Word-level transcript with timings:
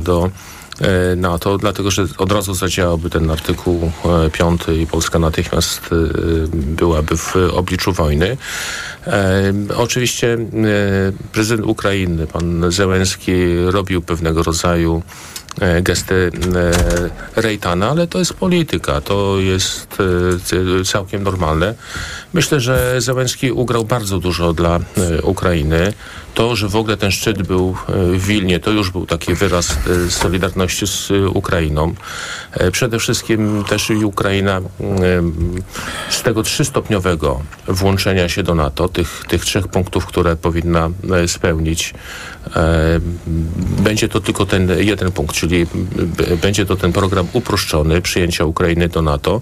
do 0.00 0.30
e, 0.80 1.16
NATO, 1.16 1.58
dlatego 1.58 1.90
że 1.90 2.06
od 2.18 2.32
razu 2.32 2.54
zadziałałby 2.54 3.10
ten 3.10 3.30
artykuł 3.30 3.92
5 4.32 4.62
i 4.82 4.86
Polska 4.86 5.18
natychmiast 5.18 5.80
byłaby 6.52 7.16
w 7.16 7.36
obliczu 7.52 7.92
wojny. 7.92 8.36
Oczywiście 9.76 10.38
prezydent 11.32 11.66
Ukrainy, 11.68 12.26
pan 12.26 12.72
Zełenski, 12.72 13.32
robił 13.70 14.02
pewnego 14.02 14.42
rodzaju 14.42 15.02
E, 15.60 15.82
gesty 15.82 16.30
e, 17.36 17.40
Rejtana, 17.42 17.90
ale 17.90 18.06
to 18.06 18.18
jest 18.18 18.34
polityka, 18.34 19.00
to 19.00 19.38
jest 19.38 19.98
e, 20.80 20.84
całkiem 20.84 21.22
normalne. 21.22 21.74
Myślę, 22.32 22.60
że 22.60 23.00
Zełenski 23.00 23.52
ugrał 23.52 23.84
bardzo 23.84 24.18
dużo 24.18 24.52
dla 24.52 24.80
Ukrainy. 25.22 25.92
To, 26.34 26.56
że 26.56 26.68
w 26.68 26.76
ogóle 26.76 26.96
ten 26.96 27.10
szczyt 27.10 27.42
był 27.42 27.76
w 27.88 28.26
Wilnie, 28.26 28.60
to 28.60 28.70
już 28.70 28.90
był 28.90 29.06
taki 29.06 29.34
wyraz 29.34 29.78
solidarności 30.08 30.86
z 30.86 31.10
Ukrainą. 31.34 31.94
Przede 32.72 32.98
wszystkim 32.98 33.64
też 33.68 33.90
i 33.90 34.04
Ukraina 34.04 34.60
z 36.10 36.22
tego 36.22 36.42
trzystopniowego 36.42 37.40
włączenia 37.68 38.28
się 38.28 38.42
do 38.42 38.54
NATO, 38.54 38.88
tych, 38.88 39.22
tych 39.28 39.44
trzech 39.44 39.68
punktów, 39.68 40.06
które 40.06 40.36
powinna 40.36 40.90
spełnić, 41.26 41.94
będzie 43.82 44.08
to 44.08 44.20
tylko 44.20 44.46
ten 44.46 44.70
jeden 44.78 45.12
punkt, 45.12 45.36
czyli 45.36 45.66
będzie 46.42 46.66
to 46.66 46.76
ten 46.76 46.92
program 46.92 47.26
uproszczony 47.32 48.02
przyjęcia 48.02 48.44
Ukrainy 48.44 48.88
do 48.88 49.02
NATO. 49.02 49.40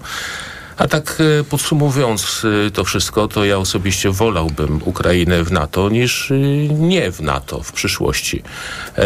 A 0.79 0.87
tak 0.87 1.17
e, 1.39 1.43
podsumowując 1.43 2.45
e, 2.67 2.71
to 2.71 2.83
wszystko, 2.83 3.27
to 3.27 3.45
ja 3.45 3.57
osobiście 3.57 4.11
wolałbym 4.11 4.81
Ukrainę 4.85 5.43
w 5.43 5.51
NATO 5.51 5.89
niż 5.89 6.31
e, 6.31 6.35
nie 6.73 7.11
w 7.11 7.21
NATO 7.21 7.63
w 7.63 7.71
przyszłości. 7.71 8.43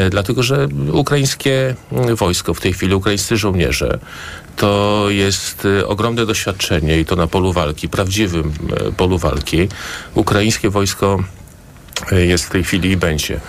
Dlatego, 0.09 0.43
że 0.43 0.67
ukraińskie 0.91 1.75
wojsko 2.15 2.53
w 2.53 2.61
tej 2.61 2.73
chwili, 2.73 2.95
ukraińscy 2.95 3.37
żołnierze, 3.37 3.99
to 4.55 5.05
jest 5.09 5.67
ogromne 5.87 6.25
doświadczenie 6.25 6.99
i 6.99 7.05
to 7.05 7.15
na 7.15 7.27
polu 7.27 7.53
walki, 7.53 7.89
prawdziwym 7.89 8.53
polu 8.97 9.17
walki. 9.17 9.69
Ukraińskie 10.15 10.69
wojsko 10.69 11.23
jest 12.11 12.45
w 12.45 12.49
tej 12.49 12.63
chwili 12.63 12.91
i 12.91 12.97
będzie 12.97 13.39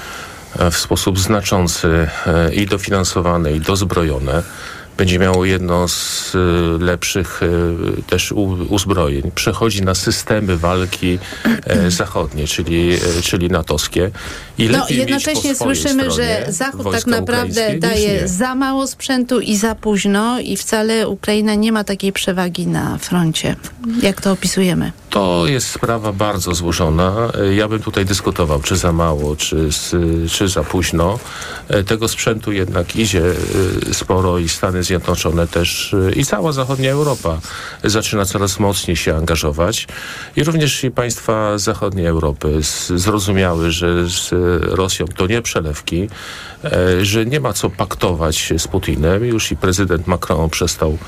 w 0.71 0.77
sposób 0.77 1.19
znaczący 1.19 2.09
i 2.53 2.67
dofinansowane, 2.67 3.53
i 3.53 3.61
dozbrojone 3.61 4.43
będzie 4.97 5.19
miało 5.19 5.45
jedno 5.45 5.89
z 5.89 6.33
e, 6.35 6.39
lepszych 6.85 7.41
też 8.07 8.33
uzbrojeń. 8.69 9.31
Przechodzi 9.35 9.83
na 9.83 9.95
systemy 9.95 10.57
walki 10.57 11.19
zachodnie, 11.89 12.47
czyli, 12.47 12.99
czyli 13.23 13.49
natowskie. 13.49 14.11
I 14.59 14.69
no, 14.69 14.87
jednocześnie 14.91 15.55
słyszymy, 15.55 16.11
że 16.11 16.47
Zachód 16.49 16.93
tak 16.93 17.07
naprawdę 17.07 17.79
daje 17.79 18.29
za 18.29 18.55
mało 18.55 18.87
sprzętu 18.87 19.41
i 19.41 19.57
za 19.57 19.75
późno 19.75 20.41
i 20.41 20.57
wcale 20.57 21.09
Ukraina 21.09 21.55
nie 21.55 21.73
ma 21.73 21.85
takiej 21.85 22.13
przewagi 22.13 22.67
na 22.67 22.99
froncie. 22.99 23.57
Jak 24.03 24.21
to 24.21 24.33
opisujemy? 24.33 24.93
To 25.11 25.47
jest 25.47 25.67
sprawa 25.71 26.13
bardzo 26.13 26.55
złożona. 26.55 27.33
Ja 27.57 27.69
bym 27.69 27.81
tutaj 27.81 28.05
dyskutował, 28.05 28.63
czy 28.63 28.77
za 28.77 28.93
mało, 28.93 29.37
czy, 29.37 29.69
czy 30.31 30.49
za 30.49 30.65
późno. 30.65 31.19
Tego 31.87 32.09
sprzętu 32.09 32.53
jednak 32.53 32.97
idzie 32.97 33.23
y, 33.91 33.95
sporo 33.95 34.39
i 34.39 34.49
Stany 34.49 34.83
Zjednoczone 34.83 35.49
też 35.49 35.93
y, 35.93 36.13
i 36.17 36.25
cała 36.25 36.53
zachodnia 36.53 36.91
Europa 36.91 37.41
zaczyna 37.85 38.25
coraz 38.25 38.59
mocniej 38.59 38.97
się 38.97 39.17
angażować. 39.17 39.87
I 40.37 40.45
również 40.45 40.85
i 40.85 40.91
państwa 40.91 41.59
zachodniej 41.59 42.07
Europy 42.07 42.59
zrozumiały, 42.97 43.71
że 43.71 44.09
z 44.09 44.31
Rosją 44.61 45.07
to 45.07 45.27
nie 45.27 45.43
przelewki, 45.43 46.09
e, 46.65 47.05
że 47.05 47.27
nie 47.27 47.41
ma 47.41 47.53
co 47.53 47.71
paktować 47.71 48.53
z 48.59 48.69
Putinem. 48.69 49.25
Już 49.25 49.53
i 49.53 49.57
prezydent 49.57 50.07
Macron 50.07 50.51
przestał 50.51 50.99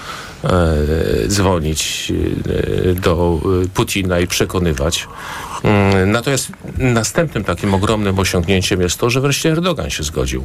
E, 0.45 1.29
dzwonić 1.29 2.13
e, 2.13 2.95
do 2.95 3.41
Putina 3.75 4.21
i 4.21 4.27
przekonywać. 4.27 5.09
Mm, 5.65 6.11
natomiast 6.11 6.49
następnym 6.79 7.45
takim 7.45 7.75
ogromnym 7.75 8.19
osiągnięciem 8.19 8.81
jest 8.81 8.99
to, 8.99 9.11
że 9.11 9.21
wreszcie 9.21 9.51
Erdogan 9.51 9.91
się 9.91 10.03
zgodził, 10.03 10.45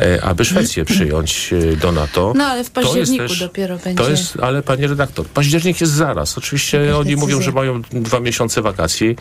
e, 0.00 0.24
aby 0.24 0.44
Szwecję 0.44 0.84
przyjąć 0.94 1.54
do 1.80 1.92
NATO. 1.92 2.32
No 2.36 2.44
ale 2.44 2.64
w 2.64 2.70
październiku 2.70 3.28
też, 3.28 3.40
dopiero 3.40 3.78
będzie. 3.78 4.04
To 4.04 4.10
jest, 4.10 4.38
ale 4.42 4.62
panie 4.62 4.86
redaktor, 4.86 5.26
październik 5.26 5.80
jest 5.80 5.92
zaraz. 5.92 6.38
Oczywiście 6.38 6.78
Jaka 6.78 6.98
oni 6.98 7.10
decyzja? 7.10 7.26
mówią, 7.26 7.42
że 7.42 7.52
mają 7.52 7.82
dwa 7.82 8.20
miesiące 8.20 8.62
wakacji 8.62 9.16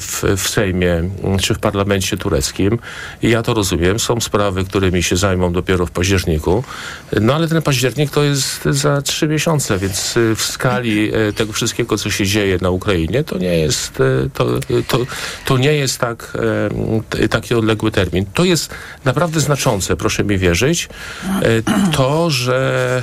w, 0.00 0.22
w 0.36 0.48
Sejmie 0.48 1.10
czy 1.40 1.54
w 1.54 1.58
parlamencie 1.58 2.16
tureckim. 2.16 2.78
I 3.22 3.30
ja 3.30 3.42
to 3.42 3.54
rozumiem. 3.54 3.98
Są 3.98 4.20
sprawy, 4.20 4.64
którymi 4.64 5.02
się 5.02 5.16
zajmą 5.16 5.52
dopiero 5.52 5.86
w 5.86 5.90
październiku. 5.90 6.64
No 7.20 7.34
ale 7.34 7.48
ten 7.48 7.62
październik 7.62 8.10
to 8.10 8.24
jest 8.24 8.64
za 8.64 9.02
trzy 9.02 9.28
miesiące, 9.28 9.78
więc 9.78 10.14
w 10.36 10.42
skali 10.42 11.12
tego 11.36 11.52
wszystkiego, 11.52 11.98
co 11.98 12.10
się 12.10 12.26
dzieje 12.26 12.58
na 12.60 12.70
Ukrainie, 12.70 13.24
to 13.24 13.38
nie 13.38 13.58
jest, 13.58 13.98
to, 14.34 14.46
to, 14.88 14.98
to 15.44 15.58
nie 15.58 15.72
jest 15.72 15.98
tak, 15.98 16.32
taki 17.30 17.54
odległy 17.54 17.90
termin. 17.90 18.26
To 18.34 18.44
jest 18.44 18.70
naprawdę 19.04 19.40
znaczące, 19.40 19.96
proszę 19.96 20.24
mi 20.24 20.38
wierzyć, 20.38 20.88
to, 21.92 22.30
że 22.30 23.02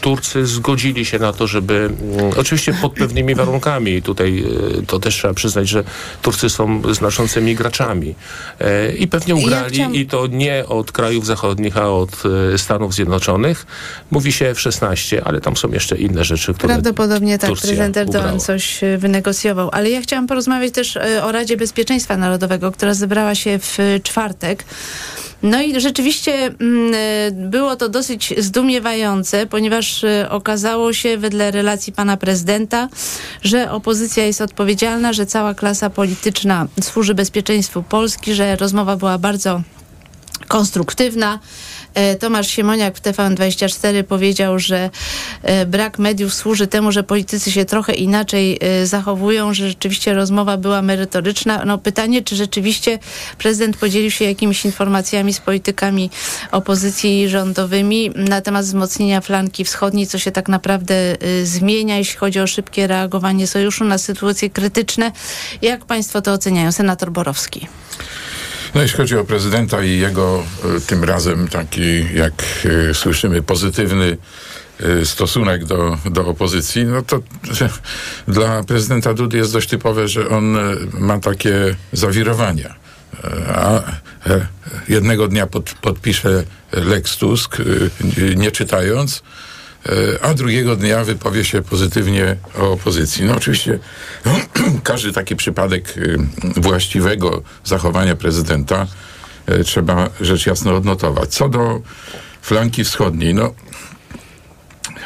Turcy 0.00 0.46
zgodzili 0.46 1.04
się 1.04 1.18
na 1.18 1.32
to, 1.32 1.46
żeby 1.46 1.74
mm, 1.74 2.32
oczywiście 2.36 2.72
pod 2.72 2.92
pewnymi 2.92 3.34
warunkami, 3.34 4.02
tutaj 4.02 4.44
to 4.86 4.98
też 4.98 5.14
trzeba 5.14 5.34
przyznać, 5.34 5.68
że 5.68 5.84
Turcy 6.22 6.50
są 6.50 6.82
znaczącymi 6.94 7.54
graczami 7.54 8.14
i 8.98 9.08
pewnie 9.08 9.34
ugrali 9.34 9.78
ja 9.78 9.90
i 9.90 10.06
to 10.06 10.26
nie 10.26 10.66
od 10.66 10.92
krajów 10.92 11.26
zachodnich, 11.26 11.76
a 11.76 11.90
od 11.90 12.22
Stanów 12.56 12.94
Zjednoczonych. 12.94 13.66
Mówi 14.10 14.32
się 14.32 14.46
F-16 14.46 15.18
ale 15.24 15.40
tam 15.40 15.56
są 15.56 15.68
jeszcze 15.72 15.96
inne 15.96 16.24
rzeczy, 16.24 16.54
które 16.54 16.74
Prawdopodobnie 16.74 17.38
tak, 17.38 17.50
Turcja 17.50 17.66
prezydent 17.66 17.96
Erdogan 17.96 18.40
coś 18.40 18.84
e, 18.84 18.98
wynegocjował. 18.98 19.70
Ale 19.72 19.90
ja 19.90 20.00
chciałam 20.08 20.26
porozmawiać 20.26 20.72
też 20.72 20.96
e, 20.96 21.24
o 21.24 21.32
Radzie 21.32 21.56
Bezpieczeństwa 21.56 22.16
Narodowego, 22.16 22.72
która 22.72 22.94
zebrała 22.94 23.34
się 23.34 23.58
w 23.58 23.78
czwartek. 24.02 24.64
No 25.42 25.62
i 25.62 25.80
rzeczywiście 25.80 26.32
mm, 26.46 26.94
e, 26.94 27.30
było 27.30 27.76
to 27.76 27.88
dosyć 27.88 28.34
zdumiewające, 28.38 29.46
ponieważ 29.46 30.04
okazało 30.28 30.92
się 30.92 31.18
wedle 31.18 31.50
relacji 31.50 31.92
pana 31.92 32.16
prezydenta, 32.16 32.88
że 33.42 33.70
opozycja 33.70 34.24
jest 34.24 34.40
odpowiedzialna, 34.40 35.12
że 35.12 35.26
cała 35.26 35.54
klasa 35.54 35.90
polityczna 35.90 36.66
służy 36.82 37.14
bezpieczeństwu 37.14 37.82
Polski, 37.82 38.34
że 38.34 38.56
rozmowa 38.56 38.96
była 38.96 39.18
bardzo 39.18 39.62
konstruktywna. 40.48 41.38
E, 41.94 42.16
Tomasz 42.16 42.48
Siemoniak 42.48 42.96
w 42.96 43.02
TVN24 43.02 44.02
powiedział, 44.02 44.58
że 44.58 44.90
e, 45.42 45.66
brak 45.66 45.98
mediów 45.98 46.34
służy 46.34 46.66
temu, 46.66 46.92
że 46.92 47.02
politycy 47.02 47.52
się 47.52 47.64
trochę 47.64 47.94
inaczej 47.94 48.58
e, 48.60 48.86
zachowują, 48.86 49.54
że 49.54 49.68
rzeczywiście 49.68 50.14
rozmowa 50.14 50.56
była 50.56 50.82
merytoryczna. 50.82 51.64
No 51.64 51.78
pytanie, 51.78 52.22
czy 52.22 52.36
rzeczywiście 52.36 52.98
prezydent 53.38 53.76
podzielił 53.76 54.10
się 54.10 54.24
jakimiś 54.24 54.64
informacjami 54.64 55.34
z 55.34 55.40
politykami 55.40 56.10
opozycji 56.52 57.28
rządowymi 57.28 58.10
na 58.14 58.40
temat 58.40 58.64
wzmocnienia 58.64 59.20
flanki 59.20 59.64
wschodniej, 59.64 60.06
co 60.06 60.18
się 60.18 60.30
tak 60.30 60.48
naprawdę 60.48 61.16
zmienia, 61.44 61.98
jeśli 61.98 62.16
chodzi 62.16 62.40
o 62.40 62.46
szybkie 62.46 62.86
reagowanie 62.86 63.46
sojuszu 63.46 63.84
na 63.84 63.98
sytuacje 63.98 64.50
krytyczne. 64.50 65.12
Jak 65.62 65.84
państwo 65.84 66.22
to 66.22 66.32
oceniają? 66.32 66.72
Senator 66.72 67.10
Borowski. 67.10 67.68
No 68.74 68.82
jeśli 68.82 68.96
chodzi 68.96 69.16
o 69.16 69.24
prezydenta 69.24 69.82
i 69.82 69.98
jego 69.98 70.42
e, 70.76 70.80
tym 70.80 71.04
razem 71.04 71.48
taki, 71.48 72.14
jak 72.14 72.42
e, 72.90 72.94
słyszymy, 72.94 73.42
pozytywny 73.42 74.16
e, 74.80 75.04
stosunek 75.06 75.64
do, 75.64 75.98
do 76.10 76.26
opozycji, 76.26 76.84
no 76.84 77.02
to 77.02 77.20
dla 78.28 78.64
prezydenta 78.64 79.14
Dudy 79.14 79.36
jest 79.36 79.52
dość 79.52 79.68
typowe, 79.68 80.08
że 80.08 80.28
on 80.28 80.56
ma 80.92 81.18
takie 81.18 81.76
zawirowania. 81.92 82.74
A 83.54 83.82
jednego 84.88 85.28
dnia 85.28 85.46
pod, 85.46 85.70
podpisze 85.70 86.44
Lex 86.72 87.16
Tusk, 87.16 87.56
nie 88.36 88.50
czytając, 88.50 89.22
a 90.22 90.34
drugiego 90.34 90.76
dnia 90.76 91.04
wypowie 91.04 91.44
się 91.44 91.62
pozytywnie 91.62 92.36
o 92.58 92.72
opozycji. 92.72 93.24
No 93.24 93.36
oczywiście 93.36 93.78
każdy 94.82 95.12
taki 95.12 95.36
przypadek 95.36 95.94
e, 96.56 96.60
właściwego 96.60 97.42
zachowania 97.64 98.16
prezydenta 98.16 98.86
e, 99.46 99.64
trzeba 99.64 100.10
rzecz 100.20 100.46
jasno 100.46 100.76
odnotować. 100.76 101.28
Co 101.30 101.48
do 101.48 101.80
flanki 102.42 102.84
wschodniej, 102.84 103.34
no 103.34 103.54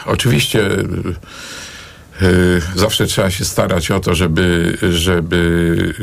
oczywiście 0.06 0.68
zawsze 2.74 3.06
trzeba 3.06 3.30
się 3.30 3.44
starać 3.44 3.90
o 3.90 4.00
to, 4.00 4.14
żeby, 4.14 4.78
żeby 4.90 5.94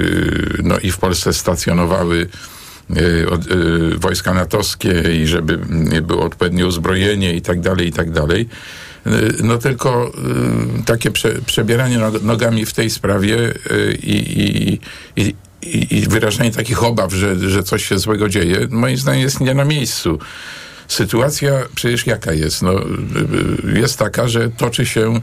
no 0.63 0.79
i 0.79 0.91
w 0.91 0.97
Polsce 0.97 1.33
stacjonowały 1.33 2.27
Y, 2.27 2.27
y, 2.27 2.58
wojska 3.97 4.33
natowskie 4.33 5.03
i 5.21 5.27
żeby 5.27 5.57
było 6.01 6.23
odpowiednie 6.23 6.67
uzbrojenie 6.67 7.33
i 7.33 7.41
tak 7.41 7.61
dalej, 7.61 7.87
i 7.87 7.91
tak 7.91 8.11
dalej. 8.11 8.49
Y, 9.07 9.33
no 9.43 9.57
tylko 9.57 10.11
takie 10.85 11.11
prze, 11.11 11.29
przebieranie 11.45 11.99
nogami 12.21 12.65
w 12.65 12.73
tej 12.73 12.89
sprawie 12.89 13.53
i, 14.03 14.79
i, 15.15 15.33
i, 15.61 15.97
i, 15.97 16.01
wyrażanie 16.01 16.51
takich 16.51 16.83
obaw, 16.83 17.13
że, 17.13 17.49
że 17.49 17.63
coś 17.63 17.85
się 17.85 17.99
złego 17.99 18.29
dzieje, 18.29 18.67
moim 18.69 18.97
zdaniem 18.97 19.21
jest 19.21 19.39
nie 19.39 19.53
na 19.53 19.65
miejscu. 19.65 20.19
Sytuacja 20.87 21.51
przecież 21.75 22.07
jaka 22.07 22.33
jest? 22.33 22.61
No, 22.61 22.73
jest 23.75 23.99
taka, 23.99 24.27
że 24.27 24.49
toczy 24.49 24.85
się 24.85 25.21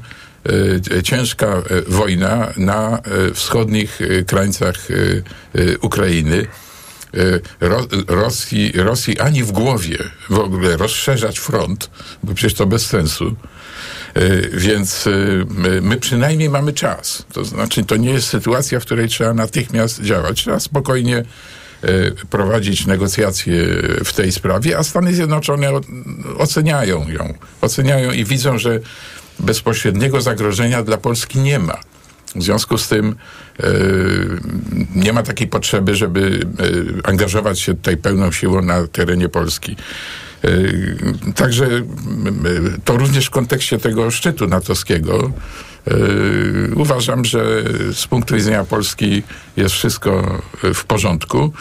ciężka 1.03 1.63
wojna 1.89 2.53
na 2.57 2.99
wschodnich 3.35 3.99
krańcach 4.27 4.89
Ukrainy. 5.81 6.47
Rosji, 8.09 8.73
Rosji 8.75 9.21
ani 9.21 9.45
w 9.45 9.53
głowie 9.53 9.99
w 10.31 10.39
ogóle 10.39 10.77
rozszerzać 10.77 11.39
front, 11.39 11.91
bo 12.23 12.35
przecież 12.35 12.55
to 12.55 12.67
bez 12.67 12.87
sensu. 12.87 13.37
Więc 14.53 15.09
my 15.83 15.97
przynajmniej 15.97 16.51
mamy 16.51 16.73
czas. 16.73 17.27
To 17.33 17.45
znaczy, 17.45 17.85
to 17.85 17.97
nie 17.97 18.11
jest 18.11 18.29
sytuacja, 18.29 18.81
w 18.81 18.85
której 18.85 19.09
trzeba 19.09 19.35
natychmiast 19.35 20.03
działać. 20.03 20.37
Trzeba 20.37 20.61
spokojnie 20.61 21.25
E, 21.83 22.11
prowadzić 22.31 22.87
negocjacje 22.87 23.65
w 24.05 24.13
tej 24.13 24.33
sprawie, 24.33 24.79
a 24.79 24.83
Stany 24.83 25.15
Zjednoczone 25.15 25.71
oceniają 26.39 27.09
ją. 27.09 27.35
Oceniają 27.61 28.13
i 28.13 28.25
widzą, 28.25 28.59
że 28.59 28.81
bezpośredniego 29.39 30.21
zagrożenia 30.21 30.83
dla 30.83 30.97
Polski 30.97 31.39
nie 31.39 31.59
ma. 31.59 31.81
W 32.37 32.43
związku 32.43 32.79
z 32.79 32.89
tym 32.89 33.17
e, 33.61 33.67
nie 34.95 35.13
ma 35.13 35.23
takiej 35.23 35.49
potrzeby, 35.49 35.95
żeby 35.95 36.47
e, 37.05 37.09
angażować 37.09 37.61
się 37.61 37.75
tutaj 37.75 37.97
pełną 37.97 38.33
siłą 38.33 38.63
na 38.63 38.87
terenie 38.87 39.29
Polski. 39.29 39.77
Także 41.35 41.69
to 42.85 42.97
również 42.97 43.27
w 43.27 43.31
kontekście 43.31 43.79
tego 43.79 44.11
szczytu 44.11 44.47
natowskiego 44.47 45.33
uważam, 46.77 47.25
że 47.25 47.63
z 47.93 48.07
punktu 48.07 48.35
widzenia 48.35 48.65
Polski 48.65 49.23
jest 49.57 49.75
wszystko 49.75 50.43
w 50.75 50.85
porządku. 50.85 51.53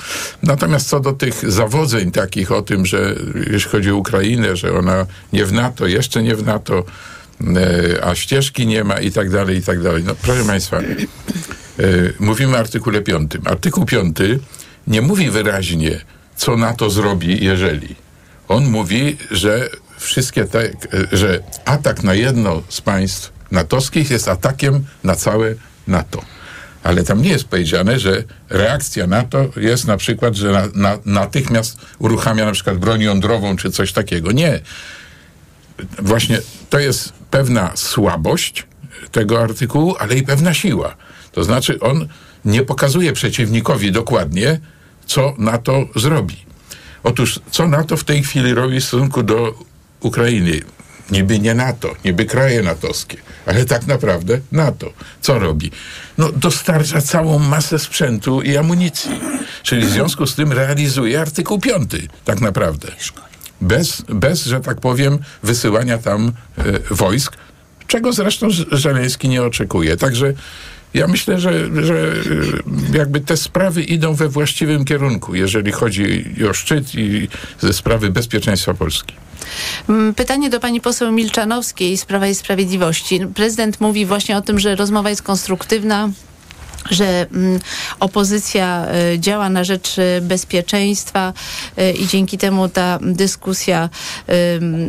Natomiast 0.44 0.88
co 0.88 1.00
do 1.00 1.14
tych 1.14 1.52
zawodzeń 1.52 2.12
takich 2.12 2.52
o 2.52 2.62
tym, 2.62 2.86
że 2.86 3.16
jeśli 3.52 3.72
chodzi 3.72 3.92
o 3.92 3.96
Ukrainę, 3.96 4.56
że 4.56 4.78
ona 4.78 5.06
nie 5.34 5.46
w 5.46 5.54
NATO, 5.54 5.88
jeszcze 5.88 6.24
nie 6.24 6.36
w 6.36 6.46
NATO, 6.46 6.84
a 8.04 8.16
ścieżki 8.16 8.68
nie 8.68 8.84
ma 8.84 9.00
i 9.00 9.12
tak 9.12 9.30
dalej, 9.30 9.58
i 9.58 9.62
tak 9.62 9.82
dalej. 9.82 10.04
No, 10.04 10.16
proszę 10.22 10.44
Państwa, 10.44 10.82
yy, 10.82 12.14
mówimy 12.20 12.56
o 12.56 12.60
artykule 12.60 13.02
5. 13.02 13.32
Artykuł 13.46 13.86
5 13.86 14.18
nie 14.88 15.02
mówi 15.02 15.30
wyraźnie, 15.30 16.02
co 16.36 16.58
NATO 16.58 16.90
zrobi, 16.90 17.46
jeżeli. 17.46 17.96
On 18.48 18.66
mówi, 18.66 19.18
że 19.32 19.70
wszystkie 19.98 20.46
te, 20.46 20.70
że 21.12 21.40
atak 21.66 22.04
na 22.04 22.14
jedno 22.14 22.62
z 22.70 22.82
państw 22.82 23.32
natowskich 23.52 24.12
jest 24.12 24.28
atakiem 24.28 24.86
na 25.04 25.16
całe 25.16 25.56
NATO. 25.88 26.22
Ale 26.84 27.04
tam 27.04 27.22
nie 27.22 27.30
jest 27.30 27.46
powiedziane, 27.46 28.00
że 28.00 28.24
reakcja 28.50 29.08
NATO 29.08 29.46
jest 29.58 29.88
na 29.88 29.98
przykład, 29.98 30.36
że 30.36 30.52
na, 30.52 30.68
na, 30.74 30.98
natychmiast 31.06 31.78
uruchamia 32.00 32.46
na 32.46 32.52
przykład 32.52 32.78
broń 32.78 33.02
jądrową 33.02 33.56
czy 33.56 33.72
coś 33.72 33.94
takiego. 33.94 34.32
Nie. 34.32 34.60
Właśnie 36.00 36.42
to 36.70 36.80
jest 36.80 37.14
pewna 37.36 37.72
słabość 37.76 38.64
tego 39.12 39.42
artykułu, 39.42 39.96
ale 40.00 40.16
i 40.16 40.24
pewna 40.24 40.54
siła. 40.54 40.96
To 41.32 41.44
znaczy 41.44 41.80
on 41.80 42.08
nie 42.46 42.64
pokazuje 42.64 43.14
przeciwnikowi 43.14 43.92
dokładnie, 43.92 44.60
co 45.06 45.34
NATO 45.38 45.86
zrobi. 45.96 46.38
Otóż 47.04 47.40
co 47.52 47.68
NATO 47.68 47.98
w 47.98 48.04
tej 48.04 48.24
chwili 48.24 48.54
robi 48.54 48.80
w 48.80 48.84
stosunku 48.84 49.24
do 49.24 49.54
Ukrainy? 50.00 50.60
Niby 51.12 51.40
nie 51.40 51.54
NATO, 51.54 51.96
niby 52.06 52.26
kraje 52.26 52.64
natowskie, 52.64 53.18
ale 53.46 53.66
tak 53.66 53.88
naprawdę 53.88 54.40
NATO. 54.52 54.94
Co 55.22 55.40
robi? 55.40 55.72
No, 56.18 56.32
dostarcza 56.32 57.02
całą 57.02 57.40
masę 57.40 57.80
sprzętu 57.80 58.42
i 58.42 58.58
amunicji. 58.58 59.20
Czyli 59.64 59.86
w 59.86 59.90
związku 59.90 60.28
z 60.28 60.36
tym 60.36 60.52
realizuje 60.52 61.22
artykuł 61.22 61.60
5 61.60 61.92
tak 62.26 62.42
naprawdę. 62.42 62.88
Bez, 63.62 64.02
bez, 64.10 64.46
że 64.46 64.62
tak 64.62 64.82
powiem, 64.82 65.20
wysyłania 65.44 65.98
tam 65.98 66.32
e, 66.58 66.64
wojsk, 66.92 67.38
czego 67.88 68.14
zresztą 68.14 68.48
Żeleński 68.72 69.30
nie 69.30 69.44
oczekuje. 69.44 69.98
Także 69.98 70.34
ja 70.94 71.08
myślę, 71.08 71.40
że, 71.40 71.84
że 71.86 72.14
e, 72.94 72.98
jakby 72.98 73.22
te 73.22 73.38
sprawy 73.38 73.84
idą 73.84 74.14
we 74.14 74.30
właściwym 74.30 74.86
kierunku, 74.86 75.36
jeżeli 75.36 75.72
chodzi 75.72 76.26
o 76.50 76.54
szczyt 76.54 76.96
i 76.96 77.28
sprawy 77.72 78.10
bezpieczeństwa 78.10 78.74
Polski. 78.74 79.16
Mm, 79.90 80.14
pytanie 80.14 80.50
do 80.50 80.60
pani 80.60 80.82
poseł 80.82 81.12
Milczanowskiej 81.12 81.98
z 81.98 82.06
Prawa 82.06 82.28
i 82.28 82.36
Sprawiedliwości. 82.36 83.20
Prezydent 83.36 83.82
mówi 83.82 84.06
właśnie 84.06 84.38
o 84.38 84.42
tym, 84.42 84.60
że 84.60 84.76
rozmowa 84.76 85.10
jest 85.10 85.22
konstruktywna, 85.22 86.10
że 86.90 87.28
mm, 87.32 87.60
opozycja 88.00 88.88
y, 89.14 89.20
działa 89.20 89.50
na 89.50 89.64
rzecz 89.64 89.98
y, 89.98 90.22
bezpieczeństwa 90.22 91.34
y, 91.80 91.92
i 91.92 92.08
dzięki 92.08 92.38
temu 92.38 92.70
ta 92.70 93.00
dyskusja 93.02 93.90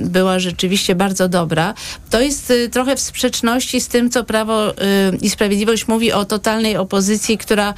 była 0.04 0.38
rzeczywiście 0.38 0.94
bardzo 0.94 1.28
dobra. 1.28 1.74
To 2.10 2.20
jest 2.20 2.52
trochę 2.72 2.96
w 2.96 3.00
sprzeczności 3.00 3.80
z 3.80 3.88
tym, 3.88 4.10
co 4.10 4.24
Prawo 4.24 4.72
i 5.20 5.30
Sprawiedliwość 5.30 5.88
mówi 5.88 6.12
o 6.12 6.24
totalnej 6.24 6.76
opozycji, 6.76 7.38
która 7.38 7.74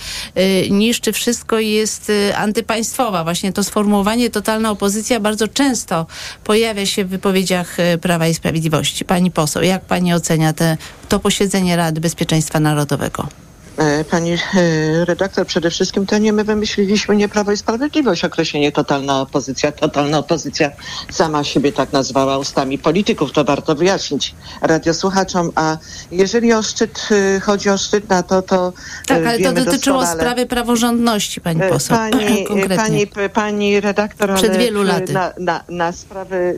niszczy 0.71 1.13
wszystko 1.13 1.59
i 1.59 1.71
jest 1.71 2.13
antypaństwowa. 2.37 3.25
Właśnie 3.25 3.53
to 3.53 3.65
sformułowanie 3.65 4.31
totalna 4.31 4.71
opozycja 4.71 5.21
bardzo 5.21 5.49
często 5.49 6.07
pojawia 6.45 6.87
się 6.87 7.05
w 7.05 7.09
wypowiedziach 7.09 7.77
Prawa 8.01 8.29
i 8.29 8.35
Sprawiedliwości. 8.35 9.05
Pani 9.05 9.31
poseł, 9.31 9.63
jak 9.63 9.85
pani 9.85 10.15
ocenia 10.15 10.53
te, 10.53 10.77
to 11.09 11.21
posiedzenie 11.21 11.77
Rady 11.77 12.01
Bezpieczeństwa 12.01 12.61
Narodowego? 12.61 13.48
E, 13.79 14.05
pani 14.05 14.33
e, 14.33 15.05
redaktor, 15.05 15.47
przede 15.47 15.71
wszystkim 15.71 16.07
to 16.07 16.19
nie 16.19 16.33
my 16.33 16.45
wymyśliliśmy, 16.45 17.17
nie 17.17 17.29
Prawo 17.29 17.53
i 17.53 17.57
Sprawiedliwość, 17.57 18.25
określenie 18.25 18.73
totalna 18.73 19.21
opozycja. 19.21 19.73
Totalna 19.73 20.19
opozycja 20.19 20.71
sama 21.11 21.45
siebie 21.45 21.73
tak 21.73 21.93
nazwała 21.93 22.39
ustami 22.39 22.79
polityków, 22.79 23.33
to 23.33 23.45
warto 23.45 23.75
wyjaśnić 23.75 24.35
radiosłuchaczom. 24.63 25.53
A 25.55 25.77
jeżeli 26.11 26.53
o 26.53 26.63
szczyt, 26.63 27.09
e, 27.37 27.41
chodzi 27.41 27.71
o 27.71 27.79
szczyt 27.79 28.09
NATO, 28.09 28.43
to 28.43 28.73
Tak, 29.07 29.27
ale 29.27 29.39
to 29.39 29.53
dotyczyło 29.53 30.01
doskonale. 30.01 30.21
sprawy 30.21 30.47
praworządności, 30.47 31.41
pani 31.41 31.61
poseł. 31.71 31.97
Pani, 31.97 32.47
pani, 32.77 33.07
pani 33.33 33.81
redaktor, 33.81 34.35
Przed 34.35 34.57
wielu 34.57 34.83
laty. 34.83 35.13
Na, 35.13 35.33
na, 35.39 35.65
na 35.69 35.93
sprawy 35.93 36.57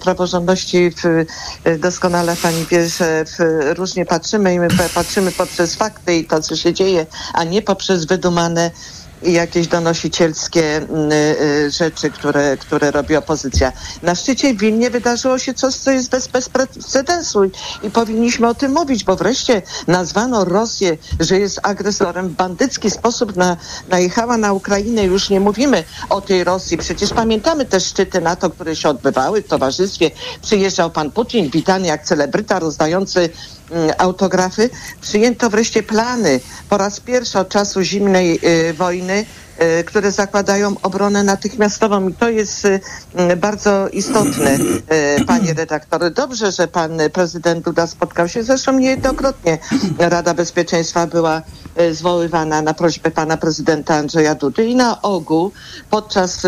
praworządności 0.00 0.90
doskonale 1.78 2.36
pani 2.42 2.66
wie, 2.70 2.88
że 2.88 3.24
różnie 3.76 4.06
patrzymy 4.06 4.54
i 4.54 4.60
my 4.60 4.68
patrzymy 4.94 5.32
poprzez 5.32 5.76
fakty 5.76 6.16
i 6.16 6.24
to, 6.24 6.40
co 6.40 6.51
się 6.56 6.74
dzieje, 6.74 7.06
a 7.34 7.44
nie 7.44 7.62
poprzez 7.62 8.04
wydumane 8.04 8.70
jakieś 9.22 9.66
donosicielskie 9.66 10.76
mm, 10.76 11.12
y, 11.12 11.36
y, 11.40 11.70
rzeczy, 11.70 12.10
które, 12.10 12.56
które 12.56 12.90
robi 12.90 13.16
opozycja. 13.16 13.72
Na 14.02 14.14
szczycie 14.14 14.54
w 14.54 14.58
Wilnie 14.58 14.90
wydarzyło 14.90 15.38
się 15.38 15.54
coś, 15.54 15.74
co 15.74 15.90
jest 15.90 16.10
bez, 16.10 16.28
bez 16.28 16.48
precedensu 16.48 17.40
i 17.82 17.90
powinniśmy 17.90 18.48
o 18.48 18.54
tym 18.54 18.72
mówić, 18.72 19.04
bo 19.04 19.16
wreszcie 19.16 19.62
nazwano 19.86 20.44
Rosję, 20.44 20.96
że 21.20 21.38
jest 21.38 21.60
agresorem 21.62 22.28
w 22.28 22.32
bandycki 22.32 22.90
sposób 22.90 23.36
na, 23.36 23.56
najechała 23.88 24.36
na 24.36 24.52
Ukrainę. 24.52 25.04
Już 25.04 25.30
nie 25.30 25.40
mówimy 25.40 25.84
o 26.10 26.20
tej 26.20 26.44
Rosji. 26.44 26.78
Przecież 26.78 27.10
pamiętamy 27.10 27.64
te 27.64 27.80
szczyty 27.80 28.20
NATO, 28.20 28.50
które 28.50 28.76
się 28.76 28.88
odbywały 28.88 29.42
w 29.42 29.48
towarzystwie. 29.48 30.10
Przyjeżdżał 30.42 30.90
pan 30.90 31.10
Putin, 31.10 31.50
witany 31.50 31.86
jak 31.86 32.04
celebryta, 32.04 32.58
rozdający 32.58 33.30
autografy. 33.98 34.70
Przyjęto 35.00 35.50
wreszcie 35.50 35.82
plany 35.82 36.40
po 36.68 36.78
raz 36.78 37.00
pierwszy 37.00 37.38
od 37.38 37.48
czasu 37.48 37.82
zimnej 37.82 38.40
y, 38.44 38.74
wojny 38.74 39.24
Y, 39.80 39.84
które 39.84 40.12
zakładają 40.12 40.74
obronę 40.82 41.22
natychmiastową 41.22 42.08
i 42.08 42.14
to 42.14 42.28
jest 42.28 42.64
y, 42.64 42.80
bardzo 43.36 43.88
istotne, 43.88 44.58
panie 45.26 45.54
redaktorze. 45.54 46.10
Dobrze, 46.10 46.52
że 46.52 46.68
pan 46.68 46.98
prezydent 47.12 47.64
Duda 47.64 47.86
spotkał 47.86 48.28
się, 48.28 48.42
zresztą 48.42 48.78
niejednokrotnie 48.78 49.58
Rada 49.98 50.34
Bezpieczeństwa 50.34 51.06
była 51.06 51.42
zwoływana 51.92 52.62
na 52.62 52.74
prośbę 52.74 53.10
pana 53.10 53.36
prezydenta 53.36 53.94
Andrzeja 53.94 54.34
Dudy 54.34 54.64
i 54.66 54.74
na 54.76 55.02
ogół 55.02 55.52
podczas 55.90 56.46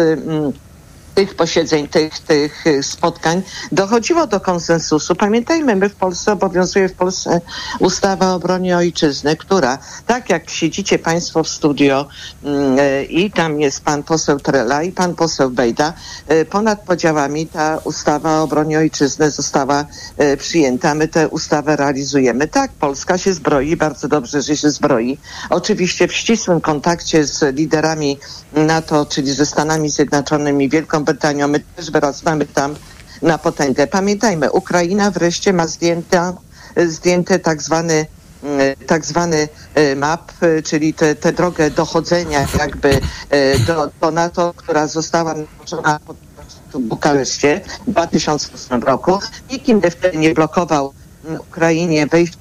tych 1.14 1.35
posiedzeń, 1.35 1.88
tych, 1.88 2.18
tych 2.18 2.66
y, 2.66 2.83
spotkań 2.83 3.42
dochodziło 3.73 4.26
do 4.26 4.40
konsensusu. 4.40 5.14
Pamiętajmy, 5.14 5.76
my 5.76 5.88
w 5.88 5.94
Polsce 5.94 6.33
obowiązuje 6.33 6.88
w 6.88 6.92
Polsce 6.92 7.40
ustawa 7.78 8.33
o 8.33 8.35
obronie 8.35 8.76
ojczyzny, 8.76 9.37
która, 9.37 9.78
tak 10.06 10.30
jak 10.30 10.50
siedzicie 10.50 10.99
Państwo 10.99 11.42
w 11.42 11.49
studio 11.49 12.06
mm, 12.44 12.78
y, 12.78 13.04
i 13.04 13.30
tam 13.30 13.61
jest 13.61 13.85
pan 13.85 14.02
poseł 14.02 14.40
Trela 14.40 14.83
i 14.83 14.92
pan 14.92 15.14
poseł 15.14 15.50
Bejda, 15.50 15.92
y, 16.33 16.44
ponad 16.44 16.80
podziałami 16.80 17.47
ta 17.47 17.78
ustawa 17.85 18.40
o 18.40 18.42
obronie 18.42 18.78
ojczyzny 18.78 19.30
została 19.30 19.85
przyjęta. 20.38 20.94
My 20.94 21.09
tę 21.09 21.28
ustawę 21.28 21.76
realizujemy. 21.76 22.49
Tak, 22.49 22.73
Polska 22.73 23.18
się 23.18 23.33
zbroi, 23.33 23.76
bardzo 23.76 24.09
dobrze, 24.09 24.42
że 24.42 24.56
się 24.56 24.71
zbroi. 24.71 25.18
Oczywiście 25.50 26.09
w 26.09 26.12
ścisłym 26.12 26.61
kontakcie 26.61 27.25
z 27.25 27.56
liderami 27.56 28.18
NATO, 28.56 29.06
czyli 29.06 29.34
ze 29.34 29.46
Stanami 29.46 29.90
Zjednoczonymi, 29.90 30.68
Wielką 30.68 31.04
Brytanią. 31.04 31.49
My 31.49 31.61
też 31.61 31.90
wyrastamy 31.90 32.46
tam 32.46 32.75
na 33.23 33.38
potęgę. 33.38 33.87
Pamiętajmy, 33.87 34.50
Ukraina 34.52 35.11
wreszcie 35.11 35.52
ma 35.52 35.66
zdjęta, 35.66 36.32
zdjęte 36.87 37.38
tak 37.38 37.62
zwany 37.62 38.06
tak 38.87 39.04
zwany 39.04 39.49
MAP, 39.96 40.32
czyli 40.64 40.94
tę 40.94 41.32
drogę 41.32 41.70
dochodzenia 41.70 42.46
jakby 42.58 43.00
do, 43.66 43.90
do 44.00 44.11
NATO, 44.11 44.54
która 44.56 44.87
została 44.87 45.34
nałożona 45.34 45.99
w 46.75 46.78
Bukareszcie 46.78 47.61
w 47.87 47.90
2008 47.90 48.82
roku. 48.82 49.18
Nikt 49.50 49.68
inny 49.68 49.90
wtedy 49.90 50.18
nie 50.18 50.34
blokował 50.34 50.92
Ukrainie 51.38 52.06
wejść 52.06 52.32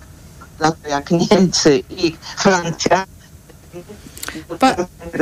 na 0.60 0.72
to 0.72 0.90
jak 0.90 1.12
Niemcy 1.12 1.84
i 1.90 2.18
Francja. 2.38 3.06
Pa, 4.60 4.76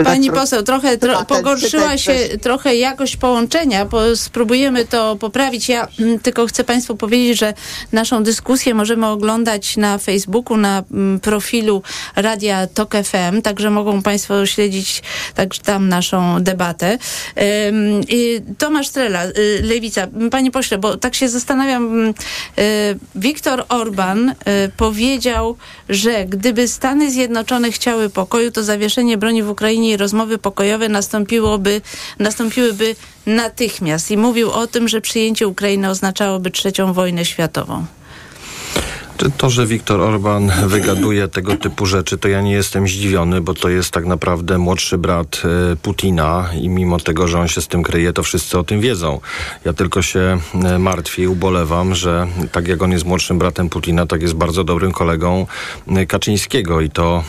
pani 0.04 0.32
poseł, 0.32 0.64
trochę 0.64 0.98
tro, 0.98 1.26
pogorszyła 1.26 1.98
się 1.98 2.14
trochę 2.42 2.76
jakość 2.76 3.18
połączenia, 3.18 3.86
bo 3.86 4.16
spróbujemy 4.16 4.86
to 4.86 5.16
poprawić. 5.16 5.70
Ja 5.70 5.88
m, 6.00 6.20
tylko 6.20 6.46
chcę 6.46 6.64
Państwu 6.64 6.96
powiedzieć, 6.96 7.40
że 7.40 7.54
naszą 7.92 8.24
dyskusję 8.24 8.74
możemy 8.74 9.08
oglądać 9.08 9.78
na 9.78 9.98
Facebooku, 9.98 10.58
na 10.58 10.84
m, 10.92 11.20
profilu 11.22 11.82
Radia 12.16 12.68
Tok 12.68 12.94
FM, 13.04 13.42
także 13.42 13.70
mogą 13.70 14.02
Państwo 14.02 14.46
śledzić 14.46 15.04
także 15.36 15.62
tam 15.62 15.90
naszą 15.90 16.44
debatę. 16.44 16.98
Ym, 17.68 18.02
Tomasz 18.58 18.88
Strela, 18.88 19.26
y, 19.26 19.62
Lewica. 19.64 20.08
Panie 20.32 20.52
pośle, 20.52 20.78
bo 20.78 20.98
tak 20.98 21.16
się 21.16 21.30
zastanawiam, 21.30 22.08
y, 22.08 22.14
Viktor 23.16 23.66
Orban 23.70 24.30
y, 24.30 24.34
powiedział, 24.78 25.58
że 25.90 26.26
gdyby 26.26 26.68
Stany 26.68 27.12
Zjednoczone 27.12 27.72
chciały 27.72 28.10
pokoju, 28.10 28.52
to 28.52 28.64
zawieszenie 28.64 29.01
zawieszenie 29.02 29.18
broni 29.18 29.44
w 29.44 29.50
Ukrainie 29.50 29.92
i 29.92 29.98
rozmowy 29.98 30.38
pokojowe 30.38 30.90
nastąpiłoby, 30.90 31.82
nastąpiłyby 32.20 32.96
natychmiast. 33.26 34.12
I 34.12 34.18
mówił 34.18 34.52
o 34.52 34.68
tym, 34.68 34.88
że 34.88 35.02
przyjęcie 35.02 35.48
Ukrainy 35.48 35.90
oznaczałoby 35.90 36.52
trzecią 36.52 36.94
wojnę 36.94 37.26
światową. 37.26 37.86
To, 39.30 39.50
że 39.50 39.66
Viktor 39.66 40.02
Orban 40.02 40.52
wygaduje 40.66 41.28
tego 41.28 41.58
typu 41.58 41.86
rzeczy, 41.86 42.18
to 42.18 42.28
ja 42.28 42.42
nie 42.42 42.52
jestem 42.52 42.88
zdziwiony, 42.88 43.42
bo 43.42 43.54
to 43.54 43.70
jest 43.70 43.92
tak 43.92 44.06
naprawdę 44.06 44.58
młodszy 44.58 44.98
brat 44.98 45.42
e, 45.72 45.76
Putina 45.76 46.50
i 46.62 46.70
mimo 46.70 47.00
tego, 47.00 47.28
że 47.28 47.40
on 47.40 47.48
się 47.48 47.62
z 47.62 47.68
tym 47.68 47.84
kryje, 47.84 48.14
to 48.14 48.24
wszyscy 48.24 48.60
o 48.60 48.64
tym 48.64 48.82
wiedzą. 48.82 49.20
Ja 49.66 49.74
tylko 49.74 50.02
się 50.02 50.38
e, 50.64 50.80
martwię 50.80 51.24
i 51.24 51.28
ubolewam, 51.28 51.96
że 51.96 52.28
tak 52.52 52.68
jak 52.68 52.82
on 52.82 52.92
jest 52.92 53.06
młodszym 53.06 53.40
bratem 53.40 53.70
Putina, 53.70 54.06
tak 54.06 54.22
jest 54.22 54.34
bardzo 54.34 54.64
dobrym 54.64 54.92
kolegą 54.92 55.46
e, 55.88 56.06
Kaczyńskiego 56.06 56.82
i 56.82 56.90
to 56.90 57.24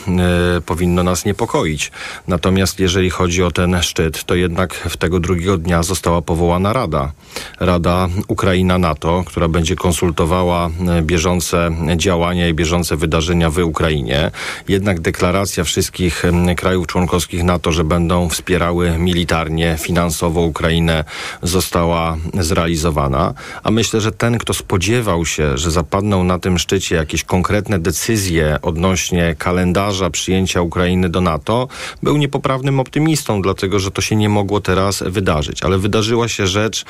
powinno 0.65 1.03
nas 1.03 1.25
niepokoić. 1.25 1.91
Natomiast 2.27 2.79
jeżeli 2.79 3.09
chodzi 3.09 3.43
o 3.43 3.51
ten 3.51 3.81
szczyt, 3.81 4.23
to 4.23 4.35
jednak 4.35 4.73
w 4.73 4.97
tego 4.97 5.19
drugiego 5.19 5.57
dnia 5.57 5.83
została 5.83 6.21
powołana 6.21 6.73
Rada. 6.73 7.11
Rada 7.59 8.09
Ukraina-NATO, 8.27 9.23
która 9.25 9.47
będzie 9.47 9.75
konsultowała 9.75 10.69
bieżące 11.01 11.69
działania 11.95 12.47
i 12.47 12.53
bieżące 12.53 12.97
wydarzenia 12.97 13.49
w 13.49 13.57
Ukrainie. 13.57 14.31
Jednak 14.67 14.99
deklaracja 14.99 15.63
wszystkich 15.63 16.23
krajów 16.57 16.87
członkowskich 16.87 17.43
NATO, 17.43 17.71
że 17.71 17.83
będą 17.83 18.29
wspierały 18.29 18.97
militarnie, 18.97 19.77
finansowo 19.79 20.41
Ukrainę, 20.41 21.03
została 21.41 22.17
zrealizowana. 22.39 23.33
A 23.63 23.71
myślę, 23.71 24.01
że 24.01 24.11
ten, 24.11 24.37
kto 24.37 24.53
spodziewał 24.53 25.25
się, 25.25 25.57
że 25.57 25.71
zapadną 25.71 26.23
na 26.23 26.39
tym 26.39 26.59
szczycie 26.59 26.95
jakieś 26.95 27.23
konkretne 27.23 27.79
decyzje 27.79 28.57
odnośnie 28.61 29.35
kalendarza 29.37 30.09
przyjęcia 30.09 30.61
Ukrainy 30.61 31.09
do 31.09 31.21
NATO, 31.21 31.67
był 32.03 32.17
niepoprawnym 32.17 32.79
optymistą, 32.79 33.41
dlatego 33.41 33.79
że 33.79 33.91
to 33.91 34.01
się 34.01 34.15
nie 34.15 34.29
mogło 34.29 34.61
teraz 34.61 35.03
wydarzyć. 35.07 35.63
Ale 35.63 35.77
wydarzyła 35.77 36.27
się 36.27 36.47
rzecz, 36.47 36.85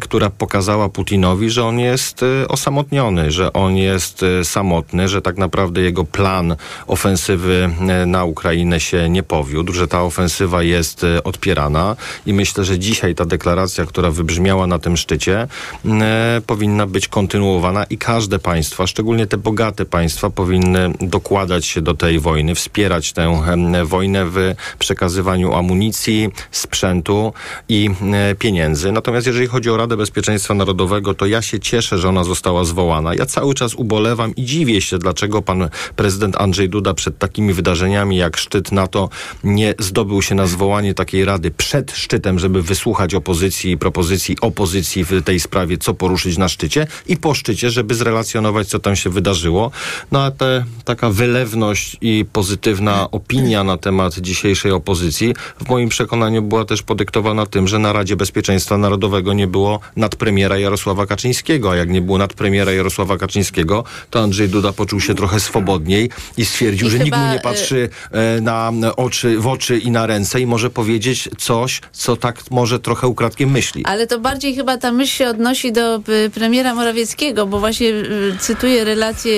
która 0.00 0.30
pokazała 0.30 0.88
Putinowi, 0.88 1.50
że 1.50 1.64
on 1.64 1.78
jest 1.78 2.22
y, 2.22 2.48
osamotniony, 2.48 3.30
że 3.30 3.52
on 3.52 3.76
jest 3.76 4.22
samotny, 4.42 5.08
że 5.08 5.22
tak 5.22 5.38
naprawdę 5.38 5.80
jego 5.80 6.04
plan 6.04 6.56
ofensywy 6.86 7.70
e, 7.88 8.06
na 8.06 8.24
Ukrainę 8.24 8.80
się 8.80 9.08
nie 9.08 9.22
powiódł, 9.22 9.72
że 9.72 9.88
ta 9.88 10.02
ofensywa 10.02 10.62
jest 10.62 11.04
e, 11.04 11.24
odpierana 11.24 11.96
i 12.26 12.32
myślę, 12.32 12.64
że 12.64 12.78
dzisiaj 12.78 13.14
ta 13.14 13.24
deklaracja, 13.24 13.86
która 13.86 14.10
wybrzmiała 14.10 14.66
na 14.66 14.78
tym 14.78 14.96
szczycie, 14.96 15.48
e, 15.84 16.40
powinna 16.46 16.86
być 16.86 17.08
kontynuowana 17.08 17.84
i 17.84 17.98
każde 17.98 18.38
państwa, 18.38 18.86
szczególnie 18.86 19.26
te 19.26 19.36
bogate 19.36 19.84
państwa, 19.84 20.30
powinny 20.30 20.92
dokładać 21.00 21.66
się 21.66 21.80
do 21.82 21.94
tej 21.94 22.20
wojny, 22.20 22.54
wspierać 22.54 23.12
tę 23.12 23.42
wojnę 23.84 24.24
w 24.24 24.54
przekazywaniu 24.78 25.54
amunicji, 25.54 26.28
sprzętu 26.50 27.32
i 27.68 27.90
pieniędzy. 28.38 28.92
Natomiast 28.92 29.26
jeżeli 29.26 29.46
chodzi 29.46 29.70
o 29.70 29.76
Radę 29.76 29.96
Bezpieczeństwa 29.96 30.54
Narodowego, 30.54 31.14
to 31.14 31.26
ja 31.26 31.42
się 31.42 31.60
cieszę, 31.60 31.98
że 31.98 32.08
ona 32.08 32.24
została 32.24 32.64
zwołana. 32.64 33.14
Ja 33.14 33.26
cały 33.26 33.54
czas 33.54 33.74
ubolewam 33.74 34.19
i 34.28 34.44
dziwię 34.44 34.80
się, 34.80 34.98
dlaczego 34.98 35.42
pan 35.42 35.68
prezydent 35.96 36.36
Andrzej 36.36 36.68
Duda 36.68 36.94
przed 36.94 37.18
takimi 37.18 37.52
wydarzeniami 37.52 38.16
jak 38.16 38.36
szczyt 38.36 38.72
NATO 38.72 39.08
nie 39.44 39.74
zdobył 39.78 40.22
się 40.22 40.34
na 40.34 40.46
zwołanie 40.46 40.94
takiej 40.94 41.24
rady 41.24 41.50
przed 41.50 41.92
szczytem, 41.92 42.38
żeby 42.38 42.62
wysłuchać 42.62 43.14
opozycji 43.14 43.70
i 43.70 43.78
propozycji 43.78 44.36
opozycji 44.40 45.04
w 45.04 45.22
tej 45.22 45.40
sprawie, 45.40 45.78
co 45.78 45.94
poruszyć 45.94 46.38
na 46.38 46.48
szczycie 46.48 46.86
i 47.06 47.16
po 47.16 47.34
szczycie, 47.34 47.70
żeby 47.70 47.94
zrelacjonować, 47.94 48.68
co 48.68 48.78
tam 48.78 48.96
się 48.96 49.10
wydarzyło. 49.10 49.70
No 50.12 50.22
a 50.22 50.30
te, 50.30 50.64
taka 50.84 51.10
wylewność 51.10 51.96
i 52.00 52.24
pozytywna 52.32 53.10
opinia 53.10 53.64
na 53.64 53.76
temat 53.76 54.18
dzisiejszej 54.18 54.72
opozycji 54.72 55.34
w 55.60 55.68
moim 55.68 55.88
przekonaniu 55.88 56.42
była 56.42 56.64
też 56.64 56.82
podyktowana 56.82 57.46
tym, 57.46 57.68
że 57.68 57.78
na 57.78 57.92
Radzie 57.92 58.16
Bezpieczeństwa 58.16 58.78
Narodowego 58.78 59.32
nie 59.32 59.46
było 59.46 59.80
nadpremiera 59.96 60.58
Jarosława 60.58 61.06
Kaczyńskiego, 61.06 61.70
a 61.70 61.76
jak 61.76 61.90
nie 61.90 62.00
było 62.00 62.18
nadpremiera 62.18 62.72
Jarosława 62.72 63.18
Kaczyńskiego, 63.18 63.84
to 64.10 64.20
Andrzej 64.20 64.48
Duda 64.48 64.72
poczuł 64.72 65.00
się 65.00 65.14
trochę 65.14 65.40
swobodniej 65.40 66.10
i 66.36 66.44
stwierdził, 66.44 66.88
I 66.88 66.90
że 66.90 66.98
chyba... 66.98 67.04
nikt 67.04 67.18
mu 67.18 67.32
nie 67.32 67.40
patrzy 67.40 67.88
e, 68.12 68.40
na 68.40 68.72
oczy, 68.96 69.38
w 69.38 69.46
oczy 69.46 69.78
i 69.78 69.90
na 69.90 70.06
ręce 70.06 70.40
i 70.40 70.46
może 70.46 70.70
powiedzieć 70.70 71.28
coś, 71.38 71.80
co 71.92 72.16
tak 72.16 72.50
może 72.50 72.80
trochę 72.80 73.06
ukradkiem 73.06 73.50
myśli. 73.50 73.84
Ale 73.84 74.06
to 74.06 74.20
bardziej 74.20 74.54
chyba 74.54 74.76
ta 74.76 74.92
myśl 74.92 75.12
się 75.12 75.28
odnosi 75.28 75.72
do 75.72 75.96
e, 75.96 76.00
premiera 76.34 76.74
Morawieckiego, 76.74 77.46
bo 77.46 77.60
właśnie 77.60 77.88
e, 77.88 77.94
cytuję 78.38 78.84
relację 78.84 79.32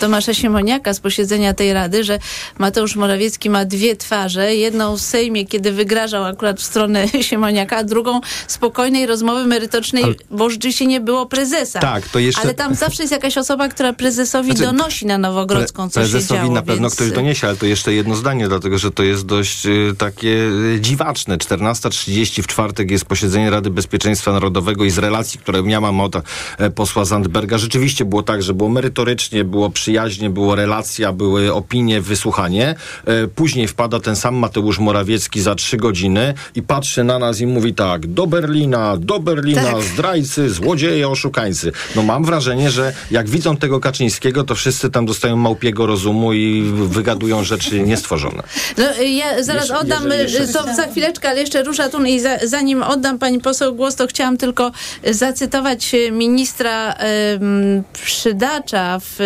Tomasza 0.00 0.34
Siemoniaka 0.34 0.94
z 0.94 1.00
posiedzenia 1.00 1.54
tej 1.54 1.72
Rady, 1.72 2.04
że 2.04 2.18
Mateusz 2.58 2.96
Morawiecki 2.96 3.50
ma 3.50 3.64
dwie 3.64 3.96
twarze. 3.96 4.54
Jedną 4.54 4.96
w 4.96 5.00
Sejmie, 5.00 5.46
kiedy 5.46 5.72
wygrażał 5.72 6.24
akurat 6.24 6.60
w 6.60 6.64
stronę 6.64 7.08
Siemoniaka, 7.28 7.76
a 7.76 7.84
drugą 7.84 8.20
spokojnej 8.46 9.06
rozmowy 9.06 9.46
merytorycznej, 9.46 10.04
Ale... 10.04 10.14
bo 10.30 10.50
rzeczywiście 10.50 10.86
nie 10.86 11.00
było 11.00 11.26
prezesa. 11.26 11.80
Tak, 11.80 12.08
to 12.08 12.18
jeszcze... 12.18 12.42
Ale 12.42 12.54
tam 12.54 12.74
zawsze 12.74 13.02
jest 13.02 13.12
jakaś 13.12 13.38
osoba, 13.38 13.68
która 13.68 13.92
prezesowi 13.98 14.50
znaczy, 14.50 14.62
donosi 14.62 15.06
na 15.06 15.18
Nowogrodzką, 15.18 15.90
co 15.90 16.00
prezesowi 16.00 16.40
się 16.40 16.44
działo. 16.44 16.54
na 16.54 16.62
pewno 16.62 16.82
więc... 16.88 16.94
ktoś 16.94 17.10
doniesie, 17.10 17.46
ale 17.46 17.56
to 17.56 17.66
jeszcze 17.66 17.92
jedno 17.92 18.14
zdanie, 18.14 18.48
dlatego 18.48 18.78
że 18.78 18.90
to 18.90 19.02
jest 19.02 19.26
dość 19.26 19.66
y, 19.66 19.94
takie 19.98 20.28
y, 20.74 20.78
dziwaczne. 20.80 21.38
14.30 21.38 22.42
w 22.42 22.46
czwartek 22.46 22.90
jest 22.90 23.04
posiedzenie 23.04 23.50
Rady 23.50 23.70
Bezpieczeństwa 23.70 24.32
Narodowego 24.32 24.84
i 24.84 24.90
z 24.90 24.98
relacji, 24.98 25.40
które 25.40 25.62
miałam 25.62 26.00
od 26.00 26.16
e, 26.16 26.70
posła 26.70 27.04
Zandberga, 27.04 27.58
rzeczywiście 27.58 28.04
było 28.04 28.22
tak, 28.22 28.42
że 28.42 28.54
było 28.54 28.68
merytorycznie, 28.68 29.44
było 29.44 29.70
przyjaźnie, 29.70 30.30
było 30.30 30.54
relacja, 30.54 31.12
były 31.12 31.54
opinie, 31.54 32.00
wysłuchanie. 32.00 32.74
E, 33.04 33.28
później 33.28 33.68
wpada 33.68 34.00
ten 34.00 34.16
sam 34.16 34.34
Mateusz 34.34 34.78
Morawiecki 34.78 35.40
za 35.40 35.54
trzy 35.54 35.76
godziny 35.76 36.34
i 36.54 36.62
patrzy 36.62 37.04
na 37.04 37.18
nas 37.18 37.40
i 37.40 37.46
mówi 37.46 37.74
tak, 37.74 38.06
do 38.06 38.26
Berlina, 38.26 38.96
do 38.96 39.18
Berlina, 39.18 39.62
tak. 39.62 39.82
zdrajcy, 39.82 40.50
złodzieje, 40.50 41.08
oszukańcy. 41.08 41.72
No 41.96 42.02
mam 42.02 42.24
wrażenie, 42.24 42.70
że 42.70 42.92
jak 43.10 43.28
widzą 43.28 43.56
tego 43.56 43.80
Kaczyńskiego, 43.88 44.44
to 44.44 44.54
wszyscy 44.54 44.90
tam 44.90 45.06
dostają 45.06 45.36
małpiego 45.36 45.86
rozumu 45.86 46.32
i 46.32 46.72
wygadują 46.72 47.44
rzeczy 47.44 47.80
niestworzone. 47.80 48.42
No, 48.78 48.84
ja 49.02 49.42
zaraz 49.42 49.70
oddam 49.70 50.10
jeżeli, 50.10 50.52
to 50.52 50.74
za 50.74 50.86
chwileczkę, 50.86 51.28
ale 51.28 51.40
jeszcze 51.40 51.62
rusza 51.62 51.88
tu 51.88 52.04
i 52.04 52.20
za, 52.20 52.38
zanim 52.42 52.82
oddam 52.82 53.18
pani 53.18 53.40
poseł 53.40 53.74
głos, 53.74 53.96
to 53.96 54.06
chciałam 54.06 54.36
tylko 54.36 54.72
zacytować 55.10 55.92
ministra 56.12 56.94
um, 56.94 57.82
Przydacza 57.92 58.98
w 59.00 59.18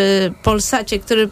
Polsacie, 0.42 0.98
który 0.98 1.28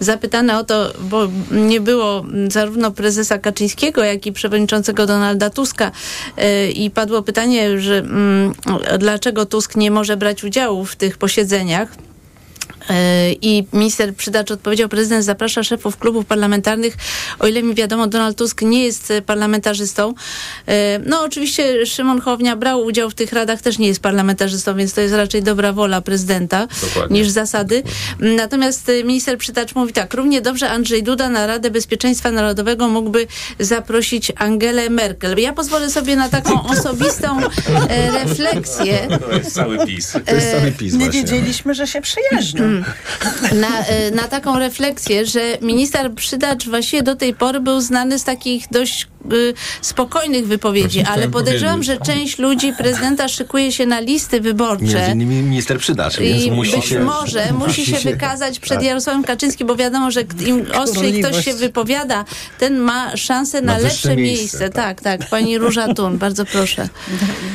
zapytany 0.00 0.58
o 0.58 0.64
to, 0.64 0.92
bo 1.00 1.28
nie 1.50 1.80
było 1.80 2.24
zarówno 2.48 2.90
prezesa 2.90 3.38
Kaczyńskiego, 3.38 4.04
jak 4.04 4.26
i 4.26 4.32
przewodniczącego 4.32 5.06
Donalda 5.06 5.50
Tuska 5.50 5.90
y, 6.38 6.70
i 6.70 6.90
padło 6.90 7.22
pytanie, 7.22 7.80
że 7.80 8.02
um, 8.02 8.52
dlaczego 8.98 9.46
Tusk 9.46 9.76
nie 9.76 9.90
może 9.90 10.16
brać 10.16 10.44
udziału 10.44 10.84
w 10.84 10.96
tych 10.96 11.18
posiedzeniach. 11.18 11.88
E, 12.90 13.32
I 13.32 13.66
minister 13.72 14.14
Przydacz 14.14 14.50
odpowiedział, 14.50 14.88
prezydent 14.88 15.24
zaprasza 15.24 15.62
szefów 15.62 15.96
klubów 15.96 16.26
parlamentarnych. 16.26 16.96
O 17.38 17.46
ile 17.46 17.62
mi 17.62 17.74
wiadomo, 17.74 18.06
Donald 18.06 18.38
Tusk 18.38 18.62
nie 18.62 18.84
jest 18.84 19.12
parlamentarzystą. 19.26 20.14
E, 20.66 20.98
no 20.98 21.22
oczywiście 21.22 21.86
Szymon 21.86 22.20
Hołownia 22.20 22.56
brał 22.56 22.84
udział 22.84 23.10
w 23.10 23.14
tych 23.14 23.32
radach, 23.32 23.62
też 23.62 23.78
nie 23.78 23.88
jest 23.88 24.00
parlamentarzystą, 24.00 24.76
więc 24.76 24.94
to 24.94 25.00
jest 25.00 25.14
raczej 25.14 25.42
dobra 25.42 25.72
wola 25.72 26.00
prezydenta 26.00 26.68
Dokładnie. 26.82 27.20
niż 27.20 27.28
zasady. 27.28 27.82
Natomiast 28.18 28.88
e, 28.88 29.04
minister 29.04 29.38
Przydacz 29.38 29.74
mówi 29.74 29.92
tak, 29.92 30.14
równie 30.14 30.40
dobrze 30.40 30.70
Andrzej 30.70 31.02
Duda 31.02 31.28
na 31.28 31.46
Radę 31.46 31.70
Bezpieczeństwa 31.70 32.30
Narodowego 32.30 32.88
mógłby 32.88 33.26
zaprosić 33.60 34.32
Angelę 34.36 34.90
Merkel. 34.90 35.38
Ja 35.38 35.52
pozwolę 35.52 35.90
sobie 35.90 36.16
na 36.16 36.28
taką 36.28 36.62
osobistą 36.72 37.40
refleksję. 38.12 39.08
To 39.20 39.36
jest 39.36 39.54
cały 39.54 39.86
PiS. 39.86 40.12
To 40.26 40.34
jest 40.34 40.50
cały 40.50 40.72
PiS 40.72 40.94
Nie 40.94 41.10
wiedzieliśmy, 41.10 41.74
że 41.74 41.86
się 41.86 42.00
przyjaźnią. 42.00 42.73
Na, 43.54 43.80
y, 44.08 44.10
na 44.10 44.22
taką 44.22 44.58
refleksję, 44.58 45.26
że 45.26 45.40
minister 45.62 46.14
Przydacz 46.14 46.68
właściwie 46.68 47.02
do 47.02 47.16
tej 47.16 47.34
pory 47.34 47.60
był 47.60 47.80
znany 47.80 48.18
z 48.18 48.24
takich 48.24 48.64
dość 48.70 49.08
y, 49.32 49.54
spokojnych 49.80 50.46
wypowiedzi, 50.46 50.98
Właśnie 50.98 51.14
ale 51.14 51.28
podejrzewam, 51.28 51.82
że 51.82 51.96
część 51.98 52.38
ludzi 52.38 52.72
prezydenta 52.78 53.28
szykuje 53.28 53.72
się 53.72 53.86
na 53.86 54.00
listy 54.00 54.40
wyborcze. 54.40 54.84
Między 54.84 55.12
innymi 55.12 55.42
minister 55.42 55.78
przydacz, 55.78 56.16
więc 56.18 56.46
musi 56.46 56.76
być 56.76 56.84
się... 56.84 57.00
może 57.00 57.52
musi 57.52 57.86
się 57.86 57.96
wykazać 58.10 58.58
przed 58.60 58.78
tak. 58.78 58.86
Jarosławem 58.86 59.24
Kaczyńskim, 59.24 59.66
bo 59.66 59.76
wiadomo, 59.76 60.10
że 60.10 60.20
im 60.46 60.66
ostrzej 60.74 61.22
ktoś 61.22 61.44
się 61.44 61.54
wypowiada, 61.54 62.24
ten 62.58 62.78
ma 62.78 63.16
szansę 63.16 63.62
na, 63.62 63.72
Na 63.72 63.78
lepsze 63.78 64.16
miejsce, 64.16 64.38
miejsce. 64.38 64.70
tak. 64.70 64.84
Tak, 64.84 65.20
tak. 65.20 65.30
Pani 65.30 65.58
Róża 65.58 65.94
Tun, 65.94 66.18
bardzo 66.18 66.44
proszę. 66.44 66.88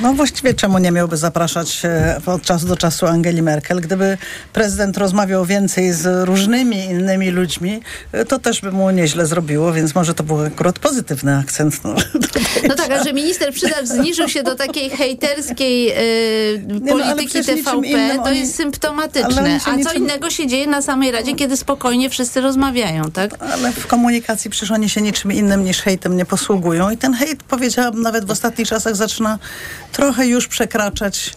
No 0.01 0.13
właściwie 0.13 0.53
czemu 0.53 0.77
nie 0.77 0.91
miałby 0.91 1.17
zapraszać 1.17 1.81
e, 1.83 2.21
od 2.25 2.41
czasu 2.41 2.67
do 2.67 2.77
czasu 2.77 3.05
Angeli 3.05 3.41
Merkel? 3.41 3.81
Gdyby 3.81 4.17
prezydent 4.53 4.97
rozmawiał 5.09 5.45
więcej 5.45 5.93
z 5.93 6.27
różnymi 6.27 6.85
innymi 6.85 7.29
ludźmi, 7.31 7.81
e, 8.11 8.25
to 8.25 8.39
też 8.39 8.61
by 8.61 8.71
mu 8.71 8.91
nieźle 8.91 9.25
zrobiło, 9.25 9.73
więc 9.73 9.95
może 9.95 10.13
to 10.13 10.23
był 10.23 10.45
akurat 10.45 10.79
pozytywny 10.79 11.37
akcent. 11.37 11.83
No, 11.83 11.95
No 12.69 12.75
tak, 12.75 12.91
a 12.91 13.03
że 13.03 13.13
minister 13.13 13.53
Przydacz 13.53 13.85
zniżył 13.85 14.29
się 14.29 14.43
do 14.43 14.55
takiej 14.55 14.89
hejterskiej 14.89 15.89
e, 15.89 15.95
no, 16.67 16.91
polityki 16.91 17.37
niczym 17.37 17.43
TVP, 17.43 18.15
to 18.15 18.23
oni- 18.23 18.39
jest 18.39 18.55
symptomatyczne. 18.55 19.55
A 19.55 19.59
co 19.65 19.75
niczym- 19.77 19.97
innego 19.97 20.29
się 20.29 20.47
dzieje 20.47 20.67
na 20.67 20.81
samej 20.81 21.11
Radzie, 21.11 21.35
kiedy 21.35 21.57
spokojnie 21.57 22.09
wszyscy 22.09 22.41
rozmawiają, 22.41 23.11
tak? 23.11 23.43
Ale 23.53 23.71
w 23.71 23.87
komunikacji 23.87 24.49
przecież 24.51 24.71
oni 24.71 24.89
się 24.89 25.01
niczym 25.01 25.31
innym 25.31 25.63
niż 25.63 25.81
hejtem 25.81 26.17
nie 26.17 26.25
posługują 26.25 26.89
i 26.89 26.97
ten 26.97 27.13
hejt, 27.13 27.43
powiedziałabym, 27.43 28.01
nawet 28.01 28.25
w 28.25 28.31
ostatnich 28.31 28.67
czasach 28.67 28.95
zaczyna 28.95 29.39
trochę 29.91 30.27
już 30.27 30.47
przekraczać, 30.47 31.33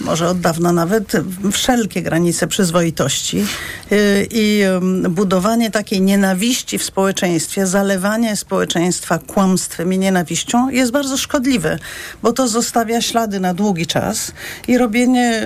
może 0.00 0.28
od 0.28 0.40
dawna 0.40 0.72
nawet, 0.72 1.12
wszelkie 1.52 2.02
granice 2.02 2.46
przyzwoitości 2.46 3.44
Yy, 3.90 4.26
i 4.30 4.62
budowanie 5.10 5.70
takiej 5.70 6.00
nienawiści 6.00 6.78
w 6.78 6.82
społeczeństwie, 6.82 7.66
zalewanie 7.66 8.36
społeczeństwa 8.36 9.18
kłamstwem 9.18 9.92
i 9.92 9.98
nienawiścią 9.98 10.68
jest 10.70 10.92
bardzo 10.92 11.16
szkodliwe, 11.16 11.78
bo 12.22 12.32
to 12.32 12.48
zostawia 12.48 13.00
ślady 13.00 13.40
na 13.40 13.54
długi 13.54 13.86
czas 13.86 14.32
i 14.68 14.78
robienie 14.78 15.42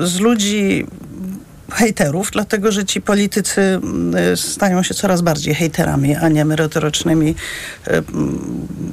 yy, 0.00 0.06
z 0.06 0.20
ludzi 0.20 0.86
hejterów, 1.72 2.30
dlatego 2.30 2.72
że 2.72 2.84
ci 2.84 3.00
politycy 3.00 3.60
mm, 3.60 4.36
stają 4.36 4.82
się 4.82 4.94
coraz 4.94 5.20
bardziej 5.22 5.54
hejterami, 5.54 6.16
a 6.16 6.28
nie 6.28 6.44
merytorycznymi, 6.44 7.34
e, 7.86 8.02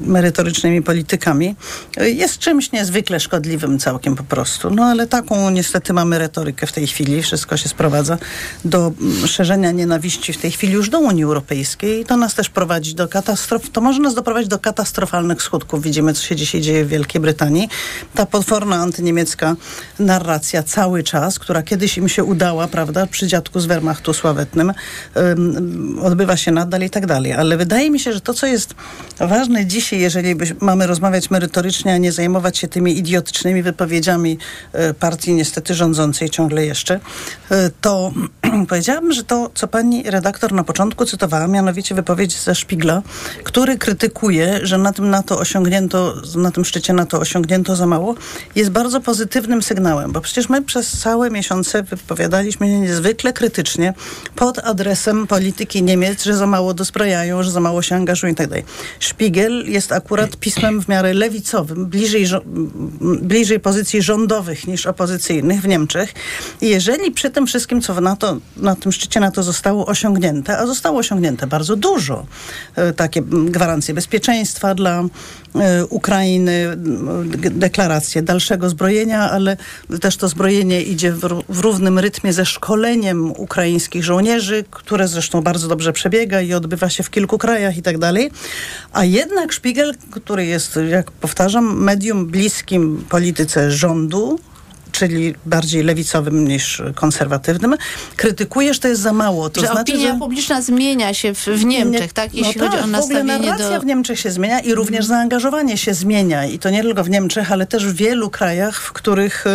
merytorycznymi 0.01 0.81
politykami, 0.81 1.55
jest 1.97 2.39
czymś 2.39 2.71
niezwykle 2.71 3.19
szkodliwym 3.19 3.79
całkiem 3.79 4.15
po 4.15 4.23
prostu. 4.23 4.69
No 4.69 4.83
ale 4.83 5.07
taką 5.07 5.49
niestety 5.49 5.93
mamy 5.93 6.19
retorykę 6.19 6.67
w 6.67 6.71
tej 6.71 6.87
chwili. 6.87 7.23
Wszystko 7.23 7.57
się 7.57 7.69
sprowadza 7.69 8.17
do 8.65 8.91
szerzenia 9.25 9.71
nienawiści 9.71 10.33
w 10.33 10.37
tej 10.37 10.51
chwili 10.51 10.73
już 10.73 10.89
do 10.89 10.99
Unii 10.99 11.23
Europejskiej 11.23 12.01
i 12.01 12.05
to 12.05 12.17
nas 12.17 12.35
też 12.35 12.49
prowadzi 12.49 12.95
do 12.95 13.07
katastrof. 13.07 13.69
To 13.69 13.81
może 13.81 13.99
nas 14.01 14.15
doprowadzić 14.15 14.49
do 14.49 14.59
katastrofalnych 14.59 15.41
skutków. 15.41 15.83
Widzimy, 15.83 16.13
co 16.13 16.23
się 16.23 16.35
dzisiaj 16.35 16.61
dzieje 16.61 16.85
w 16.85 16.87
Wielkiej 16.87 17.21
Brytanii. 17.21 17.69
Ta 18.15 18.25
potworna 18.25 18.75
antyniemiecka 18.75 19.55
narracja 19.99 20.63
cały 20.63 21.03
czas, 21.03 21.39
która 21.39 21.63
kiedyś 21.63 21.97
im 21.97 22.09
się 22.09 22.23
udała, 22.23 22.64
prawda, 22.67 23.07
przy 23.07 23.27
dziadku 23.27 23.59
z 23.59 23.65
Wehrmachtu 23.65 24.13
sławetnym, 24.13 24.73
ym, 25.17 25.99
odbywa 26.03 26.37
się 26.37 26.51
nadal 26.51 26.81
i 26.81 26.89
tak 26.89 27.05
dalej. 27.05 27.33
Ale 27.33 27.57
wydaje 27.57 27.91
mi 27.91 27.99
się, 27.99 28.13
że 28.13 28.21
to, 28.21 28.33
co 28.33 28.47
jest 28.47 28.75
ważne 29.19 29.65
dzisiaj, 29.65 29.99
jeżeli 29.99 30.35
mamy 30.61 30.87
rozmawiać 30.87 31.29
merytorycznie, 31.29 31.93
a 31.93 31.97
nie 31.97 32.11
zajmować 32.11 32.57
się 32.57 32.67
tymi 32.67 32.97
idiotycznymi 32.97 33.63
wypowiedziami 33.63 34.37
e, 34.73 34.93
partii 34.93 35.33
niestety 35.33 35.73
rządzącej 35.73 36.29
ciągle 36.29 36.65
jeszcze, 36.65 36.99
e, 37.51 37.71
to 37.81 38.11
powiedziałabym, 38.69 39.11
że 39.11 39.23
to, 39.23 39.51
co 39.53 39.67
pani 39.67 40.03
redaktor 40.03 40.53
na 40.53 40.63
początku 40.63 41.05
cytowała, 41.05 41.47
mianowicie 41.47 41.95
wypowiedź 41.95 42.39
ze 42.39 42.55
Szpigla, 42.55 43.01
który 43.43 43.77
krytykuje, 43.77 44.59
że 44.63 44.77
na 44.77 44.93
tym 44.93 45.09
NATO 45.09 45.39
osiągnięto, 45.39 46.13
na 46.35 46.51
tym 46.51 46.65
szczycie 46.65 46.93
NATO 46.93 47.19
osiągnięto 47.19 47.75
za 47.75 47.85
mało, 47.85 48.15
jest 48.55 48.71
bardzo 48.71 49.01
pozytywnym 49.01 49.61
sygnałem, 49.63 50.11
bo 50.11 50.21
przecież 50.21 50.49
my 50.49 50.61
przez 50.61 50.99
całe 50.99 51.29
miesiące 51.29 51.83
wypowiadaliśmy 51.83 52.54
niezwykle 52.59 53.33
krytycznie 53.33 53.93
pod 54.35 54.59
adresem 54.59 55.27
polityki 55.27 55.83
Niemiec, 55.83 56.23
że 56.23 56.37
za 56.37 56.47
mało 56.47 56.73
dozbrojają, 56.73 57.43
że 57.43 57.51
za 57.51 57.59
mało 57.59 57.81
się 57.81 57.95
angażują 57.95 58.33
i 58.33 58.35
tak 58.35 58.47
dalej. 58.47 58.63
Jest 59.65 59.91
akurat 59.91 60.37
pismem 60.37 60.81
w 60.81 60.87
miarę 60.87 61.13
lewicowym, 61.13 61.85
bliżej, 61.85 62.25
bliżej 63.21 63.59
pozycji 63.59 64.01
rządowych 64.01 64.67
niż 64.67 64.85
opozycyjnych 64.85 65.61
w 65.61 65.67
Niemczech. 65.67 66.13
I 66.61 66.69
jeżeli 66.69 67.11
przy 67.11 67.29
tym 67.29 67.47
wszystkim, 67.47 67.81
co 67.81 67.93
w 67.93 68.01
NATO, 68.01 68.37
na 68.57 68.75
tym 68.75 68.91
szczycie 68.91 69.19
NATO 69.19 69.43
zostało 69.43 69.85
osiągnięte, 69.85 70.57
a 70.57 70.67
zostało 70.67 70.99
osiągnięte 70.99 71.47
bardzo 71.47 71.75
dużo, 71.75 72.25
e, 72.75 72.93
takie 72.93 73.21
gwarancje 73.21 73.93
bezpieczeństwa 73.93 74.75
dla 74.75 75.03
e, 75.55 75.85
Ukrainy, 75.85 76.77
deklaracje 77.51 78.21
dalszego 78.21 78.69
zbrojenia, 78.69 79.31
ale 79.31 79.57
też 80.01 80.17
to 80.17 80.27
zbrojenie 80.27 80.81
idzie 80.81 81.11
w, 81.11 81.19
w 81.49 81.59
równym 81.59 81.99
rytmie 81.99 82.33
ze 82.33 82.44
szkoleniem 82.45 83.31
ukraińskich 83.31 84.03
żołnierzy, 84.03 84.63
które 84.71 85.07
zresztą 85.07 85.41
bardzo 85.41 85.67
dobrze 85.67 85.93
przebiega 85.93 86.41
i 86.41 86.53
odbywa 86.53 86.89
się 86.89 87.03
w 87.03 87.09
kilku 87.09 87.37
krajach 87.37 87.77
i 87.77 87.81
tak 87.81 87.97
dalej. 87.97 88.31
A 88.93 89.05
jednak 89.05 89.51
Szpigel, 89.51 89.93
który 90.11 90.45
jest, 90.45 90.79
jak 90.89 91.11
powtarzam, 91.11 91.83
medium 91.83 92.25
bliskim 92.25 93.05
polityce 93.09 93.71
rządu, 93.71 94.39
czyli 94.97 95.35
bardziej 95.45 95.83
lewicowym 95.83 96.47
niż 96.47 96.81
konserwatywnym, 96.95 97.75
krytykuje, 98.15 98.73
że 98.73 98.79
to 98.79 98.87
jest 98.87 99.01
za 99.01 99.13
mało. 99.13 99.49
To 99.49 99.61
że 99.61 99.67
znaczy, 99.67 99.93
opinia 99.93 100.13
że... 100.13 100.19
publiczna 100.19 100.61
zmienia 100.61 101.13
się 101.13 101.33
w, 101.33 101.45
w 101.45 101.65
Niemczech, 101.65 102.01
Nie- 102.01 102.07
tak? 102.07 102.33
Jeśli 102.33 102.61
no 102.61 102.65
chodzi 102.65 102.77
tak, 102.77 102.85
o 102.85 102.87
w 102.87 102.95
ogóle 102.95 102.97
nastawienie 102.97 103.49
narracja 103.49 103.75
do... 103.75 103.81
W 103.81 103.85
Niemczech 103.85 104.19
się 104.19 104.31
zmienia 104.31 104.59
i 104.59 104.73
również 104.73 105.05
zaangażowanie 105.05 105.77
się 105.77 105.93
zmienia. 105.93 106.45
I 106.45 106.59
to 106.59 106.69
nie 106.69 106.83
tylko 106.83 107.03
w 107.03 107.09
Niemczech, 107.09 107.51
ale 107.51 107.65
też 107.65 107.85
w 107.87 107.95
wielu 107.95 108.29
krajach, 108.29 108.81
w 108.81 108.93
których 108.93 109.45
y, 109.47 109.49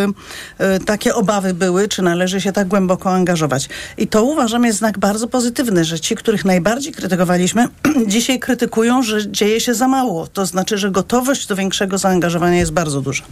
y, 0.75 0.79
takie 0.85 1.15
obawy 1.15 1.53
były, 1.53 1.87
czy 1.87 2.01
należy 2.01 2.41
się 2.41 2.51
tak 2.51 2.67
głęboko 2.67 3.09
angażować. 3.09 3.69
I 3.97 4.07
to 4.07 4.23
uważam 4.23 4.65
jest 4.65 4.79
znak 4.79 4.99
bardzo 4.99 5.27
pozytywny, 5.27 5.85
że 5.85 5.99
ci, 5.99 6.15
których 6.15 6.45
najbardziej 6.45 6.93
krytykowaliśmy, 6.93 7.67
dzisiaj 8.07 8.39
krytykują, 8.39 9.03
że 9.03 9.31
dzieje 9.31 9.61
się 9.61 9.73
za 9.73 9.87
mało. 9.87 10.27
To 10.27 10.45
znaczy, 10.45 10.77
że 10.77 10.91
gotowość 10.91 11.47
do 11.47 11.55
większego 11.55 11.97
zaangażowania 11.97 12.57
jest 12.57 12.71
bardzo 12.71 13.01
duża. 13.01 13.23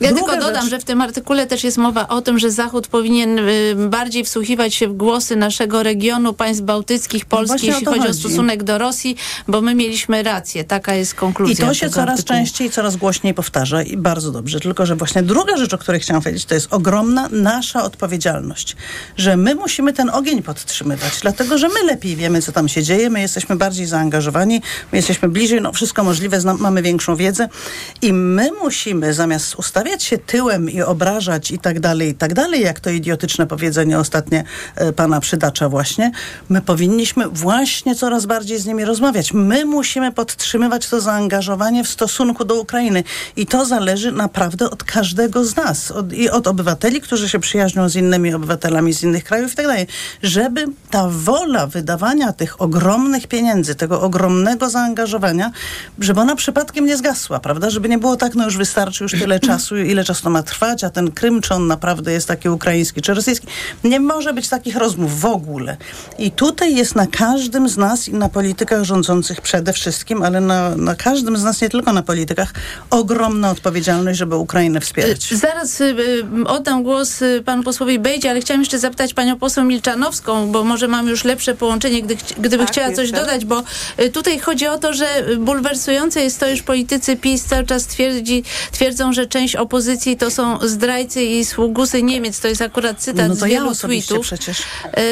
Ja 0.00 0.08
Druga 0.12 0.32
tylko 0.32 0.46
dodam, 0.46 0.62
rzecz- 0.62 0.70
że 0.70 0.78
w 0.78 0.84
tym 0.84 1.00
artykule 1.00 1.46
też 1.52 1.64
jest 1.64 1.78
mowa 1.78 2.08
o 2.08 2.22
tym, 2.22 2.38
że 2.38 2.50
Zachód 2.50 2.88
powinien 2.88 3.38
y, 3.38 3.88
bardziej 3.88 4.24
wsłuchiwać 4.24 4.74
się 4.74 4.88
w 4.88 4.92
głosy 4.92 5.36
naszego 5.36 5.82
regionu, 5.82 6.32
państw 6.32 6.62
bałtyckich, 6.62 7.24
Polski, 7.24 7.56
No 7.56 7.62
o 7.62 7.66
jeśli 7.66 7.84
to 7.84 7.90
chodzi 7.90 8.02
o 8.04 8.06
chodzi. 8.06 8.20
stosunek 8.20 8.62
do 8.62 8.78
Rosji, 8.78 9.16
bo 9.48 9.60
my 9.60 9.74
mieliśmy 9.74 10.22
rację. 10.22 10.64
Taka 10.64 10.94
jest 10.94 11.14
konkluzja 11.14 11.64
I 11.64 11.68
to 11.68 11.74
się 11.74 11.90
coraz 11.90 12.10
artykułu. 12.18 12.38
częściej, 12.38 12.70
coraz 12.70 12.96
głośniej 12.96 13.34
powtarza 13.34 13.82
i 13.82 13.96
bardzo 13.96 14.32
dobrze. 14.32 14.60
Tylko, 14.60 14.86
że 14.86 14.96
właśnie 14.96 15.22
druga 15.22 15.56
rzecz, 15.56 15.74
o 15.74 15.78
której 15.78 16.00
chciałam 16.00 16.22
powiedzieć, 16.22 16.44
to 16.44 16.54
jest 16.54 16.68
ogromna 16.70 17.28
nasza 17.32 17.84
odpowiedzialność, 17.84 18.76
że 19.16 19.36
my 19.36 19.54
musimy 19.54 19.92
ten 19.92 20.10
ogień 20.10 20.42
podtrzymywać, 20.42 21.12
dlatego, 21.22 21.58
że 21.58 21.68
my 21.68 21.82
lepiej 21.86 22.16
wiemy, 22.16 22.42
co 22.42 22.52
tam 22.52 22.68
się 22.68 22.82
dzieje, 22.82 23.10
my 23.10 23.20
jesteśmy 23.20 23.56
bardziej 23.56 23.86
zaangażowani, 23.86 24.62
my 24.92 24.98
jesteśmy 24.98 25.28
bliżej, 25.28 25.60
no 25.60 25.72
wszystko 25.72 26.04
możliwe, 26.04 26.38
mamy 26.58 26.82
większą 26.82 27.16
wiedzę 27.16 27.48
i 28.02 28.12
my 28.12 28.50
musimy 28.62 29.14
zamiast 29.14 29.54
ustawiać 29.54 30.02
się 30.02 30.18
tyłem 30.18 30.70
i 30.70 30.82
obrażać 30.82 31.41
i 31.50 31.58
tak 31.58 31.80
dalej, 31.80 32.08
i 32.08 32.14
tak 32.14 32.34
dalej, 32.34 32.60
jak 32.60 32.80
to 32.80 32.90
idiotyczne 32.90 33.46
powiedzenie 33.46 33.98
ostatnie 33.98 34.44
e, 34.76 34.92
pana 34.92 35.20
przydacza 35.20 35.68
właśnie, 35.68 36.12
my 36.48 36.62
powinniśmy 36.62 37.28
właśnie 37.28 37.94
coraz 37.94 38.26
bardziej 38.26 38.58
z 38.58 38.66
nimi 38.66 38.84
rozmawiać. 38.84 39.32
My 39.32 39.64
musimy 39.64 40.12
podtrzymywać 40.12 40.88
to 40.88 41.00
zaangażowanie 41.00 41.84
w 41.84 41.88
stosunku 41.88 42.44
do 42.44 42.60
Ukrainy 42.60 43.04
i 43.36 43.46
to 43.46 43.64
zależy 43.64 44.12
naprawdę 44.12 44.70
od 44.70 44.84
każdego 44.84 45.44
z 45.44 45.56
nas 45.56 45.90
od, 45.90 46.12
i 46.12 46.30
od 46.30 46.46
obywateli, 46.46 47.00
którzy 47.00 47.28
się 47.28 47.38
przyjaźnią 47.38 47.88
z 47.88 47.96
innymi 47.96 48.34
obywatelami 48.34 48.92
z 48.92 49.02
innych 49.02 49.24
krajów 49.24 49.52
i 49.52 49.56
tak 49.56 49.66
dalej, 49.66 49.86
żeby 50.22 50.64
ta 50.90 51.08
wola 51.08 51.66
wydawania 51.66 52.32
tych 52.32 52.62
ogromnych 52.62 53.26
pieniędzy, 53.26 53.74
tego 53.74 54.00
ogromnego 54.00 54.70
zaangażowania, 54.70 55.50
żeby 55.98 56.20
ona 56.20 56.36
przypadkiem 56.36 56.86
nie 56.86 56.96
zgasła, 56.96 57.40
prawda? 57.40 57.70
Żeby 57.70 57.88
nie 57.88 57.98
było 57.98 58.16
tak, 58.16 58.34
no 58.34 58.44
już 58.44 58.56
wystarczy 58.56 59.04
już 59.04 59.12
tyle 59.12 59.40
czasu, 59.40 59.76
ile 59.76 60.04
czasu 60.04 60.22
to 60.22 60.30
ma 60.30 60.42
trwać, 60.42 60.84
a 60.84 60.90
ten 60.90 61.10
Krym, 61.10 61.31
czy 61.40 61.54
on 61.54 61.66
naprawdę 61.66 62.12
jest 62.12 62.28
taki 62.28 62.48
ukraiński, 62.48 63.02
czy 63.02 63.14
rosyjski. 63.14 63.46
Nie 63.84 64.00
może 64.00 64.32
być 64.34 64.48
takich 64.48 64.76
rozmów 64.76 65.20
w 65.20 65.24
ogóle. 65.26 65.76
I 66.18 66.30
tutaj 66.30 66.74
jest 66.76 66.94
na 66.94 67.06
każdym 67.06 67.68
z 67.68 67.76
nas 67.76 68.08
i 68.08 68.14
na 68.14 68.28
politykach 68.28 68.84
rządzących 68.84 69.40
przede 69.40 69.72
wszystkim, 69.72 70.22
ale 70.22 70.40
na, 70.40 70.76
na 70.76 70.94
każdym 70.94 71.36
z 71.36 71.44
nas, 71.44 71.60
nie 71.62 71.68
tylko 71.68 71.92
na 71.92 72.02
politykach, 72.02 72.52
ogromna 72.90 73.50
odpowiedzialność, 73.50 74.18
żeby 74.18 74.36
Ukrainę 74.36 74.80
wspierać. 74.80 75.34
Zaraz 75.34 75.80
y, 75.80 75.84
y, 75.84 76.24
oddam 76.46 76.82
głos 76.82 77.22
y, 77.22 77.42
panu 77.44 77.62
posłowi 77.62 77.98
Bejdzie, 77.98 78.30
ale 78.30 78.40
chciałam 78.40 78.60
jeszcze 78.60 78.78
zapytać 78.78 79.14
panią 79.14 79.38
poseł 79.38 79.64
Milczanowską, 79.64 80.52
bo 80.52 80.64
może 80.64 80.88
mam 80.88 81.08
już 81.08 81.24
lepsze 81.24 81.54
połączenie, 81.54 82.02
gdy, 82.02 82.16
gdyby 82.38 82.58
Tak, 82.64 82.72
chciała 82.72 82.88
coś 82.88 82.98
jestem. 82.98 83.20
dodać, 83.20 83.44
bo 83.44 83.62
y, 84.00 84.10
tutaj 84.10 84.38
chodzi 84.38 84.66
o 84.66 84.78
to, 84.78 84.94
że 84.94 85.06
bulwersujące 85.38 86.20
jest 86.20 86.40
to, 86.40 86.48
iż 86.48 86.62
politycy 86.62 87.16
PiS 87.16 87.44
cały 87.44 87.66
czas 87.66 87.86
twierdzi, 87.86 88.44
twierdzą, 88.72 89.12
że 89.12 89.26
część 89.26 89.56
opozycji 89.56 90.16
to 90.16 90.30
są 90.30 90.58
zdrajcy 90.68 91.21
Niemcy 91.22 91.40
i 91.40 91.44
sługusy 91.44 92.02
Niemiec, 92.02 92.40
to 92.40 92.48
jest 92.48 92.62
akurat 92.62 92.98
cytat 92.98 93.28
No 93.28 93.34
z 93.34 93.38
to 93.38 93.46
ja 93.46 93.58
wielu 93.58 93.70
osobiście 93.70 94.08
tweetów, 94.08 94.26
przecież. 94.26 94.62
e, 94.84 95.02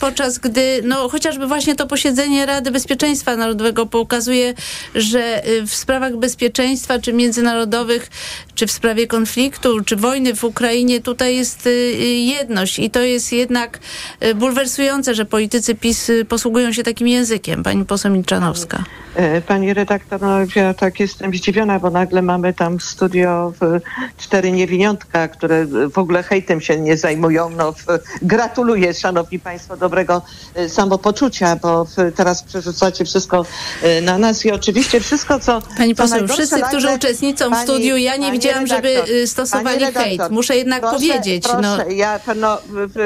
podczas 0.00 0.38
gdy, 0.38 0.80
no 0.84 1.08
chociażby 1.08 1.46
właśnie 1.46 1.74
to 1.74 1.86
posiedzenie 1.86 2.46
Rady 2.46 2.70
Bezpieczeństwa 2.70 3.36
Narodowego 3.36 3.86
pokazuje, 3.86 4.54
że 4.94 5.48
y, 5.48 5.66
w 5.66 5.74
sprawach 5.74 6.16
bezpieczeństwa, 6.16 6.98
czy 6.98 7.12
międzynarodowych, 7.12 8.10
czy 8.54 8.66
w 8.66 8.72
sprawie 8.72 9.06
konfliktu, 9.06 9.84
czy 9.84 9.96
wojny 9.96 10.34
w 10.34 10.44
Ukrainie, 10.44 11.00
tutaj 11.00 11.36
jest 11.36 11.66
y, 11.66 11.70
jedność 12.06 12.78
i 12.78 12.90
to 12.90 13.00
jest 13.00 13.32
jednak 13.32 13.78
y, 14.24 14.34
bulwersujące, 14.34 15.14
że 15.14 15.24
politycy 15.24 15.74
PiS 15.74 16.10
y, 16.10 16.24
posługują 16.24 16.72
się 16.72 16.82
takim 16.82 17.08
językiem. 17.08 17.62
Pani 17.62 17.84
poseł 17.84 18.12
Milczanowska. 18.12 18.84
E, 19.14 19.40
Pani 19.40 19.74
redaktor, 19.74 20.20
no 20.20 20.38
ja 20.56 20.74
tak 20.74 21.00
jestem 21.00 21.34
zdziwiona, 21.34 21.78
bo 21.78 21.90
nagle 21.90 22.22
mamy 22.22 22.54
tam 22.54 22.78
w 22.78 22.82
studio 22.82 23.52
w, 23.60 23.80
cztery 24.18 24.52
niewiniątka, 24.52 25.28
które 25.40 25.66
w 25.90 25.98
ogóle 25.98 26.22
hejtem 26.22 26.60
się 26.60 26.76
nie 26.80 26.96
zajmują. 26.96 27.50
No, 27.50 27.74
gratuluję, 28.22 28.94
szanowni 28.94 29.38
państwo, 29.38 29.76
dobrego 29.76 30.22
e, 30.54 30.68
samopoczucia, 30.68 31.56
bo 31.56 31.86
teraz 32.16 32.42
przerzucacie 32.42 33.04
wszystko 33.04 33.44
e, 33.82 34.00
na 34.00 34.18
nas 34.18 34.44
i 34.44 34.50
oczywiście 34.52 35.00
wszystko, 35.00 35.40
co 35.40 35.62
Pani 35.76 35.94
poseł, 35.94 36.28
wszyscy, 36.28 36.62
którzy 36.62 36.86
nagle- 36.86 36.96
uczestniczą 36.96 37.50
w 37.50 37.58
studiu, 37.58 37.96
ja 37.96 38.16
nie 38.16 38.32
widziałam, 38.32 38.66
żeby 38.66 38.88
redaktor, 38.88 39.14
y, 39.16 39.26
stosowali 39.26 39.78
redaktor, 39.78 40.02
hejt. 40.02 40.30
Muszę 40.30 40.56
jednak 40.56 40.80
proszę, 40.80 40.96
powiedzieć, 40.96 41.42
Proszę, 41.44 41.60
no- 41.62 41.90
ja 41.90 42.20
no, 42.36 42.58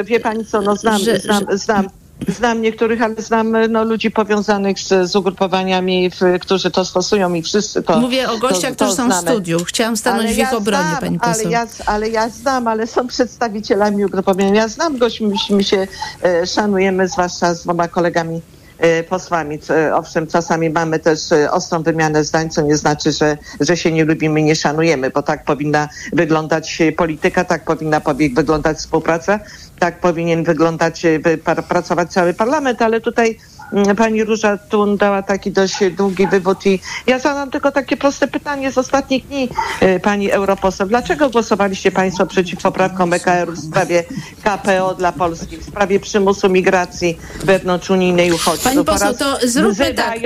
wie 0.03 0.19
pani 0.19 0.45
co, 0.45 0.61
no 0.61 0.75
znam, 0.75 0.99
Że- 0.99 1.19
znam, 1.19 1.45
znam. 1.53 2.04
Znam 2.27 2.61
niektórych, 2.61 3.01
ale 3.01 3.15
znam 3.17 3.55
no, 3.69 3.83
ludzi 3.83 4.11
powiązanych 4.11 4.79
z, 4.79 5.09
z 5.11 5.15
ugrupowaniami, 5.15 6.09
w, 6.09 6.39
którzy 6.41 6.71
to 6.71 6.85
stosują 6.85 7.33
i 7.33 7.41
wszyscy 7.41 7.83
to 7.83 7.99
Mówię 7.99 8.29
o 8.29 8.37
gościach, 8.37 8.71
to, 8.71 8.75
to 8.75 8.85
którzy 8.85 8.95
są 8.95 9.09
w 9.09 9.11
znamy. 9.11 9.27
studiu. 9.31 9.59
Chciałam 9.65 9.97
stanąć 9.97 10.33
w 10.33 10.37
ich 10.37 10.53
obronie, 10.53 10.83
znam, 10.83 10.99
pani 10.99 11.17
ale 11.21 11.33
poseł. 11.33 11.51
ja, 11.51 11.67
ale 11.85 12.09
ja 12.09 12.29
znam, 12.29 12.67
ale 12.67 12.87
są 12.87 13.07
przedstawicielami 13.07 14.05
ugrupowania. 14.05 14.55
Ja 14.55 14.67
znam 14.67 14.97
gość, 14.97 15.21
my, 15.49 15.63
się 15.63 15.87
e, 16.23 16.47
szanujemy, 16.47 17.07
zwłaszcza 17.07 17.53
z 17.53 17.63
dwoma 17.63 17.87
kolegami 17.87 18.41
posłami. 19.09 19.59
C- 19.59 19.95
Owszem, 19.95 20.27
czasami 20.27 20.69
mamy 20.69 20.99
też 20.99 21.31
e, 21.31 21.51
ostrą 21.51 21.83
wymianę 21.83 22.23
zdań, 22.23 22.49
co 22.49 22.61
nie 22.61 22.77
znaczy, 22.77 23.11
że, 23.11 23.37
że 23.59 23.77
się 23.77 23.91
nie 23.91 24.05
lubimy 24.05 24.41
nie 24.41 24.55
szanujemy, 24.55 25.09
bo 25.09 25.21
tak 25.23 25.45
powinna 25.45 25.89
wyglądać 26.13 26.81
e, 26.81 26.91
polityka, 26.91 27.45
tak 27.45 27.63
powinna 27.65 28.01
wyglądać 28.35 28.77
współpraca, 28.77 29.39
tak 29.79 29.99
powinien 29.99 30.43
wyglądać, 30.43 31.05
e, 31.05 31.19
pracować 31.67 32.11
cały 32.13 32.33
parlament, 32.33 32.81
ale 32.81 33.01
tutaj 33.01 33.37
Pani 33.97 34.23
Róża 34.23 34.57
Tun 34.57 34.97
dała 34.97 35.21
taki 35.21 35.51
dość 35.51 35.75
długi 35.97 36.27
wywód 36.27 36.65
i 36.65 36.79
ja 37.07 37.19
zadam 37.19 37.51
tylko 37.51 37.71
takie 37.71 37.97
proste 37.97 38.27
pytanie 38.27 38.71
z 38.71 38.77
ostatnich 38.77 39.27
dni, 39.27 39.49
e, 39.79 39.99
Pani 39.99 40.31
europoseł. 40.31 40.87
Dlaczego 40.87 41.29
głosowaliście 41.29 41.91
Państwo 41.91 42.25
przeciw 42.25 42.61
poprawkom 42.61 43.13
EKR 43.13 43.51
w 43.51 43.59
sprawie 43.59 44.03
KPO 44.43 44.93
dla 44.93 45.11
Polski, 45.11 45.57
w 45.57 45.65
sprawie 45.65 45.99
przymusu 45.99 46.49
migracji 46.49 47.17
wewnątrzunijnej 47.43 48.31
uchodźców? 48.31 48.63
Pani 48.63 48.85
poseł, 48.85 49.13
to 49.13 49.37
zróbmy 49.43 49.93
tak. 49.93 50.19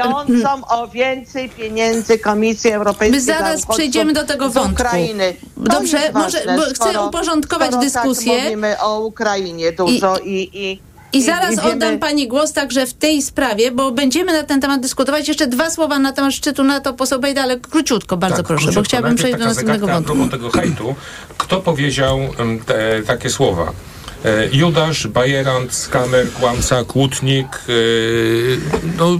o 0.67 0.87
więcej 0.87 1.49
pieniędzy 1.49 2.19
Komisji 2.19 2.71
Europejskiej 2.71 3.19
My 3.19 3.21
zaraz 3.21 3.65
przejdziemy 3.65 4.13
do 4.13 4.23
tego 4.23 4.49
wątku. 4.49 4.73
Ukrainy. 4.73 5.33
To 5.55 5.61
Dobrze, 5.61 5.97
może- 5.97 6.11
ważne, 6.11 6.57
bo 6.57 6.61
chcę 6.61 7.01
uporządkować 7.07 7.67
skoro 7.67 7.83
dyskusję. 7.83 8.35
Tak 8.35 8.43
mówimy 8.43 8.81
o 8.81 8.99
Ukrainie 8.99 9.71
dużo 9.71 10.17
i... 10.17 10.29
i, 10.29 10.71
I 10.71 10.88
zaraz 11.21 11.55
wiemy- 11.55 11.73
oddam 11.73 11.99
pani 11.99 12.27
głos 12.27 12.53
także 12.53 12.85
w 12.85 12.93
tej 12.93 13.21
sprawie, 13.21 13.71
bo 13.71 13.91
będziemy 13.91 14.33
na 14.33 14.43
ten 14.43 14.61
temat 14.61 14.81
dyskutować. 14.81 15.27
Jeszcze 15.27 15.47
dwa 15.47 15.69
słowa 15.69 15.99
na 15.99 16.13
temat 16.13 16.33
szczytu 16.33 16.63
NATO, 16.63 16.93
poseł 16.93 17.19
Bejda, 17.19 17.41
ale 17.43 17.59
króciutko, 17.59 18.17
bardzo 18.17 18.37
Tak, 18.37 18.45
proszę, 18.47 18.59
króciutko. 18.63 18.81
bo 18.81 18.85
chciałabym 18.85 19.09
Najpierw 19.11 19.21
przejść 19.29 19.39
do 19.39 19.45
następnego 19.45 19.87
wątku. 19.87 20.27
Tego 20.37 20.49
hejtu. 20.49 20.95
Kto 21.37 21.61
powiedział 21.61 22.19
te, 22.65 23.01
takie 23.07 23.29
słowa? 23.29 23.71
E, 24.25 24.47
Judasz, 24.51 25.07
bajerant, 25.07 25.73
skamer, 25.73 26.31
kłamca, 26.33 26.83
kłótnik. 26.83 27.47
E, 27.47 27.71
no, 28.97 29.19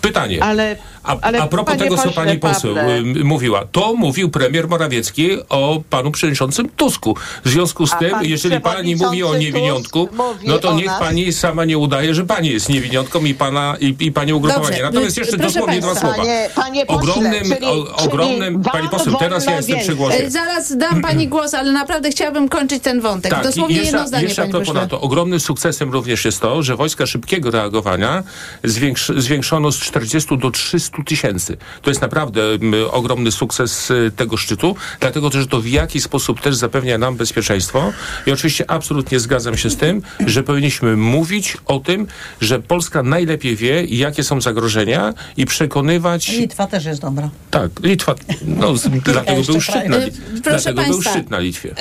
pytanie. 0.00 0.42
Ale, 0.44 0.76
A, 1.06 1.16
ale 1.20 1.40
a 1.42 1.46
propos 1.46 1.66
panie 1.76 1.78
tego, 1.90 1.96
co 2.02 2.10
pani 2.12 2.38
poseł 2.38 2.74
Pawle, 2.74 2.98
y, 2.98 3.24
mówiła, 3.24 3.64
to 3.72 3.94
mówił 3.94 4.30
premier 4.30 4.68
Morawiecki 4.68 5.28
o 5.48 5.82
panu 5.90 6.10
przewodniczącym 6.10 6.68
Tusku. 6.68 7.16
W 7.44 7.48
związku 7.48 7.86
z 7.86 7.92
A 7.92 7.96
tym, 7.96 8.10
pan 8.10 8.24
jeżeli 8.24 8.60
pani 8.60 8.96
mówi 8.96 9.22
o 9.22 9.36
niewiniątku, 9.36 10.08
no 10.44 10.58
to 10.58 10.74
niech 10.74 10.86
nas. 10.86 10.98
pani 10.98 11.32
sama 11.32 11.64
nie 11.64 11.78
udaje, 11.78 12.14
że 12.14 12.24
pani 12.26 12.48
jest 12.48 12.68
niewiniątką 12.68 13.24
i 13.24 13.34
pana 13.34 13.76
i, 13.80 13.96
i 14.00 14.12
pani 14.12 14.32
ugrupowanie. 14.32 14.68
Dobrze, 14.70 14.82
Natomiast 14.82 15.16
jeszcze 15.18 15.36
proszę 15.36 15.52
dosłownie 15.52 15.80
dwa 15.80 15.94
słowa. 15.94 16.16
Panie- 16.16 16.48
panie 16.54 16.86
pośle, 16.86 17.00
ogromnym, 17.12 17.42
czyli- 17.42 17.66
o, 17.66 17.96
ogromnym 17.96 18.54
czyli 18.62 18.72
pani 18.72 18.88
poseł, 18.88 19.14
teraz 19.18 19.46
ja 19.46 19.56
jestem 19.56 19.78
przy 19.80 19.94
głosie. 19.94 20.16
E, 20.16 20.30
Zaraz 20.30 20.76
dam 20.76 21.02
pani 21.02 21.28
głos, 21.36 21.54
ale 21.54 21.72
naprawdę 21.72 22.10
chciałabym 22.10 22.48
kończyć 22.48 22.82
ten 22.82 23.00
wątek. 23.00 23.30
Tak, 23.32 23.42
Dosłownie 23.44 23.76
jeszcze, 23.76 23.92
jedno 23.92 24.08
zdanie, 24.08 24.24
jeszcze 24.24 24.42
a 24.42 24.46
propos. 24.46 24.74
NATO. 24.74 25.00
Ogromnym 25.00 25.40
sukcesem 25.40 25.92
również 25.92 26.24
jest 26.24 26.40
to, 26.40 26.62
że 26.62 26.76
wojska 26.76 27.06
szybkiego 27.06 27.50
reagowania 27.50 28.22
zwiększ, 28.64 29.12
zwiększono 29.16 29.72
z 29.72 29.78
40 29.78 30.38
do 30.38 30.50
300 30.50 30.95
tysięcy. 31.04 31.56
To 31.82 31.90
jest 31.90 32.02
naprawdę 32.02 32.42
m, 32.42 32.74
ogromny 32.90 33.32
sukces 33.32 33.90
y, 33.90 34.12
tego 34.16 34.36
szczytu, 34.36 34.76
dlatego 35.00 35.30
też 35.30 35.46
to 35.46 35.60
w 35.60 35.66
jaki 35.66 36.00
sposób 36.00 36.40
też 36.40 36.56
zapewnia 36.56 36.98
nam 36.98 37.16
bezpieczeństwo. 37.16 37.92
I 38.26 38.32
oczywiście 38.32 38.70
absolutnie 38.70 39.20
zgadzam 39.20 39.56
się 39.56 39.70
z 39.70 39.76
tym, 39.76 40.02
że 40.26 40.42
powinniśmy 40.42 40.96
mówić 40.96 41.56
o 41.66 41.78
tym, 41.78 42.06
że 42.40 42.58
Polska 42.60 43.02
najlepiej 43.02 43.56
wie, 43.56 43.84
jakie 43.84 44.24
są 44.24 44.40
zagrożenia 44.40 45.14
i 45.36 45.46
przekonywać... 45.46 46.28
Litwa 46.28 46.66
też 46.66 46.84
jest 46.84 47.00
dobra. 47.00 47.30
Tak, 47.50 47.70
Litwa, 47.82 48.14
no, 48.46 48.76
z, 48.76 48.88
dlatego 49.12 49.42
był 49.42 49.60
szczyt 49.60 49.74
na, 49.88 49.96
kraj. 49.96 50.06
Li- 50.10 50.12
E, 50.38 50.40
proszę 50.42 50.58
dlatego 50.72 50.82
był 50.82 50.92
państwa, 50.92 51.10
szczyt 51.10 51.30
na 51.30 51.38
Litwie. 51.38 51.74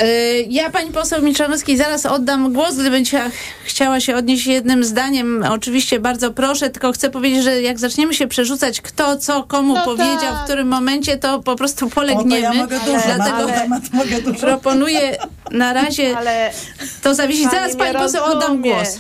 Ja 0.50 0.70
pani 0.70 0.92
poseł 0.92 1.22
Milczanowskiej 1.22 1.78
zaraz 1.78 2.06
oddam 2.06 2.54
głos, 2.54 2.76
gdybym 2.76 3.04
chcia- 3.04 3.30
chciała 3.66 4.00
się 4.00 4.16
odnieść 4.16 4.48
jednym 4.48 4.84
zdaniem. 4.84 5.44
Oczywiście 5.50 6.00
bardzo 6.00 6.32
proszę, 6.32 6.70
tylko 6.70 6.92
chcę 6.92 7.10
powiedzieć, 7.10 7.44
że 7.44 7.62
jak 7.62 7.80
zaczniemy 7.80 8.14
się 8.14 8.28
przerzucać 8.28 8.82
kto 8.82 9.05
co 9.20 9.44
komu 9.44 9.74
No 9.74 9.86
powiedział, 9.86 10.20
tak. 10.34 10.42
w 10.42 10.44
którym 10.44 10.68
momencie, 10.68 11.18
to 11.18 11.40
po 11.40 11.56
prostu 11.56 11.86
O, 11.86 11.90
to 11.90 11.96
polegniemy. 11.96 12.42
ja 12.42 12.54
mogę 12.54 12.80
dużo, 12.80 13.08
na 13.08 13.16
Dlatego 13.16 13.48
temat 13.48 13.84
mogę 13.94 14.22
dużo. 14.22 14.40
proponuję 14.40 15.18
na 15.52 15.74
razie 15.74 16.18
Ale 16.18 16.52
to 17.04 17.16
zawiesić. 17.16 17.52
Zaraz 17.52 17.76
pani 17.76 17.94
poseł 17.96 18.24
oddam 18.24 18.62
głos. 18.62 18.98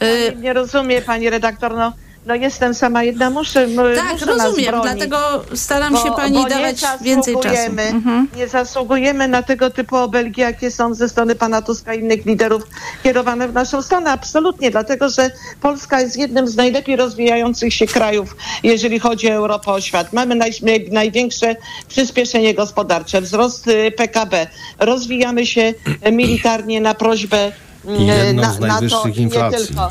E, 0.00 0.32
Pani 0.32 0.42
nie 0.42 0.52
rozumie, 0.52 1.02
pani 1.02 1.30
redaktor, 1.30 1.74
no, 1.76 1.92
no 2.26 2.34
jestem 2.34 2.74
sama 2.74 3.02
jedna, 3.02 3.30
muszę, 3.30 3.68
Tak, 3.96 4.12
muszę 4.12 4.26
rozumiem, 4.26 4.70
bronić. 4.70 4.82
dlatego 4.92 5.44
staram 5.54 5.96
się 5.96 6.10
pani 6.16 6.34
bo 6.42 6.48
dawać 6.48 6.80
więcej 7.00 7.34
czasu. 7.42 7.72
Mhm. 7.78 8.28
Nie 8.36 8.48
zasługujemy 8.48 9.28
na 9.28 9.42
tego 9.42 9.70
typu 9.70 9.96
obelgi, 9.96 10.40
jakie 10.40 10.70
są 10.70 10.94
ze 10.94 11.08
strony 11.08 11.34
pana 11.34 11.62
Tuska 11.62 11.94
i 11.94 12.00
innych 12.00 12.26
liderów 12.26 12.62
kierowane 13.02 13.48
w 13.48 13.52
naszą 13.54 13.82
stronę. 13.82 14.10
Absolutnie, 14.10 14.70
dlatego 14.70 15.08
że 15.08 15.30
Polska 15.60 16.00
jest 16.00 16.16
jednym 16.16 16.48
z 16.48 16.56
najlepiej 16.56 16.96
rozwijających 16.96 17.74
się 17.74 17.86
krajów, 17.86 18.36
jeżeli 18.62 18.98
chodzi 18.98 19.28
o 19.28 19.34
Europę, 19.34 19.70
o 19.72 19.80
świat. 19.80 20.12
Mamy 20.12 20.34
naj, 20.34 20.50
naj, 20.62 20.88
największe 20.92 21.56
przyspieszenie 21.88 22.54
gospodarcze, 22.54 23.20
wzrost 23.20 23.66
y, 23.68 23.92
PKB. 23.96 24.46
Rozwijamy 24.78 25.46
się 25.46 25.74
y, 26.06 26.12
militarnie 26.12 26.80
na 26.80 26.94
prośbę 26.94 27.48
y, 27.48 27.52
I 27.98 28.06
jedną 28.06 28.42
na, 28.42 28.52
z 28.52 28.60
na 28.60 28.66
to 28.68 28.72
najwyższych 28.72 29.16
i 29.16 29.18
nie 29.18 29.24
inflacji. 29.24 29.66
tylko. 29.66 29.90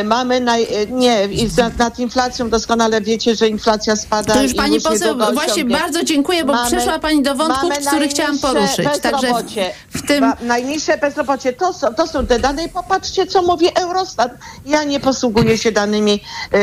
Y, 0.00 0.04
Mamy 0.04 0.40
naj, 0.40 0.62
y, 0.62 0.86
nie, 0.90 1.24
i 1.26 1.48
za- 1.48 1.70
nad 1.78 1.98
inflacją 1.98 2.50
doskonale 2.50 3.00
wiecie, 3.00 3.34
że 3.36 3.48
inflacja 3.48 3.96
spada. 3.96 4.34
To 4.34 4.42
już 4.42 4.54
pani 4.54 4.80
poseł, 4.80 5.16
właśnie 5.16 5.52
osiągnie. 5.52 5.76
bardzo 5.78 6.04
dziękuję, 6.04 6.44
bo 6.44 6.52
Mamy- 6.52 6.70
przeszła 6.76 6.98
pani 6.98 7.22
do 7.22 7.34
wątków, 7.34 7.70
który 7.88 8.08
chciałam 8.08 8.38
poruszyć. 8.38 8.76
Także 9.02 9.10
bezrobocie. 9.20 9.70
w 9.94 10.06
tym 10.06 10.20
Ba- 10.20 10.36
Najniższe 10.42 10.98
bezrobocie 10.98 11.52
to 11.52 11.72
są, 11.72 11.94
to 11.94 12.06
są 12.06 12.26
te 12.26 12.38
dane 12.38 12.64
i 12.64 12.68
popatrzcie, 12.68 13.26
co 13.26 13.42
mówi 13.42 13.66
Eurostat. 13.74 14.32
Ja 14.66 14.84
nie 14.84 15.00
posługuję 15.00 15.58
się 15.58 15.72
danymi, 15.72 16.20
y, 16.54 16.58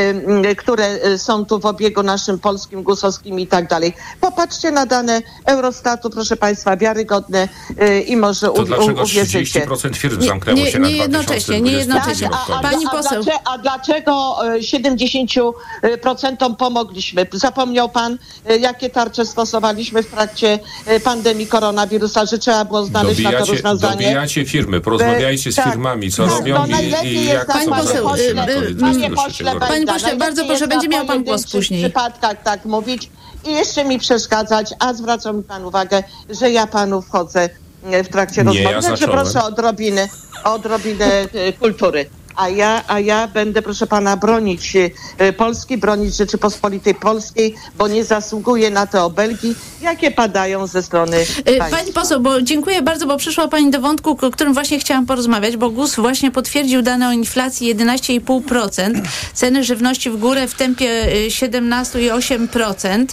y, 0.50 0.56
które 0.56 0.98
y, 1.06 1.18
są 1.18 1.44
tu 1.44 1.58
w 1.60 1.66
obiegu 1.66 2.02
naszym 2.02 2.38
polskim, 2.38 2.82
gusowskim 2.82 3.40
i 3.40 3.46
tak 3.46 3.68
dalej. 3.68 3.92
Popatrzcie 4.20 4.70
na 4.70 4.86
dane 4.86 5.22
Eurostatu, 5.46 6.10
proszę 6.10 6.36
Państwa, 6.36 6.76
wiarygodne 6.76 7.48
y, 7.82 8.00
i 8.00 8.16
może 8.16 8.46
To 8.46 8.52
u, 8.52 8.64
dlaczego 8.64 9.00
u, 9.00 9.04
uwierzycie. 9.04 9.60
30% 9.60 9.96
firm 9.96 10.20
Nie- 10.20 10.26
zamknęło 10.28 10.58
nie- 10.58 10.70
się 10.72 10.78
na 10.78 10.88
nie 10.88 10.96
jednocześnie, 10.96 11.60
2020 11.60 11.64
nie 11.64 11.78
jednocześnie. 11.78 12.28
a, 12.58 12.62
Pani 12.62 12.86
a, 12.86 12.90
poseł. 13.08 13.22
dlaczego, 13.24 13.50
a 13.50 13.58
dlaczego 13.58 14.38
e, 14.54 14.58
70% 14.60 16.56
pomogliśmy? 16.56 17.26
Zapomniał 17.32 17.88
pan, 17.88 18.18
e, 18.46 18.56
jakie 18.58 18.90
tarcze 18.90 19.26
stosowaliśmy 19.26 20.02
w 20.02 20.06
trakcie 20.10 20.58
e, 20.86 21.00
pandemii 21.00 21.46
koronawirusa, 21.46 22.26
że 22.26 22.38
trzeba 22.38 22.64
było 22.64 22.84
znaleźć 22.84 23.20
na 23.22 23.30
to 23.30 23.36
Dobijacie, 23.38 23.52
rozwiązanie? 23.52 23.92
dobijacie 24.06 24.44
firmy, 24.46 24.80
porozmawiajcie 24.80 25.52
z 25.52 25.54
Tak. 25.56 25.70
firmami, 25.72 26.10
co 26.12 26.26
Tak, 26.26 26.38
robią 26.38 26.58
no 26.58 26.66
i, 26.66 26.70
najlepiej 26.70 27.12
i 27.12 27.14
jest 27.16 27.28
jak 27.34 27.46
tak, 27.46 27.64
poseł, 27.68 28.06
y, 28.06 28.10
koniec 28.10 28.34
Panie 28.36 28.74
2023 28.74 29.14
pośle, 29.86 30.16
bardzo 30.16 30.44
proszę, 30.44 30.68
będzie 30.68 30.88
miał 30.88 31.06
pan 31.06 31.24
głos 31.24 31.52
później. 31.52 31.82
przypadkach 31.84 32.42
tak 32.42 32.64
mówić 32.64 33.10
i 33.46 33.50
jeszcze 33.52 33.84
mi 33.84 33.98
przeszkadzać, 33.98 34.70
a 34.78 34.94
zwracam 34.94 35.36
mi 35.36 35.42
pan 35.42 35.64
uwagę, 35.64 36.02
że 36.30 36.50
ja 36.50 36.66
panu 36.66 37.02
wchodzę 37.02 37.48
e, 37.84 38.04
w 38.04 38.08
trakcie 38.08 38.40
Nie, 38.40 38.46
rozmowy. 38.46 38.70
ja 38.76 38.82
Także 38.82 39.08
proszę 39.08 39.42
o 39.42 39.46
odrobinę, 39.46 40.08
odrobinę 40.44 41.04
e, 41.04 41.52
kultury. 41.52 42.10
A 42.38 42.48
ja, 42.48 42.82
a 42.88 43.00
ja 43.00 43.26
będę, 43.26 43.62
proszę 43.62 43.86
pana, 43.86 44.16
bronić 44.16 44.76
e, 45.18 45.32
Polski, 45.32 45.76
bronić 45.76 46.16
Rzeczypospolitej 46.16 46.94
Polskiej, 46.94 47.54
bo 47.78 47.88
nie 47.88 48.04
zasługuje 48.04 48.70
na 48.70 48.86
te 48.86 49.02
obelgi, 49.02 49.54
jakie 49.80 50.10
padają 50.10 50.66
ze 50.66 50.82
strony 50.82 51.16
Y, 51.38 51.58
państwa. 51.58 51.76
Pani 51.76 51.92
poseł, 51.92 52.20
bo 52.20 52.42
dziękuję 52.42 52.82
bardzo, 52.82 53.06
bo 53.06 53.16
przyszła 53.16 53.48
Pani 53.48 53.70
do 53.70 53.80
wątku, 53.80 54.18
o 54.20 54.30
którym 54.30 54.54
właśnie 54.54 54.78
chciałam 54.78 55.06
porozmawiać, 55.06 55.56
bo 55.56 55.70
GUS 55.70 55.96
właśnie 55.96 56.30
potwierdził 56.30 56.82
dane 56.82 57.08
o 57.08 57.12
inflacji 57.12 57.74
11,5%, 57.74 59.00
ceny 59.34 59.64
żywności 59.64 60.10
w 60.10 60.16
górę 60.16 60.48
w 60.48 60.54
tempie 60.54 61.14
y, 61.26 61.28
17,8% 61.28 63.06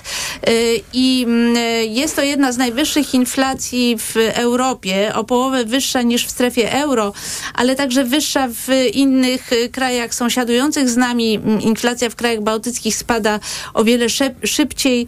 y, 0.50 0.82
i 0.94 1.24
mm, 1.28 1.56
jest 1.90 2.16
to 2.16 2.22
jedna 2.22 2.52
z 2.52 2.58
najwyższych 2.58 3.14
inflacji 3.14 3.98
w 3.98 4.16
Europie, 4.34 5.12
o 5.16 5.24
połowę 5.24 5.66
wyższa 5.66 6.02
niż 6.02 6.26
w 6.28 6.32
strefie 6.32 6.74
euro, 6.74 7.14
ale 7.54 7.76
także 7.76 8.04
wyższa 8.04 8.48
w 8.48 8.68
innych 8.94 9.15
y, 9.52 9.70
krajach 9.70 10.16
sąsiadujących 10.16 10.90
z 10.90 10.98
nami. 10.98 11.36
Mm, 11.36 11.62
Inflacja 11.62 12.10
w 12.10 12.16
krajach 12.16 12.42
bałtyckich 12.42 12.96
spada 12.96 13.40
o 13.74 13.84
wiele 13.84 14.06
szybciej 14.44 15.08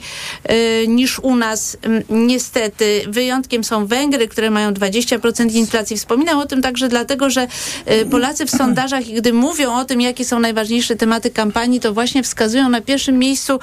y, 0.52 0.88
niż 0.88 1.20
u 1.20 1.36
nas. 1.36 1.78
Mm, 1.82 2.04
Niestety, 2.10 3.04
wyjątkiem 3.08 3.64
są 3.64 3.86
Węgry, 3.88 4.28
które 4.28 4.52
mają 4.52 4.72
20% 4.72 5.56
inflacji. 5.56 5.98
Wspominam 5.98 6.40
o 6.40 6.46
tym 6.46 6.62
także 6.62 6.90
dlatego, 6.90 7.30
że 7.30 7.48
y, 7.92 8.06
Polacy 8.06 8.46
w 8.46 8.50
sondażach, 8.50 9.04
gdy 9.04 9.34
mówią 9.34 9.76
o 9.76 9.86
tym, 9.86 10.02
jakie 10.02 10.26
są 10.26 10.40
najważniejsze 10.40 10.96
tematy 10.96 11.30
kampanii, 11.30 11.80
to 11.80 11.94
właśnie 11.94 12.24
wskazują 12.24 12.70
na 12.70 12.82
pierwszym 12.82 13.20
miejscu 13.20 13.60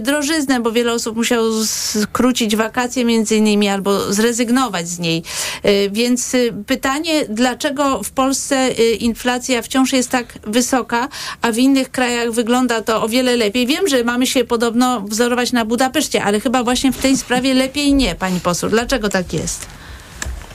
drożyznę, 0.00 0.60
bo 0.60 0.72
wiele 0.72 0.92
osób 0.92 1.16
musiało 1.16 1.64
skrócić 1.64 2.56
wakacje 2.56 3.04
między 3.04 3.36
innymi 3.36 3.68
albo 3.68 4.12
zrezygnować 4.12 4.88
z 4.88 4.98
niej. 4.98 5.22
Więc 5.90 6.36
pytanie, 6.66 7.24
dlaczego 7.28 8.02
w 8.02 8.10
Polsce 8.10 8.70
inflacja 8.98 9.62
wciąż 9.62 9.87
jest 9.96 10.10
tak 10.10 10.26
wysoka, 10.46 11.08
a 11.42 11.52
w 11.52 11.58
innych 11.58 11.90
krajach 11.90 12.30
wygląda 12.32 12.82
to 12.82 13.02
o 13.02 13.08
wiele 13.08 13.36
lepiej. 13.36 13.66
Wiem, 13.66 13.88
że 13.88 14.04
mamy 14.04 14.26
się 14.26 14.44
podobno 14.44 15.00
wzorować 15.00 15.52
na 15.52 15.64
Budapeszcie, 15.64 16.24
ale 16.24 16.40
chyba 16.40 16.64
właśnie 16.64 16.92
w 16.92 16.98
tej 16.98 17.16
sprawie 17.16 17.54
lepiej 17.54 17.94
nie, 17.94 18.14
pani 18.14 18.40
poseł. 18.40 18.70
Dlaczego 18.70 19.08
tak 19.08 19.32
jest? 19.32 19.66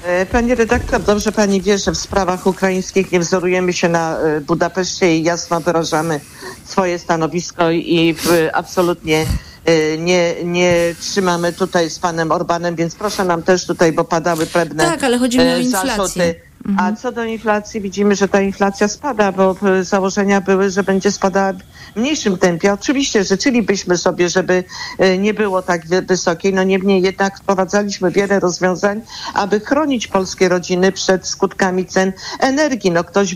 E, 0.06 0.26
Pani 0.26 0.56
redaktor, 0.56 1.02
dobrze 1.02 1.32
pani 1.32 1.62
wie, 1.62 1.78
że 1.78 1.92
w 1.92 1.98
sprawach 1.98 2.48
ukraińskich 2.48 3.12
nie 3.12 3.20
wzorujemy 3.20 3.74
się 3.74 3.90
na 3.90 4.18
e, 4.20 4.42
Budapeszcie 4.42 5.18
i 5.18 5.24
jasno 5.24 5.60
wyrażamy 5.62 6.20
swoje 6.66 7.00
stanowisko 7.00 7.72
i 7.72 8.14
w, 8.18 8.50
absolutnie 8.54 9.26
e, 9.66 9.98
nie, 9.98 10.36
nie 10.44 10.96
trzymamy 11.00 11.54
tutaj 11.54 11.90
z 11.90 12.00
panem 12.00 12.32
Orbanem, 12.32 12.76
więc 12.76 12.96
proszę 12.96 13.24
nam 13.26 13.44
też 13.44 13.66
tutaj, 13.66 13.92
bo 13.92 14.04
padały 14.04 14.46
pewne 14.46 14.84
Tak, 14.86 15.04
ale 15.04 15.18
chodzi 15.18 15.38
mi 15.38 15.44
o 15.44 15.48
e, 15.48 15.62
inflację. 15.62 15.90
zarzuty. 15.98 16.36
A 16.78 16.92
co 16.94 17.12
do 17.12 17.24
inflacji, 17.24 17.82
widzimy, 17.82 18.16
że 18.16 18.28
ta 18.28 18.42
inflacja 18.42 18.88
spada, 18.88 19.32
bo 19.32 19.56
e, 19.80 19.84
założenia 19.84 20.42
były, 20.42 20.70
że 20.70 20.84
będzie 20.84 21.12
spadała 21.12 21.54
w 21.54 21.96
mniejszym 21.96 22.38
tempie. 22.38 22.74
Oczywiście 22.74 23.24
życzylibyśmy 23.24 23.98
sobie, 23.98 24.30
żeby 24.30 24.64
e, 25.00 25.18
nie 25.18 25.34
było 25.34 25.62
tak 25.62 25.88
wy- 25.88 26.02
wysokiej, 26.02 26.54
no 26.54 26.64
niemniej 26.64 27.02
jednak 27.02 27.40
wprowadzaliśmy 27.40 28.12
wiele 28.12 28.40
rozwiązań, 28.40 29.02
aby 29.34 29.60
chronić 29.60 30.08
polskie 30.08 30.50
rodziny 30.50 30.92
przed 30.92 31.28
skutkami 31.28 31.86
cen 31.86 32.14
energii. 32.40 32.92
No 32.92 33.04
ktoś 33.04 33.36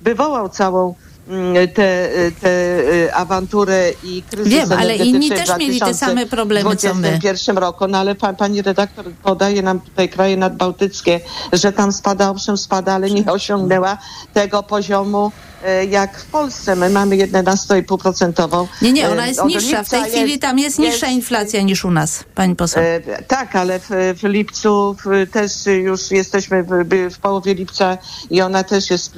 wywołał 0.00 0.48
całą 0.48 0.94
mm, 1.28 1.68
tę 1.68 2.08
te, 2.40 2.50
e, 3.04 3.14
awanturę 3.14 3.92
i 4.04 4.22
kryzys 4.30 4.52
Wiem, 4.52 4.72
ale 4.72 4.96
inni 4.96 5.30
w 5.30 5.34
też 5.34 5.58
mieli 5.58 5.80
te 5.80 5.94
same 5.94 6.26
problemy, 6.26 6.76
co 6.76 6.94
my. 6.94 7.00
2021 7.00 7.58
roku, 7.58 7.88
no 7.88 7.98
ale 7.98 8.14
pa, 8.14 8.32
pani 8.32 8.62
redaktor 8.62 9.04
podaje 9.22 9.62
nam 9.62 9.80
tutaj 9.80 10.08
kraje 10.08 10.36
nadbałtyckie, 10.36 11.20
że 11.52 11.72
tam 11.72 11.92
spada, 11.92 12.30
owszem 12.30 12.56
spada, 12.56 12.92
ale 12.92 13.10
nie 13.10 13.26
osiągnęła 13.26 13.98
tego 14.34 14.62
poziomu 14.62 15.32
e, 15.64 15.84
jak 15.84 16.18
w 16.18 16.24
Polsce. 16.24 16.76
My 16.76 16.90
mamy 16.90 17.16
11,5%. 17.16 18.66
Nie, 18.82 18.92
nie, 18.92 19.10
ona 19.10 19.24
E, 19.24 19.28
jest 19.28 19.44
niższa. 19.44 19.84
W 19.84 19.88
tej 19.88 20.02
lipca 20.02 20.16
chwili 20.16 20.38
tam 20.38 20.58
jest 20.58 20.78
niższa 20.78 21.06
inflacja 21.06 21.62
niż 21.62 21.84
u 21.84 21.90
nas, 21.90 22.24
pani 22.34 22.56
poseł. 22.56 22.82
E, 22.82 23.22
tak, 23.22 23.56
ale 23.56 23.80
w, 23.80 23.88
w 23.90 24.22
lipcu 24.22 24.96
w, 25.04 25.30
też 25.30 25.52
już 25.66 26.10
jesteśmy 26.10 26.62
w, 26.62 26.68
w 27.10 27.18
połowie 27.18 27.54
lipca 27.54 27.98
i 28.30 28.40
ona 28.40 28.64
też 28.64 28.90
jest 28.90 29.14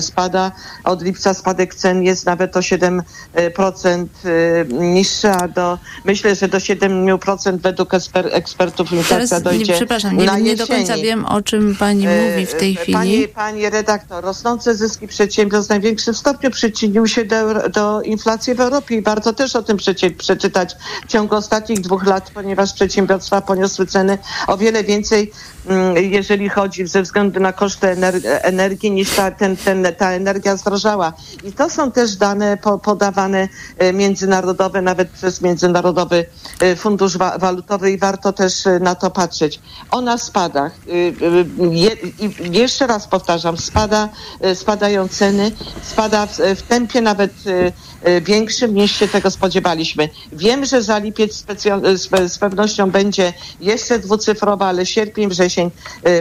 spada. 0.00 0.52
Od 0.84 1.03
lipca 1.04 1.34
spadek 1.34 1.74
cen 1.74 2.02
jest 2.02 2.26
nawet 2.26 2.56
o 2.56 2.60
7% 2.60 3.02
e, 3.34 4.64
niższa. 4.68 5.48
Do, 5.48 5.78
myślę, 6.04 6.34
że 6.34 6.48
do 6.48 6.58
7% 6.58 7.58
według 7.58 7.94
eksper, 7.94 8.28
ekspertów 8.32 8.92
inflacja 8.92 9.16
Teraz, 9.16 9.32
nie, 9.32 9.40
dojdzie 9.40 9.74
przepraszam, 9.74 10.16
nie, 10.16 10.26
nie 10.42 10.56
do 10.56 10.66
końca 10.66 10.96
wiem, 10.96 11.24
o 11.24 11.42
czym 11.42 11.76
pani 11.76 12.06
E, 12.06 12.30
mówi 12.30 12.46
w 12.46 12.54
tej 12.54 12.72
e, 12.72 12.76
chwili. 12.76 12.98
Pani, 12.98 13.28
pani 13.28 13.70
redaktor, 13.70 14.24
rosnące 14.24 14.74
zyski 14.74 15.08
przedsiębiorstw 15.08 15.66
w 15.66 15.70
największym 15.70 16.14
stopniu 16.14 16.50
przyczyniły 16.50 17.08
się 17.08 17.24
do, 17.24 17.68
do 17.68 18.02
inflacji 18.02 18.54
w 18.54 18.60
Europie 18.60 18.94
i 18.96 19.02
warto 19.02 19.32
też 19.32 19.56
o 19.56 19.62
tym 19.62 19.76
przecie, 19.76 20.10
przeczytać 20.10 20.76
w 21.06 21.12
ciągu 21.12 21.34
ostatnich 21.34 21.80
dwóch 21.80 22.06
lat, 22.06 22.30
ponieważ 22.34 22.72
przedsiębiorstwa 22.72 23.40
poniosły 23.40 23.86
ceny 23.86 24.18
o 24.46 24.56
wiele 24.56 24.84
więcej, 24.84 25.32
mm, 25.66 25.96
jeżeli 25.96 26.48
chodzi 26.48 26.86
ze 26.86 27.02
względu 27.02 27.40
na 27.40 27.52
koszty 27.52 27.86
ener- 27.86 28.20
energii, 28.42 28.90
niż 28.90 29.10
ta, 29.10 29.30
ten, 29.30 29.56
ten, 29.56 29.86
ta 29.98 30.10
energia 30.10 30.56
zdrożała. 30.56 30.93
I 31.44 31.52
to 31.52 31.70
są 31.70 31.92
też 31.92 32.16
dane 32.16 32.56
po, 32.56 32.78
podawane 32.78 33.48
e, 33.78 33.92
międzynarodowe, 33.92 34.82
nawet 34.82 35.08
przez 35.10 35.40
Międzynarodowy 35.42 36.26
e, 36.60 36.76
Fundusz 36.76 37.16
Wa- 37.16 37.38
Walutowy 37.38 37.90
i 37.92 37.98
warto 37.98 38.32
też 38.32 38.66
e, 38.66 38.78
na 38.78 38.94
to 38.94 39.10
patrzeć. 39.10 39.60
Ona 39.90 40.18
spada. 40.18 40.70
Je, 41.70 41.90
jeszcze 42.52 42.86
raz 42.86 43.08
powtarzam, 43.08 43.56
spada, 43.56 44.08
spadają 44.54 45.08
ceny, 45.08 45.52
spada 45.82 46.26
w, 46.26 46.36
w 46.56 46.62
tempie 46.62 47.00
nawet 47.00 47.32
większym 48.22 48.74
niż 48.74 48.92
się 48.92 49.08
tego 49.08 49.30
spodziewaliśmy. 49.30 50.08
Wiem, 50.32 50.64
że 50.64 50.82
za 50.82 50.98
lipiec 50.98 51.34
z, 51.36 51.44
pe- 51.44 52.28
z 52.28 52.38
pewnością 52.38 52.90
będzie 52.90 53.32
jeszcze 53.60 53.98
dwucyfrowa, 53.98 54.66
ale 54.66 54.86
sierpień, 54.86 55.28
wrzesień 55.28 55.70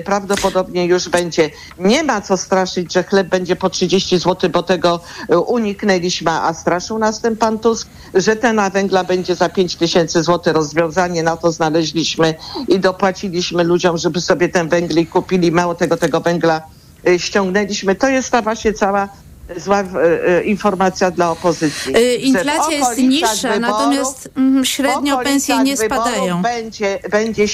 prawdopodobnie 0.05 0.85
już 0.85 1.09
będzie. 1.09 1.49
Nie 1.79 2.03
ma 2.03 2.21
co 2.21 2.37
straszyć, 2.37 2.93
że 2.93 3.03
chleb 3.03 3.27
będzie 3.27 3.55
po 3.55 3.69
30 3.69 4.17
zł, 4.19 4.49
bo 4.49 4.62
tego 4.63 4.99
y, 5.31 5.39
uniknęliśmy, 5.39 6.31
a 6.31 6.53
straszył 6.53 6.99
nas 6.99 7.21
ten 7.21 7.37
pan 7.37 7.59
Tusk, 7.59 7.87
że 8.13 8.35
cena 8.35 8.69
węgla 8.69 9.03
będzie 9.03 9.35
za 9.35 9.49
5 9.49 9.75
tysięcy 9.75 10.23
złotych. 10.23 10.53
Rozwiązanie 10.53 11.23
na 11.23 11.37
to 11.37 11.51
znaleźliśmy 11.51 12.35
i 12.67 12.79
dopłaciliśmy 12.79 13.63
ludziom, 13.63 13.97
żeby 13.97 14.21
sobie 14.21 14.49
ten 14.49 14.69
węgiel 14.69 15.07
kupili. 15.07 15.51
Mało 15.51 15.75
tego, 15.75 15.97
tego 15.97 16.21
węgla 16.21 16.61
y, 17.07 17.19
ściągnęliśmy. 17.19 17.95
To 17.95 18.07
jest 18.07 18.31
ta 18.31 18.41
właśnie 18.41 18.73
cała 18.73 19.09
zła 19.57 19.81
y, 19.81 19.85
y, 20.31 20.43
informacja 20.43 21.11
dla 21.11 21.31
opozycji. 21.31 21.93
Inflacja 22.19 22.77
jest 22.77 22.97
niższa, 22.97 23.49
wyborów- 23.49 23.59
natomiast 23.59 24.29
mm, 24.37 24.65
średnio 24.65 25.17
pensje 25.17 25.63
nie 25.63 25.77
spadają. 25.77 26.41
Będzie, 26.41 26.99
będzie 27.11 27.47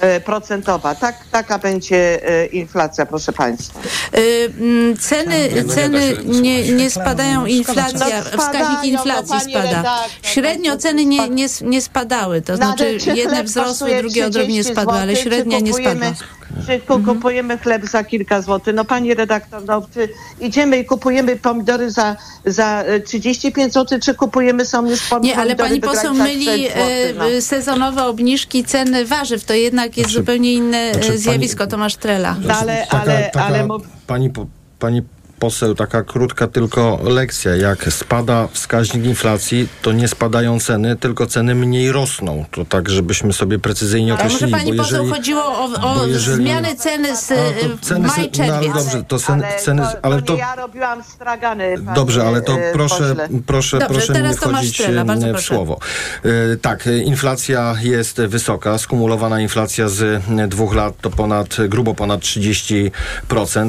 siedmioprocentowa. 0.00 0.94
Tak, 0.94 1.16
taka 1.32 1.58
będzie 1.58 2.28
e, 2.28 2.46
inflacja, 2.46 3.06
proszę 3.06 3.32
Państwa. 3.32 3.80
Y, 4.18 4.52
mm, 4.60 4.96
Ceny, 4.96 5.48
no 5.50 5.56
nie 5.56 5.62
da 5.62 5.74
ceny 5.74 6.00
się 6.02 6.14
słuchać. 6.16 6.36
nie, 6.40 6.72
nie 6.72 6.90
spadają, 6.90 7.46
inflacja, 7.46 7.82
No 7.92 8.24
spadają, 8.24 8.38
wskaźnik 8.38 8.92
inflacji 8.92 9.34
no, 9.34 9.40
spada. 9.40 9.62
redaktor, 9.62 10.10
Średnio 10.22 10.72
no, 10.72 10.78
ceny 10.80 11.04
nie, 11.04 11.28
nie, 11.28 11.46
nie 11.62 11.82
spadały, 11.82 12.42
to 12.42 12.52
No, 12.52 12.56
znaczy 12.56 12.98
jedne 13.14 13.44
wzrosły, 13.44 13.98
drugie 13.98 14.26
odrobinę 14.26 14.62
30 14.62 14.72
spadły, 14.72 14.94
ale 15.00 15.16
średnia 15.16 15.58
nie 15.58 15.72
kupujemy- 15.72 16.12
ku- 16.86 17.02
kupujemy 17.02 17.58
chleb 17.58 17.86
za 17.86 18.04
kilka 18.04 18.42
złotych? 18.42 18.74
No 18.74 18.84
pani 18.84 19.14
redaktor, 19.14 19.64
no, 19.66 19.82
czy 19.94 20.08
idziemy 20.40 20.78
i 20.78 20.84
kupujemy 20.84 21.36
pomidory 21.36 21.90
za, 21.90 22.16
za 22.46 22.82
e, 22.82 23.00
35 23.00 23.72
zł, 23.72 23.98
czy 24.02 24.14
kupujemy 24.14 24.64
sobie 24.64 24.90
pomidory 25.10 25.26
Nie, 25.36 25.36
ale 25.42 25.56
pani 25.56 25.80
poseł 25.80 26.14
myli 26.14 26.44
6 26.44 26.62
złotych, 26.62 27.14
no. 27.18 27.28
e, 27.30 27.42
sezonowe 27.42 28.04
obniżki 28.04 28.64
ceny 28.64 29.04
warzyw. 29.04 29.44
To 29.44 29.54
jednak 29.54 29.96
jest 29.96 30.10
zupełnie 30.10 30.54
inne 30.54 30.92
znaczy, 30.92 31.06
e, 31.08 31.10
pani- 31.10 31.18
zjawisko, 31.18 31.66
Tomasz 31.66 31.96
Trela. 31.96 32.36
No, 32.42 32.54
ale, 32.54 32.86
ale, 32.88 33.30
ale 33.34 33.66
mów- 33.66 33.82
pani, 34.06 34.30
po- 34.30 34.46
pani 34.78 35.02
poseł, 35.38 35.74
taka 35.74 36.02
krótka 36.02 36.46
tylko 36.46 36.98
lekcja. 37.04 37.56
Jak 37.56 37.92
spada 37.92 38.48
wskaźnik 38.52 39.04
inflacji, 39.04 39.68
to 39.82 39.92
nie 39.92 40.08
spadają 40.08 40.60
ceny, 40.60 40.96
tylko 40.96 41.26
ceny 41.26 41.54
mniej 41.54 41.92
rosną. 41.92 42.44
To 42.50 42.64
tak, 42.64 42.88
żebyśmy 42.88 43.32
sobie 43.32 43.58
precyzyjnie 43.58 44.12
A 44.12 44.16
może 44.16 44.26
określili. 44.26 44.52
pani 44.52 44.72
bo 44.76 44.82
poseł 44.82 45.02
jeżeli, 45.04 45.18
chodziło 45.20 45.42
o, 45.44 45.94
o 46.02 46.06
jeżeli- 46.06 46.44
zmianę 46.44 46.76
ceny 46.76 47.16
z 47.16 47.28
to 47.28 47.34
ceny 47.86 48.08
maj, 48.08 48.30
no, 48.48 48.54
ale 48.54 48.68
dobrze, 48.68 49.04
to 49.08 49.18
ceny, 49.18 49.46
ale 49.46 49.58
ceny, 49.60 49.82
to, 49.82 50.04
ale 50.04 50.22
to 50.22 50.36
ja 50.36 50.54
robiłam 50.54 51.02
stragany. 51.04 51.74
panie, 51.74 51.94
Dobrze, 51.94 52.24
ale 52.26 52.42
to 52.42 52.52
e, 52.52 52.72
proszę, 52.72 52.96
pośle. 53.14 53.28
proszę, 53.46 53.78
Dobrze, 53.78 53.94
proszę 54.06 54.22
nie 54.22 54.34
wchodzić 54.34 54.74
Strela, 54.74 55.04
bardzo 55.04 55.28
e, 55.28 55.34
w 55.34 55.40
słowo. 55.40 55.78
E, 56.24 56.56
Tak, 56.56 56.88
inflacja 57.04 57.74
jest 57.82 58.20
wysoka. 58.20 58.78
Skumulowana 58.78 59.40
inflacja 59.40 59.88
z 59.88 60.22
dwóch 60.48 60.74
lat 60.74 60.94
to 61.00 61.10
ponad, 61.10 61.56
grubo 61.68 61.94
ponad 61.94 62.20
30%, 62.20 62.90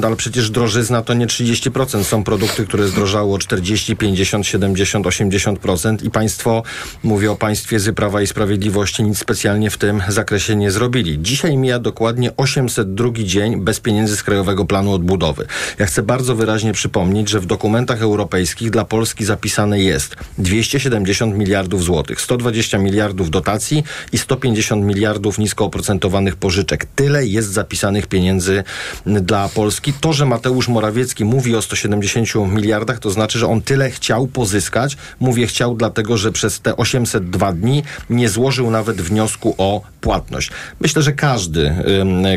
ale 0.06 0.16
przecież 0.16 0.50
drożyzna 0.50 1.02
to 1.02 1.14
nie 1.14 1.26
30 1.26 1.59
30%. 1.60 2.04
Są 2.04 2.24
produkty, 2.24 2.66
które 2.66 2.88
zdrożały 2.88 3.34
o 3.34 3.38
40, 3.38 3.96
50, 3.96 4.46
70, 4.46 5.06
80% 5.06 6.04
i 6.04 6.10
państwo, 6.10 6.62
mówię 7.02 7.32
o 7.32 7.36
państwie 7.36 7.80
z 7.80 7.94
Prawa 7.94 8.22
i 8.22 8.26
Sprawiedliwości, 8.26 9.02
nic 9.02 9.18
specjalnie 9.18 9.70
w 9.70 9.78
tym 9.78 10.02
zakresie 10.08 10.56
nie 10.56 10.70
zrobili. 10.70 11.18
Dzisiaj 11.22 11.56
mija 11.56 11.78
dokładnie 11.78 12.36
802 12.36 13.10
dzień 13.12 13.60
bez 13.60 13.80
pieniędzy 13.80 14.16
z 14.16 14.22
Krajowego 14.22 14.64
Planu 14.64 14.92
Odbudowy. 14.92 15.46
Ja 15.78 15.86
chcę 15.86 16.02
bardzo 16.02 16.34
wyraźnie 16.34 16.72
przypomnieć, 16.72 17.28
że 17.28 17.40
w 17.40 17.46
dokumentach 17.46 18.02
europejskich 18.02 18.70
dla 18.70 18.84
Polski 18.84 19.24
zapisane 19.24 19.80
jest 19.80 20.16
270 20.38 21.36
miliardów 21.36 21.84
złotych, 21.84 22.20
120 22.20 22.78
miliardów 22.78 23.30
dotacji 23.30 23.84
i 24.12 24.18
150 24.18 24.84
miliardów 24.84 25.38
nisko 25.38 25.64
oprocentowanych 25.64 26.36
pożyczek. 26.36 26.86
Tyle 26.94 27.26
jest 27.26 27.52
zapisanych 27.52 28.06
pieniędzy 28.06 28.64
dla 29.06 29.48
Polski. 29.48 29.92
To, 29.92 30.12
że 30.12 30.26
Mateusz 30.26 30.68
Morawiecki 30.68 31.24
mówi 31.24 31.49
o 31.54 31.62
170 31.62 32.52
miliardach, 32.52 32.98
to 32.98 33.10
znaczy, 33.10 33.38
że 33.38 33.46
on 33.46 33.62
tyle 33.62 33.90
chciał 33.90 34.26
pozyskać. 34.26 34.96
Mówię 35.20 35.46
chciał, 35.46 35.74
dlatego 35.74 36.16
że 36.16 36.32
przez 36.32 36.60
te 36.60 36.76
802 36.76 37.52
dni 37.52 37.82
nie 38.10 38.28
złożył 38.28 38.70
nawet 38.70 39.00
wniosku 39.00 39.54
o 39.58 39.82
płatność. 40.00 40.50
Myślę, 40.80 41.02
że 41.02 41.12
każdy, 41.12 41.74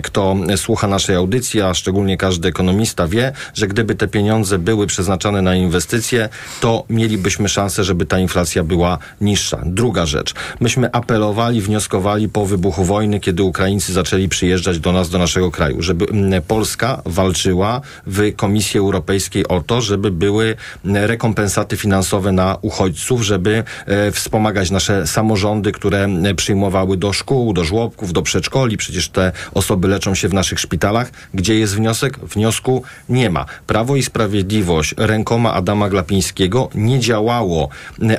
kto 0.03 0.35
słucha 0.55 0.87
naszej 0.87 1.15
audycji, 1.15 1.61
a 1.61 1.73
szczególnie 1.73 2.17
każdy 2.17 2.47
ekonomista 2.47 3.07
wie, 3.07 3.31
że 3.53 3.67
gdyby 3.67 3.95
te 3.95 4.07
pieniądze 4.07 4.59
były 4.59 4.87
przeznaczane 4.87 5.41
na 5.41 5.55
inwestycje, 5.55 6.29
to 6.61 6.83
mielibyśmy 6.89 7.49
szansę, 7.49 7.83
żeby 7.83 8.05
ta 8.05 8.19
inflacja 8.19 8.63
była 8.63 8.97
niższa. 9.21 9.61
Druga 9.65 10.05
rzecz. 10.05 10.33
Myśmy 10.59 10.91
apelowali, 10.91 11.61
wnioskowali 11.61 12.29
po 12.29 12.45
wybuchu 12.45 12.83
wojny, 12.83 13.19
kiedy 13.19 13.43
Ukraińcy 13.43 13.93
zaczęli 13.93 14.29
przyjeżdżać 14.29 14.79
do 14.79 14.91
nas, 14.91 15.09
do 15.09 15.17
naszego 15.17 15.51
kraju, 15.51 15.81
żeby 15.81 16.07
Polska 16.47 17.01
walczyła 17.05 17.81
w 18.07 18.35
Komisji 18.35 18.79
Europejskiej 18.79 19.02
o 19.49 19.61
to, 19.61 19.81
żeby 19.81 20.11
były 20.11 20.55
rekompensaty 20.83 21.77
finansowe 21.77 22.31
na 22.31 22.57
uchodźców, 22.61 23.21
żeby 23.21 23.63
e, 23.85 24.11
wspomagać 24.11 24.71
nasze 24.71 25.07
samorządy, 25.07 25.71
które 25.71 26.07
przyjmowały 26.35 26.97
do 26.97 27.13
szkół, 27.13 27.53
do 27.53 27.63
żłobków, 27.63 28.13
do 28.13 28.21
przedszkoli. 28.21 28.77
Przecież 28.77 29.09
te 29.09 29.31
osoby 29.53 29.87
leczą 29.87 30.15
się 30.15 30.27
w 30.27 30.33
naszych 30.33 30.59
szpitalach. 30.59 31.11
Gdzie 31.33 31.59
jest 31.59 31.75
wniosek? 31.75 32.19
Wniosku 32.19 32.83
nie 33.09 33.29
ma. 33.29 33.45
Prawo 33.67 33.95
i 33.95 34.03
Sprawiedliwość 34.03 34.93
rękoma 34.97 35.53
Adama 35.53 35.89
Glapińskiego 35.89 36.69
nie 36.75 36.99
działało 36.99 37.69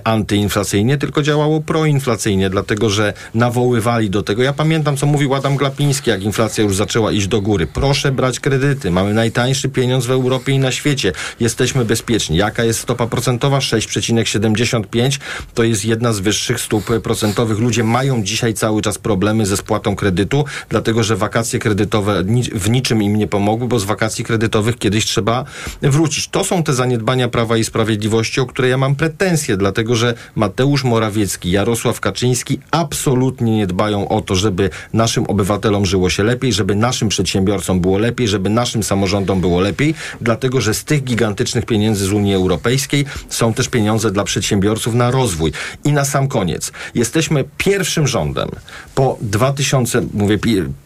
antyinflacyjnie, 0.05 0.99
tylko 0.99 1.23
działało 1.23 1.61
proinflacyjnie, 1.61 2.51
dlatego 2.51 2.91
że 2.91 3.13
nawoływali 3.35 4.11
do 4.11 4.23
tego. 4.23 4.43
Ja 4.43 4.53
pamiętam, 4.53 4.97
co 4.97 5.07
mówił 5.07 5.35
Adam 5.35 5.57
Glapiński, 5.57 6.11
jak 6.11 6.23
inflacja 6.23 6.65
już 6.65 6.77
zaczęła 6.77 7.13
iść 7.13 7.27
do 7.27 7.41
góry. 7.41 7.67
Proszę 7.67 8.13
brać 8.13 8.41
kredyty. 8.41 8.91
Mamy 8.91 9.15
najtańszy 9.15 9.69
pieniądz 9.69 10.07
w 10.07 10.11
Europie 10.11 10.53
i 10.53 10.59
na 10.59 10.71
świecie. 10.75 11.13
Jesteśmy 11.41 11.85
bezpieczni. 11.85 12.37
Jaka 12.37 12.65
jest 12.65 12.81
stopa 12.81 13.07
procentowa? 13.07 13.59
6,75. 13.59 15.19
To 15.55 15.63
jest 15.63 15.85
jedna 15.85 16.13
z 16.13 16.21
wyższych 16.21 16.61
stóp 16.61 16.85
procentowych. 17.03 17.59
Ludzie 17.59 17.85
mają 17.85 18.23
dzisiaj 18.23 18.55
cały 18.55 18.83
czas 18.83 18.99
problemy 18.99 19.47
ze 19.47 19.57
spłatą 19.57 19.97
kredytu, 19.97 20.45
dlatego 20.69 21.03
że 21.03 21.17
wakacje 21.17 21.59
kredytowe 21.59 22.25
w 22.55 22.71
niczym 22.71 23.03
im 23.03 23.17
nie 23.17 23.27
pomogły, 23.27 23.69
bo 23.69 23.79
z 23.79 23.85
wakacji 23.85 24.25
kredytowych 24.25 24.79
kiedyś 24.79 25.05
trzeba 25.05 25.45
wrócić. 25.83 26.29
To 26.29 26.45
są 26.45 26.63
te 26.63 26.75
zaniedbania 26.75 27.29
Prawa 27.29 27.57
i 27.57 27.65
Sprawiedliwości, 27.65 28.41
o 28.41 28.47
które 28.47 28.69
ja 28.69 28.79
mam 28.79 28.95
pretensje, 28.95 29.57
dlatego 29.57 29.97
że 29.97 30.15
Mateusz 30.35 30.85
Morawiecki, 30.85 31.51
Jarosław 31.51 32.01
Kaczyński 32.01 32.59
absolutnie 32.71 33.57
nie 33.57 33.67
dbają 33.67 34.09
o 34.09 34.21
to, 34.21 34.35
żeby 34.35 34.71
naszym 34.93 35.25
obywatelom 35.25 35.87
żyło 35.87 36.11
się 36.11 36.23
lepiej, 36.23 36.53
żeby 36.53 36.75
naszym 36.75 37.09
przedsiębiorcom 37.09 37.81
było 37.81 37.99
lepiej, 37.99 38.29
żeby 38.29 38.51
naszym 38.51 38.83
samorządom 38.83 39.41
było 39.41 39.61
lepiej, 39.61 39.95
dlatego 40.21 40.61
że 40.65 40.75
z 40.75 40.85
tych 40.85 41.05
gigantycznych 41.05 41.67
pieniędzy 41.67 42.07
z 42.07 42.13
Unii 42.13 42.35
Europejskiej 42.35 43.05
są 43.29 43.55
też 43.55 43.69
pieniądze 43.69 44.11
dla 44.11 44.25
przedsiębiorców 44.25 44.95
na 44.95 45.11
rozwój. 45.11 45.53
I 45.85 45.93
na 45.93 46.05
sam 46.05 46.29
koniec, 46.29 46.73
jesteśmy 46.95 47.45
pierwszym 47.59 48.07
rządem 48.07 48.49
po 48.95 49.19
2000, 49.21 50.03
mówię, 50.15 50.39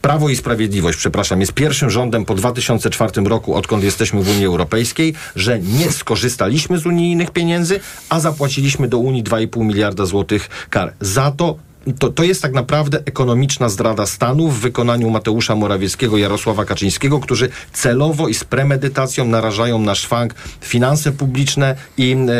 Prawo 0.02 0.28
i 0.28 0.36
Sprawiedliwość, 0.36 0.98
przepraszam, 0.98 1.40
jest 1.40 1.52
pierwszym 1.52 1.90
rządem 1.90 2.24
po 2.24 2.34
2004 2.34 3.22
roku, 3.24 3.54
odkąd 3.54 3.84
jesteśmy 3.84 4.22
w 4.22 4.28
Unii 4.28 4.46
Europejskiej, 4.46 5.14
że 5.36 5.58
nie 5.58 5.90
skorzystaliśmy 5.90 6.78
z 6.78 6.86
unijnych 6.86 7.30
pieniędzy, 7.30 7.80
a 8.08 8.20
zapłaciliśmy 8.20 8.88
do 8.88 8.98
Unii 8.98 9.24
2,5 9.24 9.64
miliarda 9.64 10.06
złotych 10.06 10.48
kar. 10.70 10.92
Za 11.00 11.30
to 11.30 11.67
to, 11.98 12.08
to 12.08 12.24
jest 12.24 12.42
tak 12.42 12.52
naprawdę 12.52 13.02
ekonomiczna 13.04 13.68
zdrada 13.68 14.06
stanu 14.06 14.48
w 14.48 14.60
wykonaniu 14.60 15.10
Mateusza 15.10 15.56
Morawieckiego, 15.56 16.18
Jarosława 16.18 16.64
Kaczyńskiego, 16.64 17.20
którzy 17.20 17.48
celowo 17.72 18.28
i 18.28 18.34
z 18.34 18.44
premedytacją 18.44 19.24
narażają 19.24 19.78
na 19.78 19.94
szwank 19.94 20.34
finanse 20.60 21.12
publiczne 21.12 21.76
i 21.96 22.12
e, 22.12 22.32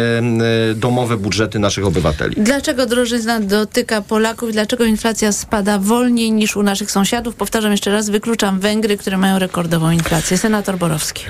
e, 0.71 0.75
domowe 0.75 1.17
budżety 1.17 1.59
naszych 1.59 1.87
obywateli. 1.87 2.35
Dlaczego 2.39 2.87
drożyzna 2.87 3.41
dotyka 3.41 4.03
Polaków? 4.03 4.53
Dlaczego 4.53 4.85
inflacja 4.85 5.33
spada 5.33 5.79
wolniej 5.79 6.33
niż 6.33 6.57
u 6.57 6.63
naszych 6.63 6.91
sąsiadów? 6.91 7.35
Powtarzam 7.35 7.73
jeszcze 7.73 7.93
raz, 7.93 8.11
wykluczam 8.11 8.61
Węgry, 8.61 8.97
które 8.97 9.19
mają 9.19 9.39
rekordową 9.39 9.91
inflację. 9.91 10.39
Senator 10.39 10.79
Borowski. 10.79 11.25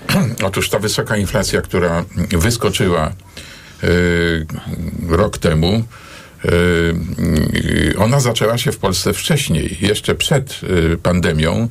Otóż 0.46 0.68
ta 0.68 0.78
wysoka 0.78 1.16
inflacja, 1.16 1.62
która 1.62 2.04
wyskoczyła 2.30 3.06
e, 3.06 3.86
rok 5.08 5.38
temu, 5.38 5.84
ona 7.98 8.20
zaczęła 8.20 8.58
się 8.58 8.72
w 8.72 8.78
Polsce 8.78 9.12
wcześniej, 9.12 9.76
jeszcze 9.80 10.14
przed 10.14 10.62
yy, 10.62 10.98
pandemią. 11.02 11.68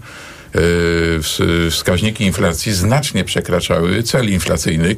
Yy, 0.55 1.69
wskaźniki 1.71 2.23
inflacji 2.23 2.73
znacznie 2.73 3.23
przekraczały 3.23 4.03
cel 4.03 4.29
inflacyjny, 4.29 4.95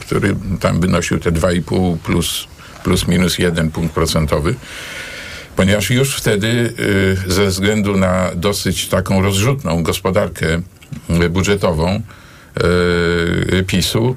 który 0.00 0.36
tam 0.60 0.80
wynosił 0.80 1.18
te 1.18 1.32
2,5 1.32 1.96
plus, 1.98 2.46
plus 2.84 3.08
minus 3.08 3.38
1 3.38 3.70
punkt 3.70 3.94
procentowy 3.94 4.54
ponieważ 5.56 5.90
już 5.90 6.16
wtedy 6.16 6.72
ze 7.26 7.46
względu 7.46 7.96
na 7.96 8.30
dosyć 8.34 8.88
taką 8.88 9.22
rozrzutną 9.22 9.82
gospodarkę 9.82 10.62
budżetową 11.30 12.02
PiSu 13.66 14.16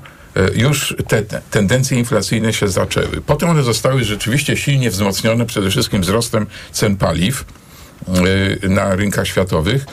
już 0.55 0.95
te 1.07 1.23
tendencje 1.51 1.99
inflacyjne 1.99 2.53
się 2.53 2.67
zaczęły. 2.67 3.21
Potem 3.25 3.49
one 3.49 3.63
zostały 3.63 4.03
rzeczywiście 4.03 4.57
silnie 4.57 4.89
wzmocnione 4.89 5.45
przede 5.45 5.69
wszystkim 5.71 6.01
wzrostem 6.01 6.47
cen 6.71 6.97
paliw 6.97 7.45
e, 8.63 8.69
na 8.69 8.95
rynkach 8.95 9.27
światowych, 9.27 9.85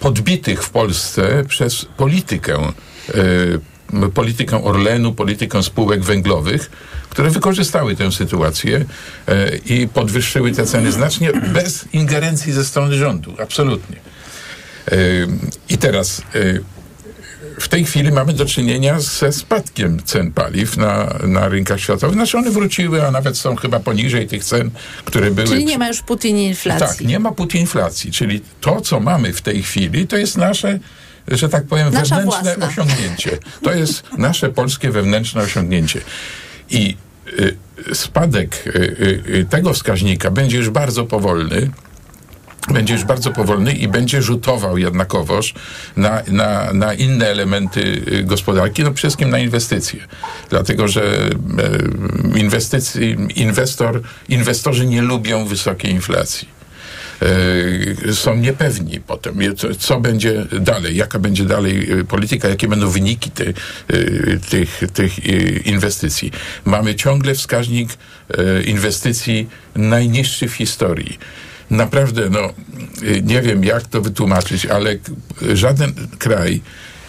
podbitych 0.00 0.64
w 0.64 0.70
Polsce 0.70 1.44
przez 1.48 1.84
politykę 1.96 2.58
e, 2.58 4.08
politykę 4.14 4.64
Orlenu, 4.64 5.14
politykę 5.14 5.62
spółek 5.62 6.02
węglowych, 6.02 6.70
które 7.10 7.30
wykorzystały 7.30 7.96
tę 7.96 8.12
sytuację 8.12 8.84
i 9.66 9.88
podwyższyły 9.94 10.52
te 10.52 10.66
ceny 10.66 10.92
znacznie 10.92 11.32
bez 11.32 11.84
ingerencji 11.92 12.52
ze 12.52 12.64
strony 12.64 12.96
rządu. 12.96 13.34
Absolutnie. 13.42 13.96
I 15.68 15.78
teraz 15.78 16.22
w 17.60 17.68
tej 17.68 17.84
chwili 17.84 18.12
mamy 18.12 18.32
do 18.32 18.44
czynienia 18.44 19.00
ze 19.00 19.32
spadkiem 19.32 20.02
cen 20.04 20.32
paliw 20.32 20.76
na, 20.76 21.18
na 21.22 21.48
rynkach 21.48 21.80
światowych. 21.80 22.14
Znaczy 22.14 22.38
one 22.38 22.50
wróciły, 22.50 23.06
a 23.06 23.10
nawet 23.10 23.38
są 23.38 23.56
chyba 23.56 23.80
poniżej 23.80 24.26
tych 24.26 24.44
cen, 24.44 24.70
które 25.04 25.30
były. 25.30 25.48
Czyli 25.48 25.64
nie 25.64 25.78
ma 25.78 25.88
już 25.88 26.02
putinflacji. 26.02 26.86
Tak, 26.86 27.00
nie 27.00 27.18
ma 27.18 27.32
putinflacji. 27.32 28.12
Czyli 28.12 28.40
to, 28.60 28.80
co 28.80 29.00
mamy 29.00 29.32
w 29.32 29.42
tej 29.42 29.62
chwili, 29.62 30.06
to 30.06 30.16
jest 30.16 30.36
nasze 30.36 30.78
że 31.28 31.48
tak 31.48 31.66
powiem, 31.66 31.92
Nasza 31.92 32.16
wewnętrzne 32.16 32.56
własna. 32.56 32.66
osiągnięcie. 32.66 33.38
To 33.62 33.72
jest 33.72 34.02
nasze 34.18 34.48
polskie 34.48 34.90
wewnętrzne 34.90 35.42
osiągnięcie. 35.42 36.00
I 36.70 36.96
y, 37.38 37.94
spadek 37.94 38.66
y, 38.66 38.70
y, 39.28 39.46
tego 39.50 39.72
wskaźnika 39.72 40.30
będzie 40.30 40.56
już 40.56 40.70
bardzo 40.70 41.04
powolny 41.04 41.70
będzie 42.72 42.94
już 42.94 43.04
bardzo 43.04 43.30
powolny 43.30 43.72
i 43.72 43.88
będzie 43.88 44.22
rzutował 44.22 44.78
jednakowoż 44.78 45.54
na, 45.96 46.22
na, 46.28 46.72
na 46.72 46.94
inne 46.94 47.26
elementy 47.26 48.02
y, 48.12 48.24
gospodarki, 48.24 48.82
no 48.82 48.90
przede 48.90 48.96
wszystkim 48.96 49.30
na 49.30 49.38
inwestycje. 49.38 50.00
Dlatego, 50.50 50.88
że 50.88 51.02
e, 51.02 52.38
inwestycji, 52.38 53.16
inwestor, 53.36 54.02
inwestorzy 54.28 54.86
nie 54.86 55.02
lubią 55.02 55.44
wysokiej 55.44 55.90
inflacji 55.90 56.48
e, 58.08 58.12
są 58.14 58.36
niepewni 58.36 59.00
potem, 59.00 59.38
co 59.78 60.00
będzie 60.00 60.46
dalej, 60.60 60.96
jaka 60.96 61.18
będzie 61.18 61.44
dalej 61.44 61.88
polityka, 62.08 62.48
jakie 62.48 62.68
będą 62.68 62.90
wyniki 62.90 63.30
tych, 64.50 64.82
tych 64.94 65.26
inwestycji. 65.66 66.32
Mamy 66.64 66.94
ciągle 66.94 67.34
wskaźnik 67.34 67.90
inwestycji 68.64 69.48
najniższy 69.74 70.48
w 70.48 70.54
historii 70.54 71.18
naprawdę, 71.70 72.30
no, 72.30 72.40
nie 73.22 73.42
wiem 73.42 73.64
jak 73.64 73.82
to 73.82 74.00
wytłumaczyć, 74.00 74.66
ale 74.66 74.96
żaden 75.54 75.92
kraj 76.18 76.62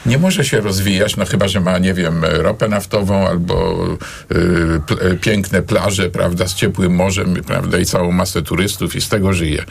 nie 0.06 0.18
może 0.18 0.46
się 0.46 0.62
rozwijać, 0.62 1.18
no 1.18 1.26
chyba, 1.26 1.48
że 1.48 1.60
ma, 1.60 1.78
nie 1.78 1.94
wiem, 1.94 2.26
ropę 2.26 2.68
naftową 2.68 3.28
albo 3.28 3.88
y, 4.32 5.18
piękne 5.22 5.62
plaże, 5.62 6.10
prawda, 6.10 6.48
z 6.48 6.56
ciepłym 6.56 6.96
morzem, 6.96 7.36
prawda, 7.36 7.78
i 7.78 7.86
całą 7.86 8.12
masę 8.12 8.42
turystów 8.42 8.96
i 8.96 9.02
z 9.02 9.10
tego 9.10 9.34
żyje. 9.34 9.66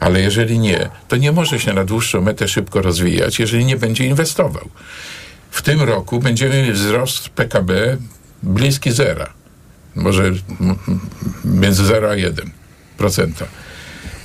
Ale 0.00 0.20
jeżeli 0.20 0.58
nie, 0.58 0.90
to 1.08 1.16
nie 1.16 1.32
może 1.32 1.60
się 1.60 1.72
na 1.72 1.84
dłuższą 1.84 2.20
metę 2.20 2.48
szybko 2.48 2.82
rozwijać, 2.82 3.38
jeżeli 3.38 3.64
nie 3.64 3.76
będzie 3.76 4.04
inwestował. 4.04 4.68
w 5.50 5.62
tym 5.62 5.82
roku 5.82 6.20
będziemy 6.20 6.62
mieć 6.62 6.72
wzrost 6.72 7.28
PKB 7.28 7.96
bliski 8.42 8.92
zera. 8.92 9.32
Może 9.94 10.32
między 11.44 11.84
0 11.84 12.10
a 12.10 12.14
1%. 12.14 13.32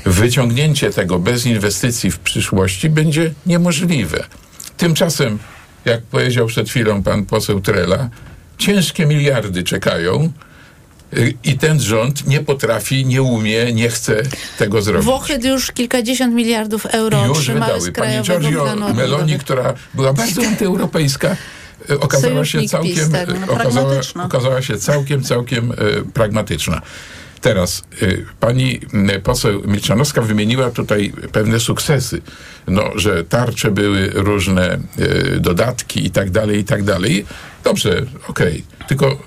Wyciągnięcie 0.06 0.90
tego 0.90 1.20
bez 1.20 1.46
inwestycji 1.46 2.12
w 2.12 2.20
przyszłości 2.20 2.90
będzie 2.90 3.34
niemożliwe. 3.46 4.24
Tymczasem, 4.78 5.40
jak 5.86 6.02
powiedział 6.02 6.48
przed 6.48 6.70
chwilą 6.70 7.04
pan 7.04 7.26
poseł 7.26 7.62
Trela, 7.62 8.10
ciężkie 8.58 9.06
miliardy 9.06 9.64
czekają 9.64 10.32
y, 11.18 11.34
i 11.44 11.58
ten 11.58 11.80
rząd 11.80 12.28
nie 12.28 12.40
potrafi, 12.40 13.06
nie 13.06 13.22
umie, 13.22 13.74
nie 13.74 13.90
chce 13.90 14.24
tego 14.58 14.82
zrobić. 14.82 15.06
Włochy 15.06 15.40
już 15.44 15.72
kilkadziesiąt 15.72 16.34
miliardów 16.34 16.86
euro 16.86 17.26
Już 17.26 17.48
wydały. 17.48 17.82
z 17.82 17.92
Pani 17.92 18.22
Giorgio 18.24 18.76
Meloni, 18.94 19.40
która 19.40 19.74
była 19.94 20.14
bardzo 20.14 20.42
antyeuropejska, 20.48 21.36
y, 21.90 22.00
okazała 22.00 22.46
się 22.46 22.64
całkiem, 22.64 22.96
PiS, 22.96 23.10
tak. 23.12 23.30
No, 23.48 23.54
okazała, 23.54 23.94
okazała 24.24 24.62
się 24.62 24.78
całkiem, 24.78 25.24
całkiem 25.24 25.72
y, 25.72 25.76
pragmatyczna. 26.14 26.82
Teraz 27.44 27.84
y, 28.02 28.26
pani 28.40 28.80
poseł 29.24 29.62
Milczanowska 29.66 30.22
wymieniła 30.22 30.72
tutaj 30.72 31.14
pewne 31.32 31.60
sukcesy, 31.60 32.22
no, 32.68 32.92
że 32.96 33.24
tarcze 33.24 33.72
były 33.72 34.10
różne, 34.14 34.80
y, 35.36 35.40
dodatki 35.40 36.06
i 36.06 36.12
tak 36.12 36.30
dalej, 36.32 36.60
i 36.60 36.64
tak 36.64 36.84
dalej. 36.84 37.26
Dobrze, 37.64 38.06
okej, 38.28 38.64
tylko 38.88 39.18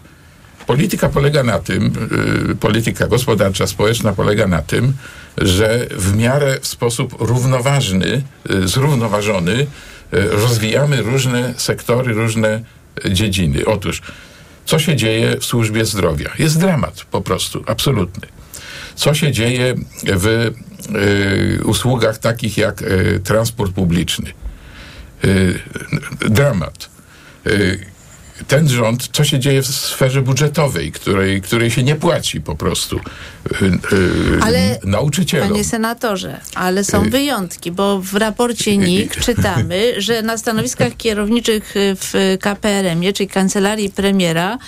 polityka 0.67 1.09
polega 1.09 1.43
na 1.43 1.59
tym, 1.59 1.93
y, 2.51 2.57
polityka 2.57 3.07
gospodarcza, 3.07 3.67
społeczna 3.67 4.12
polega 4.12 4.47
na 4.47 4.62
tym, 4.62 4.93
że 5.39 5.87
w 5.91 6.17
miarę 6.17 6.59
w 6.61 6.67
sposób 6.67 7.17
równoważny, 7.19 8.23
zrównoważony 8.64 9.67
rozwijamy 10.12 11.03
różne 11.03 11.55
sektory, 11.57 12.14
różne 12.14 12.61
dziedziny. 13.11 13.67
Otóż, 13.67 14.03
co 14.67 14.79
się 14.79 14.97
dzieje 14.97 15.37
w 15.41 15.45
służbie 15.45 15.85
zdrowia? 15.85 16.31
Jest 16.39 16.61
dramat 16.61 17.05
po 17.11 17.21
prostu, 17.21 17.64
absolutny. 17.67 18.27
Co 18.95 19.14
się 19.14 19.33
dzieje 19.33 19.75
w 20.05 20.27
y, 20.27 21.64
usługach 21.64 22.19
takich 22.19 22.59
jak 22.59 22.83
y, 22.83 23.21
transport 23.25 23.73
publiczny? 23.73 24.33
Y, 25.25 25.59
dramat. 26.29 26.91
Ten 28.49 28.68
rząd, 28.68 29.09
co 29.12 29.24
się 29.24 29.39
dzieje 29.39 29.62
w 29.62 29.66
sferze 29.66 30.22
budżetowej, 30.22 30.93
której, 30.93 31.43
której 31.43 31.70
się 31.70 31.82
nie 31.82 31.97
płaci 31.97 32.41
po 32.41 32.55
prostu 32.55 32.97
y, 32.97 33.64
y, 33.64 34.43
Ale, 34.43 34.78
nauczycielom. 34.84 35.49
Panie 35.49 35.64
senatorze, 35.64 36.41
ale 36.55 36.84
są 36.84 37.05
Y- 37.05 37.11
wyjątki, 37.11 37.72
bo 37.72 38.01
w 38.01 38.14
raporcie 38.14 38.76
NIK 38.76 39.16
czytamy, 39.16 39.95
że 39.99 40.22
na 40.22 40.39
stanowiskach 40.39 40.97
kierowniczych 40.97 41.74
w 41.76 42.37
KPRM-ie, 42.41 43.12
czyli 43.12 43.28
Kancelarii 43.28 43.91
Premiera, 43.91 44.59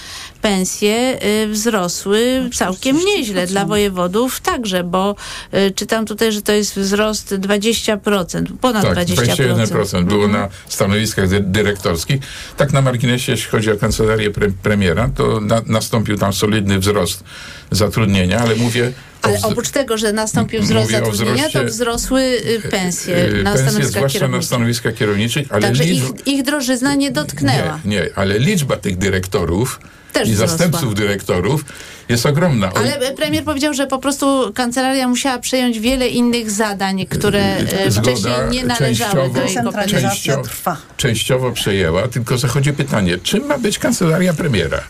pensje 0.43 1.19
y, 1.45 1.49
wzrosły 1.49 2.51
całkiem 2.55 2.97
nieźle. 3.05 3.47
Dla 3.47 3.65
wojewodów 3.65 4.41
także, 4.41 4.85
bo 4.85 5.15
y, 5.55 5.71
czytam 5.71 6.07
tutaj, 6.07 6.33
że 6.33 6.43
to 6.43 6.53
jest 6.53 6.77
wzrost 6.79 7.35
20%, 7.35 8.45
ponad 8.61 8.83
Tak, 8.83 8.99
20%. 9.09 9.67
21% 9.67 10.05
było 10.05 10.29
na 10.29 10.49
stanowiskach 10.69 11.29
dy- 11.29 11.41
dyrektorskich. 11.41 12.21
Tak 12.57 12.73
na 12.73 12.83
marginesie, 12.83 13.33
jeśli 13.33 13.51
chodzi 13.51 13.71
o 13.73 13.77
kancelarię 13.77 14.31
pre 14.31 14.49
premiera, 14.63 15.11
to 15.17 15.41
na, 15.41 15.63
nastąpił 15.67 16.19
tam 16.19 16.33
solidny 16.33 16.79
wzrost 16.79 17.25
zatrudnienia, 17.71 18.41
ale 18.41 18.57
mówię... 18.57 18.93
Ale 19.23 19.39
oprócz 19.43 19.71
tego, 19.71 19.99
że 19.99 20.13
nastąpił 20.13 20.63
wzrost 20.63 20.91
zatrudnienia, 20.91 21.49
to 21.51 21.65
wzrosły 21.65 22.21
y, 22.21 22.69
pensje 22.71 23.15
na 23.43 23.53
pensje, 23.53 23.67
stanowiskach 23.69 23.91
zwłaszcza 23.91 24.19
na 24.19 24.21
kierowniczych. 24.21 24.47
stanowiskach 24.47 24.95
kierowniczych, 24.95 25.47
ale 25.51 25.63
Także 25.63 25.85
liczb- 25.85 26.21
ich, 26.27 26.27
ich 26.35 26.43
drożyzna 26.43 26.95
nie 26.95 27.11
dotknęła. 27.11 27.81
Nie, 27.85 27.97
nie, 27.97 28.09
ale 28.15 28.39
liczba 28.39 28.77
tych 28.77 28.99
dyrektorów 28.99 29.81
Też 30.13 30.29
i 30.29 30.33
wzrosła. 30.33 30.57
zastępców 30.57 30.95
dyrektorów 30.95 31.65
jest 32.09 32.27
ogromna. 32.27 32.71
Ale 32.75 33.13
premier 33.13 33.45
powiedział, 33.45 33.75
że 33.75 33.87
po 33.87 33.99
prostu 33.99 34.53
kancelaria 34.55 35.09
musiała 35.09 35.39
przejąć 35.39 35.79
wiele 35.81 36.09
innych 36.09 36.51
zadań, 36.51 37.07
które 37.07 37.57
e, 37.57 37.91
Zgoda, 37.91 38.11
wcześniej 38.11 38.33
nie 38.51 38.65
należały 38.65 39.31
do 39.31 39.41
jej. 39.45 39.57
Częściowo- 39.89 40.43
trwa. 40.43 40.77
częściowo 40.97 41.53
przejęła, 41.53 42.09
tylko 42.09 42.39
zachodzi 42.39 42.73
pytanie, 42.73 43.19
czym 43.23 43.47
ma 43.47 43.59
być 43.59 43.79
kancelaria 43.79 44.33
premiera? 44.35 44.81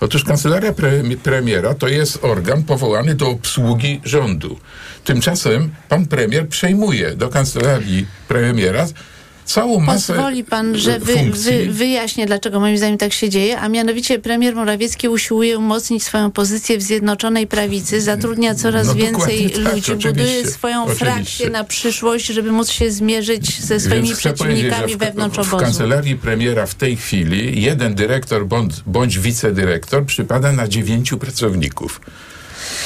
Otóż 0.00 0.24
kancelaria 0.24 0.72
pre, 0.72 0.90
premiera 1.22 1.74
to 1.74 1.88
jest 1.88 2.18
organ 2.24 2.62
powołany 2.62 3.14
do 3.14 3.28
obsługi 3.28 4.00
rządu. 4.04 4.58
Tymczasem 5.04 5.70
pan 5.88 6.06
premier 6.06 6.48
przejmuje 6.48 7.14
do 7.16 7.28
kancelarii 7.28 8.06
premiera 8.28 8.86
całą 9.44 9.80
masę 9.80 10.12
Pozwoli 10.14 10.44
pan, 10.44 10.76
że 10.78 10.98
wy, 10.98 11.12
funkcji. 11.18 11.52
wy, 11.66 11.72
wyjaśnię, 11.72 12.26
dlaczego 12.26 12.60
moim 12.60 12.78
zdaniem 12.78 12.98
tak 12.98 13.12
się 13.12 13.28
dzieje, 13.28 13.60
a 13.60 13.68
mianowicie 13.68 14.18
premier 14.18 14.54
Morawiecki 14.54 15.08
usiłuje 15.08 15.58
umocnić 15.58 16.02
swoją 16.02 16.30
pozycję 16.30 16.78
w 16.78 16.82
Zjednoczonej 16.82 17.46
Prawicy, 17.46 18.00
zatrudnia 18.00 18.54
coraz 18.54 18.86
No 18.86 18.94
więcej 18.94 19.50
tak, 19.50 19.74
ludzi, 19.74 19.94
buduje 20.08 20.46
swoją 20.46 20.82
oczywiście. 20.84 21.04
frakcję 21.04 21.50
na 21.50 21.64
przyszłość, 21.64 22.26
żeby 22.26 22.52
móc 22.52 22.70
się 22.70 22.90
zmierzyć 22.90 23.60
ze 23.64 23.80
swoimi 23.80 24.06
Więc 24.08 24.18
przeciwnikami 24.18 24.94
w, 24.94 24.98
wewnątrz 24.98 25.36
w 25.36 25.40
obozu. 25.40 25.56
kancelarii 25.64 26.16
premiera 26.16 26.66
w 26.66 26.74
tej 26.74 26.96
chwili 26.96 27.62
jeden 27.62 27.94
dyrektor 27.94 28.46
bądź, 28.46 28.74
bądź 28.86 29.18
wicedyrektor 29.18 30.06
przypada 30.06 30.52
na 30.52 30.68
dziewięciu 30.68 31.18
pracowników. 31.18 32.00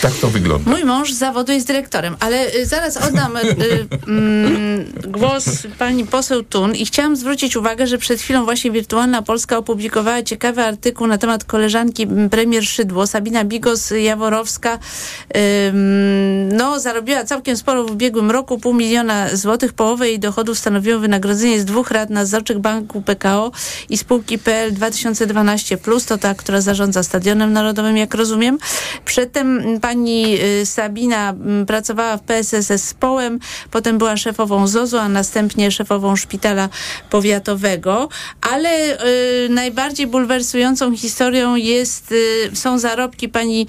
Tak 0.03 0.12
to 0.12 0.29
wygląda. 0.29 0.70
Mój 0.70 0.85
mąż 0.85 1.12
zawodu 1.12 1.53
jest 1.53 1.66
dyrektorem, 1.66 2.16
ale 2.20 2.55
y, 2.55 2.66
zaraz 2.66 2.97
oddam 2.97 3.37
y, 3.37 3.41
mm, 4.07 4.93
głos 5.09 5.45
pani 5.79 6.07
poseł 6.07 6.43
Tun 6.43 6.74
i 6.74 6.87
chciałam 6.87 7.16
zwrócić 7.16 7.57
uwagę, 7.57 7.87
że 7.87 7.99
przed 7.99 8.20
chwilą 8.20 8.45
właśnie 8.45 8.70
Wirtualna 8.70 9.22
Polska 9.22 9.57
opublikowała 9.59 10.22
ciekawy 10.22 10.62
artykuł 10.62 11.07
na 11.07 11.18
temat 11.18 11.45
koleżanki 11.45 12.07
premier 12.31 12.66
Szydło, 12.66 13.07
Sabina 13.07 13.45
Bigos-Jaworowska. 13.45 14.79
Ym, 15.68 16.49
no, 16.57 16.81
zarobiła 16.81 17.24
całkiem 17.24 17.57
sporo 17.57 17.85
w 17.85 17.91
ubiegłym 17.91 18.31
roku, 18.31 18.59
pół 18.59 18.74
miliona 18.74 19.37
złotych. 19.37 19.72
Połowę 19.72 20.09
jej 20.09 20.18
dochodów 20.18 20.59
stanowiło 20.59 20.99
wynagrodzenie 20.99 21.61
z 21.61 21.64
dwóch 21.64 21.91
rad 21.91 22.11
nadzorczych 22.11 22.59
Banku 22.59 23.03
PKO 23.03 23.53
i 23.89 23.99
spółki 23.99 24.39
PL 24.39 24.72
2012+, 24.72 26.09
to 26.09 26.18
ta, 26.18 26.35
która 26.35 26.61
zarządza 26.61 27.03
Stadionem 27.03 27.53
Narodowym, 27.53 27.97
jak 27.97 28.14
rozumiem. 28.14 28.59
Przedtem 29.05 29.67
pani 29.80 30.38
y, 30.40 30.66
Sabina 30.66 31.30
m, 31.30 31.66
pracowała 31.66 32.16
w 32.16 32.22
PSSS 32.22 32.84
z 32.84 32.94
Połem, 32.94 33.38
potem 33.70 33.98
była 33.98 34.16
szefową 34.16 34.66
ZOZO, 34.66 35.00
a 35.00 35.08
następnie 35.08 35.70
szefową 35.70 36.16
szpitala 36.16 36.68
powiatowego, 37.10 38.08
ale 38.40 38.98
y, 39.44 39.48
najbardziej 39.48 40.06
bulwersującą 40.06 40.96
historią 40.96 41.56
jest, 41.56 42.12
y, 42.12 42.50
są 42.54 42.78
zarobki 42.78 43.28
pani 43.28 43.66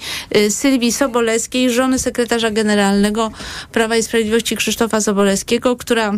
Sylwii 0.48 0.92
Sobolewskiej, 0.92 1.70
żony 1.70 1.98
sekretarza 1.98 2.50
generalnego 2.50 3.30
Prawa 3.72 3.96
i 3.96 4.02
Sprawiedliwości 4.02 4.56
Krzysztofa 4.56 5.00
Sobolewskiego, 5.00 5.76
która 5.76 6.12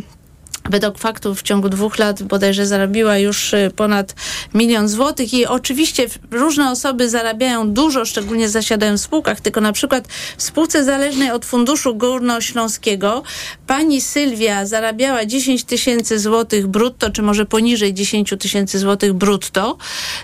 Według 0.71 0.99
faktów 0.99 1.41
w 1.41 1.43
ciągu 1.43 1.69
dwóch 1.69 1.99
lat 1.99 2.23
bodajże 2.23 2.67
zarobiła 2.67 3.19
już 3.19 3.53
y, 3.55 3.71
ponad 3.77 4.15
milion 4.55 4.89
złotych. 4.89 5.35
I 5.35 5.47
oczywiście 5.47 6.07
różne 6.31 6.71
osoby 6.71 7.11
zarabiają 7.11 7.71
dużo, 7.71 8.05
szczególnie 8.05 8.49
zasiadają 8.49 8.97
w 8.97 9.01
spółkach, 9.01 9.41
tylko 9.41 9.61
na 9.61 9.73
przykład 9.73 10.09
w 10.37 10.43
spółce 10.43 10.85
zależnej 10.85 11.31
od 11.31 11.45
Funduszu 11.45 11.95
Górnośląskiego 11.95 13.23
pani 13.67 14.01
Sylwia 14.01 14.67
zarabiała 14.67 15.27
10 15.27 15.65
tysięcy 15.65 16.19
złotych 16.19 16.67
brutto, 16.67 17.11
czy 17.11 17.23
może 17.23 17.47
poniżej 17.47 17.95
10 17.95 18.35
tysięcy 18.39 18.79
złotych 18.79 19.13
brutto, 19.13 19.77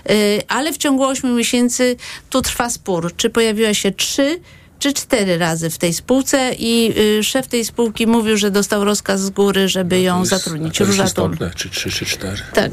y, 0.09 0.41
ale 0.47 0.73
w 0.73 0.77
ciągu 0.77 1.03
8 1.03 1.35
miesięcy 1.35 1.95
tu 2.29 2.41
trwa 2.41 2.69
spór, 2.69 3.15
czy 3.15 3.29
pojawiła 3.29 3.73
się 3.73 3.91
trzy 3.91 4.39
czy 4.79 4.93
cztery 4.93 5.37
razy 5.37 5.69
w 5.69 5.77
tej 5.77 5.93
spółce 5.93 6.51
i 6.59 6.93
y, 7.19 7.23
szef 7.23 7.47
tej 7.47 7.65
spółki 7.65 8.07
mówił, 8.07 8.37
że 8.37 8.51
dostał 8.51 8.83
rozkaz 8.83 9.21
z 9.21 9.29
góry, 9.29 9.69
żeby 9.69 10.01
ją 10.01 10.25
zatrudnić. 10.25 10.77
To 10.77 10.83
jest 10.83 10.97
Róża 10.97 11.13
Tun. 11.13 11.33
istotne, 11.33 11.51
czy 11.55 11.69
trzy, 11.69 11.91
czy 11.91 12.05
cztery. 12.05 12.41
Tak, 12.53 12.71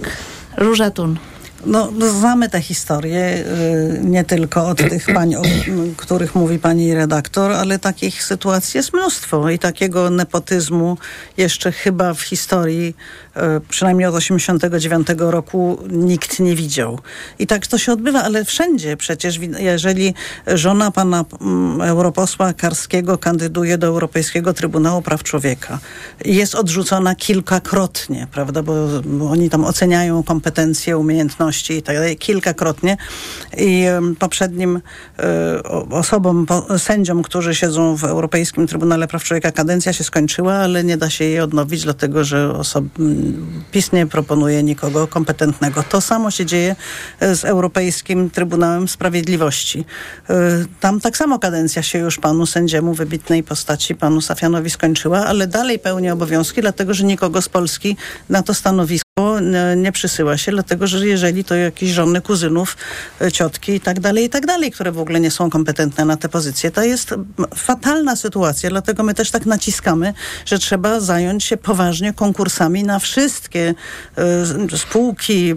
Róża 0.56 0.90
Tun. 0.90 1.18
No, 1.66 1.90
no, 1.98 2.10
znamy 2.10 2.48
tę 2.48 2.60
historię, 2.60 3.44
y, 3.96 4.00
nie 4.04 4.24
tylko 4.24 4.68
od 4.68 4.78
tych 4.78 5.06
pań, 5.14 5.34
o 5.34 5.42
których 5.96 6.34
mówi 6.34 6.58
pani 6.58 6.94
redaktor, 6.94 7.52
ale 7.52 7.78
takich 7.78 8.24
sytuacji 8.24 8.78
jest 8.78 8.92
mnóstwo 8.92 9.50
i 9.50 9.58
takiego 9.58 10.10
nepotyzmu 10.10 10.98
jeszcze 11.36 11.72
chyba 11.72 12.14
w 12.14 12.20
historii, 12.20 12.96
przynajmniej 13.68 14.08
od 14.08 14.14
89 14.14 15.06
roku 15.18 15.78
nikt 15.90 16.40
nie 16.40 16.54
widział. 16.54 16.98
I 17.38 17.46
tak 17.46 17.66
to 17.66 17.78
się 17.78 17.92
odbywa, 17.92 18.22
ale 18.22 18.44
wszędzie 18.44 18.96
przecież, 18.96 19.38
jeżeli 19.58 20.14
żona 20.46 20.90
pana 20.90 21.24
mm, 21.40 21.80
europosła 21.80 22.52
Karskiego 22.52 23.18
kandyduje 23.18 23.78
do 23.78 23.86
Europejskiego 23.86 24.52
Trybunału 24.52 25.02
Praw 25.02 25.22
Człowieka 25.22 25.78
jest 26.24 26.54
odrzucona 26.54 27.14
kilkakrotnie, 27.14 28.26
prawda, 28.32 28.62
bo, 28.62 28.74
bo 29.04 29.30
oni 29.30 29.50
tam 29.50 29.64
oceniają 29.64 30.22
kompetencje, 30.22 30.98
umiejętności 30.98 31.72
i 31.76 31.82
tak 31.82 31.96
dalej, 31.96 32.16
kilkakrotnie 32.16 32.96
i 33.58 33.84
poprzednim 34.18 34.80
e, 35.18 35.62
osobom, 35.90 36.46
sędziom, 36.78 37.22
którzy 37.22 37.54
siedzą 37.54 37.96
w 37.96 38.04
Europejskim 38.04 38.66
Trybunale 38.66 39.08
Praw 39.08 39.24
Człowieka 39.24 39.52
kadencja 39.52 39.92
się 39.92 40.04
skończyła, 40.04 40.54
ale 40.54 40.84
nie 40.84 40.96
da 40.96 41.10
się 41.10 41.24
jej 41.24 41.40
odnowić, 41.40 41.82
dlatego 41.82 42.24
że 42.24 42.52
osob, 42.52 42.84
m, 42.98 43.25
PiS 43.70 43.92
nie 43.92 44.06
proponuje 44.06 44.62
nikogo 44.62 45.06
kompetentnego. 45.06 45.82
To 45.82 46.00
samo 46.00 46.30
się 46.30 46.46
dzieje 46.46 46.76
z 47.20 47.44
Europejskim 47.44 48.30
Trybunałem 48.30 48.88
Sprawiedliwości. 48.88 49.84
Tam 50.80 51.00
tak 51.00 51.16
samo 51.16 51.38
kadencja 51.38 51.82
się 51.82 51.98
już 51.98 52.18
panu 52.18 52.46
sędziemu 52.46 52.94
wybitnej 52.94 53.42
postaci, 53.42 53.94
panu 53.94 54.20
Safianowi 54.20 54.70
skończyła, 54.70 55.26
ale 55.26 55.46
dalej 55.46 55.78
pełni 55.78 56.10
obowiązki, 56.10 56.60
dlatego 56.60 56.94
że 56.94 57.04
nikogo 57.04 57.42
z 57.42 57.48
Polski 57.48 57.96
na 58.28 58.42
to 58.42 58.54
stanowisko 58.54 59.05
nie 59.76 59.92
przysyła 59.92 60.36
się, 60.36 60.52
dlatego 60.52 60.86
że 60.86 61.06
jeżeli 61.06 61.44
to 61.44 61.54
jakieś 61.54 61.90
żony, 61.90 62.20
kuzynów, 62.20 62.76
e, 63.20 63.32
ciotki 63.32 63.72
i 63.72 63.80
tak 63.80 64.00
dalej, 64.00 64.24
i 64.24 64.28
tak 64.28 64.46
dalej, 64.46 64.70
które 64.70 64.92
w 64.92 64.98
ogóle 64.98 65.20
nie 65.20 65.30
są 65.30 65.50
kompetentne 65.50 66.04
na 66.04 66.16
te 66.16 66.28
pozycje. 66.28 66.70
To 66.70 66.82
jest 66.82 67.14
fatalna 67.54 68.16
sytuacja, 68.16 68.70
dlatego 68.70 69.02
my 69.02 69.14
też 69.14 69.30
tak 69.30 69.46
naciskamy, 69.46 70.14
że 70.46 70.58
trzeba 70.58 71.00
zająć 71.00 71.44
się 71.44 71.56
poważnie 71.56 72.12
konkursami 72.12 72.84
na 72.84 72.98
wszystkie 72.98 73.74
y, 74.74 74.78
spółki, 74.78 75.54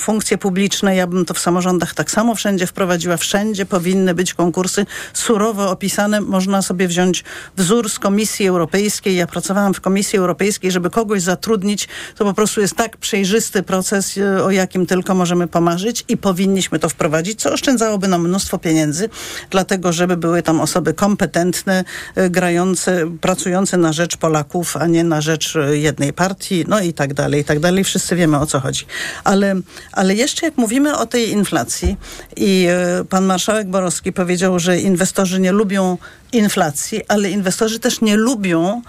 funkcje 0.00 0.38
publiczne. 0.38 0.96
Ja 0.96 1.06
bym 1.06 1.24
to 1.24 1.34
w 1.34 1.38
samorządach 1.38 1.94
tak 1.94 2.10
samo 2.10 2.34
wszędzie 2.34 2.66
wprowadziła. 2.66 3.16
Wszędzie 3.16 3.66
powinny 3.66 4.14
być 4.14 4.34
konkursy 4.34 4.86
surowo 5.12 5.70
opisane. 5.70 6.20
Można 6.20 6.62
sobie 6.62 6.88
wziąć 6.88 7.24
wzór 7.56 7.90
z 7.90 7.98
Komisji 7.98 8.48
Europejskiej. 8.48 9.16
Ja 9.16 9.26
pracowałam 9.26 9.74
w 9.74 9.80
Komisji 9.80 10.18
Europejskiej, 10.18 10.70
żeby 10.70 10.90
kogoś 10.90 11.22
zatrudnić, 11.22 11.88
to 12.16 12.24
po 12.24 12.34
prostu 12.34 12.60
jest 12.60 12.76
tak 12.76 12.83
tak 12.84 12.96
przejrzysty 12.96 13.62
proces, 13.62 14.18
e, 14.18 14.44
o 14.44 14.50
jakim 14.50 14.86
tylko 14.86 15.14
możemy 15.14 15.46
pomarzyć 15.48 16.04
i 16.08 16.16
powinniśmy 16.16 16.78
to 16.78 16.88
wprowadzić, 16.88 17.40
co 17.40 17.52
oszczędzałoby 17.52 18.08
nam 18.08 18.28
mnóstwo 18.28 18.58
pieniędzy, 18.58 19.08
dlatego 19.50 19.92
żeby 19.92 20.16
były 20.16 20.42
tam 20.42 20.60
osoby 20.60 20.94
kompetentne, 20.94 21.84
e, 22.14 22.30
grające, 22.30 23.06
pracujące 23.20 23.76
na 23.76 23.92
rzecz 23.92 24.16
Polaków, 24.16 24.76
a 24.76 24.86
nie 24.86 25.04
na 25.04 25.20
rzecz 25.20 25.56
e, 25.56 25.76
jednej 25.76 26.12
partii, 26.12 26.64
no 26.68 26.80
i 26.80 26.92
tak 26.92 27.14
dalej, 27.14 27.40
i 27.40 27.44
tak 27.44 27.60
dalej. 27.60 27.84
Wszyscy 27.84 28.16
wiemy 28.16 28.38
o 28.38 28.46
co 28.46 28.60
chodzi. 28.60 28.86
Ale, 29.24 29.54
ale 29.92 30.14
jeszcze 30.14 30.46
jak 30.46 30.56
mówimy 30.56 30.96
o 30.96 31.06
tej 31.06 31.30
inflacji 31.30 31.96
i 32.36 32.68
pan 33.08 33.24
marszałek 33.24 33.68
Borowski 33.68 34.12
powiedział, 34.12 34.58
że 34.58 34.78
inwestorzy 34.78 35.40
nie 35.40 35.52
lubią 35.52 35.98
inflacji, 36.32 37.02
ale 37.08 37.30
inwestorzy 37.30 37.78
też 37.78 38.00
nie 38.00 38.16
lubią, 38.16 38.82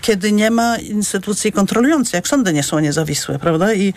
kiedy 0.00 0.32
nie 0.32 0.50
ma 0.50 0.76
instytucji 0.78 1.52
kontrolującej, 1.52 2.18
jak 2.18 2.28
sądy 2.28 2.52
nie 2.52 2.62
są 2.62 2.78
niezawisłe 2.78 3.25
prawda? 3.40 3.74
I 3.74 3.94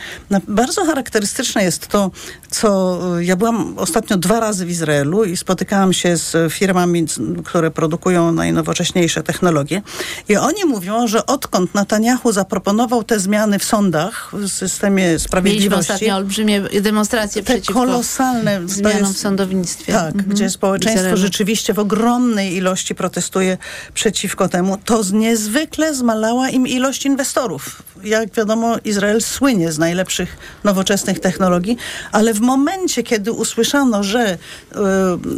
bardzo 0.48 0.86
charakterystyczne 0.86 1.64
jest 1.64 1.88
to, 1.88 2.12
co 2.50 3.00
ja 3.20 3.36
byłam 3.36 3.78
ostatnio 3.78 4.18
dwa 4.18 4.40
razy 4.40 4.66
w 4.66 4.70
Izraelu 4.70 5.24
i 5.24 5.38
spotykałam 5.38 5.94
się 5.94 6.18
z 6.18 6.54
firmami, 6.54 7.06
które 7.46 7.72
produkują 7.72 8.32
najnowocześniejsze 8.32 9.24
technologie. 9.24 9.82
I 10.30 10.38
oni 10.38 10.66
mówią, 10.66 11.08
że 11.08 11.26
odkąd 11.26 11.76
Netanyahu 11.76 12.32
zaproponował 12.32 13.04
te 13.04 13.20
zmiany 13.20 13.60
w 13.60 13.64
sądach, 13.64 14.32
w 14.34 14.50
systemie 14.50 15.20
sprawiedliwości. 15.20 15.70
Mieliśmy 15.70 15.94
ostatnio 15.94 16.16
olbrzymie 16.16 16.62
demonstracje 16.82 17.44
te 17.44 17.54
przeciwko 17.54 17.74
kolosalne 17.74 18.62
zmianom 18.66 19.00
jest, 19.00 19.14
w 19.14 19.18
sądownictwie. 19.18 19.94
Tak, 19.94 20.16
mhm. 20.16 20.30
gdzie 20.30 20.50
społeczeństwo 20.50 21.18
rzeczywiście 21.18 21.74
w 21.74 21.80
ogromnej 21.80 22.56
ilości 22.56 22.96
protestuje 22.96 23.58
przeciwko 23.94 24.48
temu. 24.48 24.78
To 24.86 25.02
niezwykle 25.14 25.96
zmalała 25.96 26.50
im 26.50 26.68
ilość 26.68 27.06
inwestorów. 27.06 27.84
Jak 28.04 28.34
wiadomo, 28.34 28.78
Izrael 28.86 29.19
słynie 29.22 29.72
z 29.72 29.78
najlepszych 29.78 30.38
nowoczesnych 30.64 31.20
technologii, 31.20 31.78
ale 32.12 32.34
w 32.34 32.40
momencie, 32.40 33.04
kiedy 33.04 33.32
usłyszano, 33.32 34.04
że, 34.04 34.38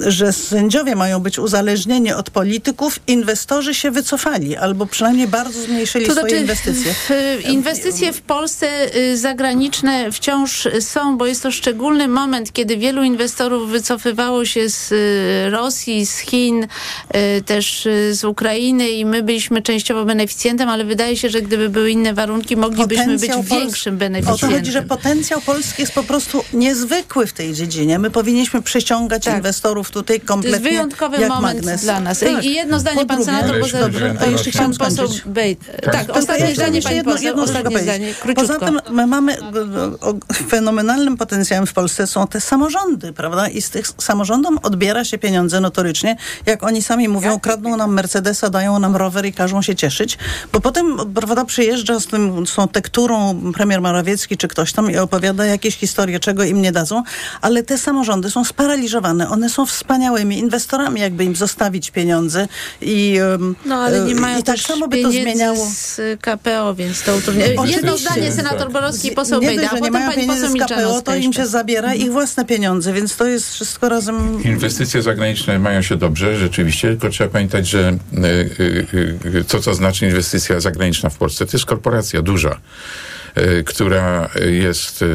y, 0.06 0.12
że 0.12 0.34
sędziowie 0.34 0.96
mają 0.96 1.20
być 1.20 1.40
uzależnieni 1.40 2.14
od 2.14 2.30
polityków, 2.30 3.00
inwestorzy 3.08 3.74
się 3.74 3.92
wycofali 3.92 4.58
albo 4.58 4.86
przynajmniej 4.86 5.28
bardzo 5.28 5.62
zmniejszyli 5.62 6.06
to 6.06 6.12
swoje 6.12 6.30
znaczy, 6.30 6.42
inwestycje. 6.42 6.94
Inwestycje 7.52 8.14
w 8.14 8.22
Polsce 8.22 8.96
y, 8.96 9.18
zagraniczne 9.18 10.12
wciąż 10.12 10.68
są, 10.80 11.18
bo 11.18 11.26
jest 11.26 11.44
to 11.44 11.52
szczególny 11.52 12.08
moment, 12.08 12.54
kiedy 12.54 12.78
wielu 12.78 13.04
inwestorów 13.04 13.70
wycofywało 13.70 14.46
się 14.46 14.70
z 14.70 14.94
Rosji, 15.52 16.06
z 16.06 16.18
Chin, 16.18 16.68
też 17.46 17.88
z 18.12 18.24
Ukrainy 18.24 18.90
i 18.90 19.06
my 19.06 19.24
byliśmy 19.24 19.62
częściowo 19.62 20.06
beneficjentem, 20.06 20.70
ale 20.70 20.86
wydaje 20.86 21.18
się, 21.18 21.30
że 21.30 21.42
gdyby 21.42 21.70
były 21.70 21.92
inne 21.92 22.14
warunki, 22.14 22.58
moglibyśmy 22.58 23.18
być 23.18 23.32
większym 23.44 23.71
większym 23.72 23.98
beneficjentem. 23.98 24.50
O 24.50 24.52
to 24.52 24.58
chodzi, 24.58 24.72
że 24.72 24.82
potencjał 24.82 25.42
Polski 25.42 25.82
jest 25.82 25.94
po 25.94 26.04
prostu 26.04 26.44
niezwykły 26.54 27.28
w 27.28 27.34
tej 27.34 27.54
dziedzinie. 27.54 28.00
My 28.00 28.12
powinniśmy 28.12 28.62
przyciągać 28.62 29.24
tak. 29.26 29.36
inwestorów 29.36 29.92
tutaj 29.92 30.20
kompletnie 30.20 30.60
To 30.60 30.64
jest 30.64 30.72
wyjątkowy 30.72 31.18
jak 31.18 31.30
moment 31.30 31.58
magnes. 31.58 31.82
dla 31.82 32.00
nas. 32.00 32.20
Tak. 32.20 32.44
I 32.44 32.54
jedno 32.54 32.80
zdanie, 32.80 33.06
pan 33.06 33.26
senator, 33.26 33.56
bo 33.60 33.68
a 34.20 34.26
jeszcze 34.26 34.52
chciałam 34.52 34.74
pan 34.74 34.90
poseł 34.96 35.10
Bejt. 35.26 35.60
Tak, 35.82 35.94
tak 35.94 36.18
ostatnie 36.18 36.56
zdanie, 36.56 36.82
pani 36.82 36.96
jedno, 36.96 37.12
poseł, 37.12 37.28
jedno 37.28 37.44
ostatnie 37.44 37.80
zdanie, 37.80 38.14
Poza 38.36 38.60
tym 38.60 38.80
my 38.90 39.08
mamy 39.08 39.38
fenomenalnym 40.48 41.18
potencjałem 41.18 41.68
w 41.68 41.74
Polsce 41.74 42.08
są 42.08 42.28
te 42.28 42.42
samorządy, 42.42 43.14
prawda? 43.14 43.48
I 43.48 43.62
z 43.62 43.70
tych 43.70 43.88
samorządom 43.88 44.60
odbiera 44.64 45.06
się 45.06 45.18
pieniądze 45.18 45.60
notorycznie. 45.60 46.16
Jak 46.46 46.64
oni 46.64 46.82
sami 46.82 47.08
mówią, 47.08 47.40
kradną 47.40 47.78
nam 47.78 47.94
Mercedesa, 47.94 48.50
dają 48.50 48.80
nam 48.80 48.96
rower 48.96 49.26
i 49.26 49.34
każą 49.34 49.62
się 49.62 49.76
cieszyć, 49.76 50.18
bo 50.54 50.60
potem, 50.60 50.98
prawda, 51.14 51.46
przyjeżdża 51.46 52.00
z 52.00 52.08
tym, 52.08 52.48
z 52.48 52.56
tą 52.56 52.68
tekturą 52.68 53.42
premier 53.62 53.82
Morawiecki 53.82 54.38
czy 54.38 54.48
ktoś 54.48 54.74
tam 54.74 54.92
i 54.92 54.98
opowiada 54.98 55.46
jakieś 55.46 55.78
historie, 55.78 56.20
czego 56.20 56.44
im 56.44 56.62
nie 56.62 56.72
dadzą, 56.72 57.04
ale 57.42 57.64
te 57.64 57.78
samorządy 57.78 58.32
są 58.32 58.46
sparaliżowane. 58.46 59.30
One 59.30 59.50
są 59.50 59.66
wspaniałymi 59.66 60.40
inwestorami, 60.40 61.02
jakby 61.02 61.24
im 61.24 61.36
zostawić 61.36 61.92
pieniądze 61.92 62.48
i 62.82 63.20
No 63.66 63.76
ale 63.76 64.00
nie 64.00 64.16
mają 64.16 64.40
i 64.40 64.44
tak 64.44 64.60
samo 64.60 64.88
by 64.88 65.02
to 65.02 65.12
zmieniało 65.12 65.68
z 65.76 66.02
KPO, 66.22 66.76
więc 66.76 67.04
to 67.04 67.16
utrudnia. 67.16 67.46
Jedno 67.66 67.98
zdanie, 67.98 68.32
senator 68.32 68.72
Borowski 68.72 69.08
i 69.08 69.12
poseł 69.12 69.42
Bejda, 69.42 69.68
a 69.72 69.76
potem 69.76 69.94
pani 69.94 70.28
poseł 70.28 70.50
z 70.50 70.54
KPO, 70.54 71.02
to 71.02 71.16
im 71.16 71.34
się 71.34 71.46
zabiera 71.46 71.94
ich 71.94 72.12
własne 72.12 72.46
pieniądze, 72.46 72.94
więc 72.94 73.16
to 73.16 73.28
jest 73.28 73.54
wszystko 73.54 73.90
razem... 73.90 74.44
Inwestycje 74.44 75.02
zagraniczne 75.02 75.60
mają 75.60 75.82
się 75.82 75.96
dobrze, 75.96 76.38
rzeczywiście, 76.38 76.88
tylko 76.88 77.10
trzeba 77.10 77.30
pamiętać, 77.30 77.68
że 77.68 77.98
y, 78.14 78.28
y, 78.60 79.18
y, 79.36 79.44
co 79.48 79.60
to 79.60 79.74
znaczy 79.74 80.06
inwestycja 80.06 80.60
zagraniczna 80.60 81.10
w 81.10 81.18
Polsce? 81.18 81.46
To 81.46 81.58
jest 81.58 81.66
korporacja 81.66 82.22
duża. 82.22 82.58
E, 83.36 83.64
która 83.64 84.30
jest 84.50 85.02
e, 85.02 85.06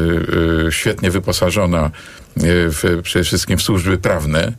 e, 0.67 0.71
świetnie 0.71 1.11
wyposażona 1.11 1.91
w, 2.39 2.99
przede 3.03 3.25
wszystkim 3.25 3.57
w 3.57 3.61
służby 3.61 3.97
prawne, 3.97 4.53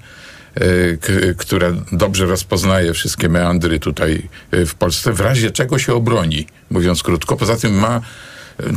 która 1.36 1.72
dobrze 1.92 2.26
rozpoznaje 2.26 2.92
wszystkie 2.92 3.28
meandry 3.28 3.80
tutaj 3.80 4.28
w 4.52 4.74
Polsce, 4.74 5.12
w 5.12 5.20
razie 5.20 5.50
czego 5.50 5.78
się 5.78 5.94
obroni, 5.94 6.46
mówiąc 6.70 7.02
krótko. 7.02 7.36
Poza 7.36 7.56
tym 7.56 7.74
ma 7.74 8.00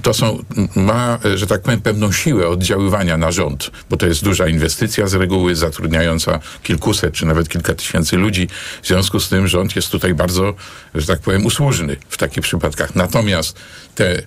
to 0.03 0.13
są, 0.13 0.43
ma, 0.75 1.19
że 1.35 1.47
tak 1.47 1.61
powiem, 1.61 1.81
pewną 1.81 2.11
siłę 2.11 2.47
oddziaływania 2.47 3.17
na 3.17 3.31
rząd, 3.31 3.71
bo 3.89 3.97
to 3.97 4.07
jest 4.07 4.23
duża 4.23 4.47
inwestycja 4.47 5.07
z 5.07 5.13
reguły, 5.13 5.55
zatrudniająca 5.55 6.39
kilkuset 6.63 7.13
czy 7.13 7.25
nawet 7.25 7.49
kilka 7.49 7.73
tysięcy 7.75 8.17
ludzi. 8.17 8.47
W 8.81 8.87
związku 8.87 9.19
z 9.19 9.29
tym 9.29 9.47
rząd 9.47 9.75
jest 9.75 9.89
tutaj 9.89 10.13
bardzo, 10.13 10.53
że 10.95 11.07
tak 11.07 11.19
powiem, 11.19 11.45
usłużny 11.45 11.97
w 12.09 12.17
takich 12.17 12.43
przypadkach. 12.43 12.95
Natomiast 12.95 13.59
te, 13.95 14.21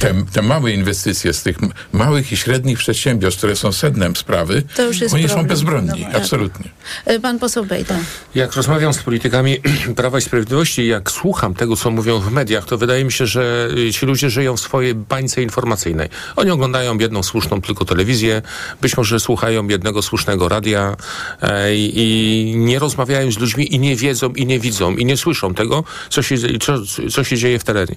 te, 0.00 0.14
te, 0.32 0.42
małe 0.42 0.72
inwestycje 0.72 1.32
z 1.32 1.42
tych 1.42 1.56
małych 1.92 2.32
i 2.32 2.36
średnich 2.36 2.78
przedsiębiorstw, 2.78 3.38
które 3.38 3.56
są 3.56 3.72
sednem 3.72 4.16
sprawy, 4.16 4.62
oni 4.78 4.98
problem. 4.98 5.28
są 5.28 5.46
bezbronni, 5.46 6.06
no, 6.12 6.18
absolutnie. 6.18 6.70
Tak. 7.04 7.20
Pan 7.20 7.38
poseł 7.38 7.64
Bejda. 7.64 7.98
Jak 8.34 8.52
rozmawiam 8.52 8.94
z 8.94 8.98
politykami 8.98 9.58
Prawa 9.96 10.18
i 10.18 10.22
Sprawiedliwości, 10.22 10.86
jak 10.86 11.10
słucham 11.10 11.54
tego, 11.54 11.76
co 11.76 11.90
mówią 11.90 12.20
w 12.20 12.32
mediach, 12.32 12.64
to 12.64 12.78
wydaje 12.78 13.04
mi 13.04 13.12
się, 13.12 13.26
że 13.26 13.68
ci 13.92 14.06
ludzie 14.06 14.30
żyją 14.30 14.56
w 14.56 14.60
swojej 14.62 14.94
bańce 14.94 15.42
informacyjnej. 15.42 16.08
Oni 16.36 16.50
oglądają 16.50 16.98
jedną 16.98 17.22
słuszną 17.22 17.60
tylko 17.60 17.84
telewizję, 17.84 18.42
być 18.80 18.96
może 18.96 19.20
słuchają 19.20 19.68
jednego 19.68 20.02
słusznego 20.02 20.48
radia 20.48 20.96
e, 21.42 21.76
i 21.76 22.54
nie 22.56 22.78
rozmawiają 22.78 23.32
z 23.32 23.38
ludźmi 23.38 23.74
i 23.74 23.78
nie 23.78 23.96
wiedzą, 23.96 24.32
i 24.32 24.46
nie 24.46 24.60
widzą, 24.60 24.96
i 24.96 25.04
nie 25.04 25.16
słyszą 25.16 25.54
tego, 25.54 25.84
co 26.10 26.22
się, 26.22 26.36
co, 26.60 26.78
co 27.10 27.24
się 27.24 27.36
dzieje 27.36 27.58
w 27.58 27.64
terenie. 27.64 27.96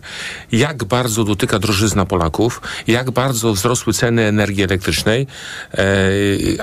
Jak 0.51 0.83
bardzo 0.83 1.23
dotyka 1.23 1.59
drożyzna 1.59 2.05
Polaków, 2.05 2.61
jak 2.87 3.11
bardzo 3.11 3.53
wzrosły 3.53 3.93
ceny 3.93 4.23
energii 4.23 4.63
elektrycznej, 4.63 5.27
e, 5.73 5.85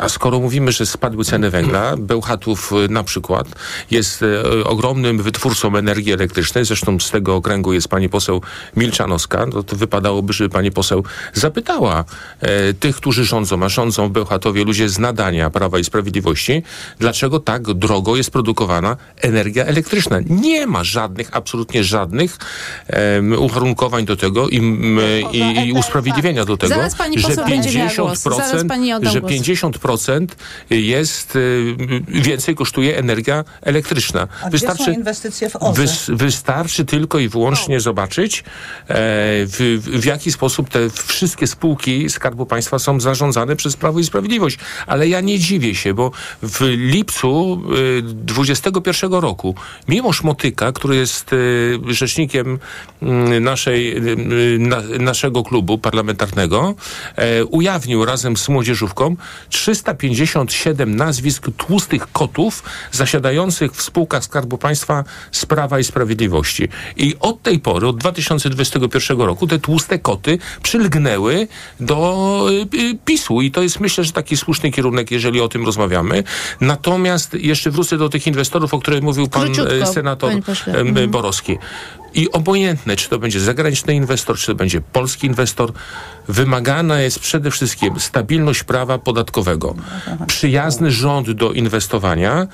a 0.01 0.09
skoro 0.09 0.41
mówimy, 0.41 0.73
że 0.73 0.87
spadły 0.87 1.25
ceny 1.25 1.51
węgla, 1.51 1.97
Bełchatów 2.11 2.73
e, 2.73 2.89
na 2.89 3.05
przykład 3.05 3.49
jest 3.91 4.23
e, 4.23 4.65
ogromnym 4.65 5.23
wytwórcą 5.23 5.77
energii 5.77 6.13
elektrycznej, 6.13 6.65
zresztą 6.65 7.01
z 7.01 7.11
tego 7.11 7.37
okręgu 7.37 7.73
jest 7.73 7.89
pani 7.89 8.09
poseł 8.09 8.43
Milczanowska, 8.77 9.47
no 9.47 9.63
to 9.63 9.77
wypadałoby, 9.93 10.33
żeby 10.33 10.51
pani 10.51 10.71
poseł 10.71 11.05
zapytała 11.33 12.05
e, 12.41 12.75
tych, 12.75 12.97
którzy 12.97 13.25
rządzą, 13.25 13.63
a 13.63 13.69
rządzą 13.69 14.09
w 14.09 14.13
Bełchatowie 14.13 14.65
ludzie 14.65 14.89
z 14.89 14.99
nadania 14.99 15.51
Prawa 15.51 15.79
i 15.79 15.85
Sprawiedliwości, 15.85 16.63
dlaczego 16.99 17.41
tak 17.41 17.63
drogo 17.75 18.17
jest 18.17 18.31
produkowana 18.31 18.97
energia 19.21 19.65
elektryczna. 19.65 20.19
Nie 20.27 20.67
ma 20.67 20.85
żadnych, 20.85 21.29
absolutnie 21.33 21.85
żadnych 21.85 22.39
uwarunkowań 23.39 24.05
do 24.05 24.17
tego 24.17 24.49
i, 24.49 24.57
i, 25.33 25.69
i 25.69 25.73
usprawiedliwienia 25.73 26.45
do 26.45 26.57
tego, 26.57 26.75
że 27.17 27.31
50%, 27.31 29.03
że 29.03 29.21
50% 29.21 30.27
jest 30.71 31.37
y, 31.37 31.77
więcej 32.09 32.55
kosztuje 32.55 32.99
energia 32.99 33.45
elektryczna. 33.63 34.29
A 34.43 34.51
wystarczy, 34.51 34.93
inwestycje 34.93 35.51
w 35.51 35.57
OZE? 35.57 35.83
wystarczy 36.09 36.85
tylko 36.85 37.19
i 37.19 37.29
wyłącznie 37.29 37.81
zobaczyć 37.81 38.41
e, 38.41 38.45
w, 38.89 39.82
w 39.83 40.05
jaki 40.05 40.33
sposób 40.33 40.69
te 40.69 40.91
wszystkie 40.91 41.47
spółki 41.47 42.11
Skarbu 42.11 42.47
Państwa 42.47 42.79
są 42.79 43.01
zarządzane 43.01 43.57
przez 43.57 43.77
Prawo 43.77 43.99
i 43.99 44.05
Sprawiedliwość. 44.05 44.59
Ale 44.87 45.09
ja 45.09 45.21
nie 45.21 45.39
dziwię 45.39 45.75
się, 45.75 45.95
bo 45.95 46.11
w 46.43 46.61
lipcu 46.61 47.63
2021 48.03 49.13
roku, 49.13 49.55
mimo 49.89 50.13
Szmotyka, 50.13 50.73
który 50.73 50.97
jest 50.97 51.31
rzecznikiem 51.87 52.59
mm, 53.03 53.45
naszej, 53.45 53.97
na, 54.59 54.81
naszego 54.99 55.43
klubu 55.43 55.79
parlamentarnego, 55.79 56.75
ujawnił 57.51 58.05
razem 58.05 58.37
z 58.37 58.49
młodzieżówką 58.49 59.17
357 59.49 60.97
nazwisk 60.97 61.47
tłustych 61.57 62.13
kotów 62.13 62.63
zasiadających 62.93 63.73
w 63.73 63.83
spółkach 63.83 64.25
Skarbu 64.25 64.59
Państwa 64.59 65.05
z 65.33 65.47
Prawa 65.47 65.79
i 65.79 65.85
Sprawiedliwości. 65.85 66.69
I 66.97 67.15
od 67.21 67.43
tej 67.43 67.59
pory, 67.59 67.87
od 67.87 67.97
2021 67.97 69.21
roku, 69.21 69.47
te 69.47 69.59
tłuste 69.63 69.99
koty 69.99 70.39
przylgnęły 70.63 71.49
do 71.81 72.47
y, 72.75 72.99
PiSu. 73.05 73.41
I 73.41 73.51
to 73.51 73.63
jest 73.63 73.81
myślę, 73.81 74.05
że 74.05 74.13
taki 74.13 74.37
słuszny 74.37 74.71
kierunek, 74.71 75.11
jeżeli 75.11 75.41
o 75.41 75.49
tym 75.49 75.67
rozmawiamy. 75.67 76.25
Natomiast 76.61 77.35
jeszcze 77.35 77.71
wrócę 77.71 77.99
do 77.99 78.09
tych 78.09 78.27
inwestorów, 78.27 78.75
o 78.75 78.79
których 78.79 79.03
mówił 79.03 79.29
pan 79.29 79.45
Króciutko, 79.45 79.75
e, 79.75 79.87
senator 79.87 80.33
mhm. 80.33 81.11
Borowski. 81.11 81.59
I 82.15 82.33
obojętne, 82.33 82.97
czy 82.97 83.09
to 83.09 83.19
będzie 83.19 83.41
zagraniczny 83.41 83.95
inwestor, 83.95 84.37
czy 84.37 84.47
to 84.47 84.55
będzie 84.55 84.81
polski 84.81 85.27
inwestor, 85.27 85.73
wymagana 86.29 87.01
jest 87.01 87.19
przede 87.19 87.51
wszystkim 87.51 88.01
stabilność 88.01 88.65
prawa 88.65 88.99
podatkowego, 88.99 89.75
przyjazny 90.27 90.91
rząd 90.91 91.31
do 91.31 91.53
inwestowania 91.53 92.47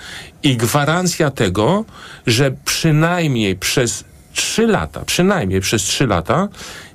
i 0.43 0.57
gwarancja 0.57 1.31
tego, 1.31 1.85
że 2.27 2.51
przynajmniej 2.65 3.57
przez 3.57 4.05
trzy 4.33 4.67
lata, 4.67 5.05
przynajmniej 5.05 5.61
przez 5.61 5.83
trzy 5.83 6.07
lata 6.07 6.49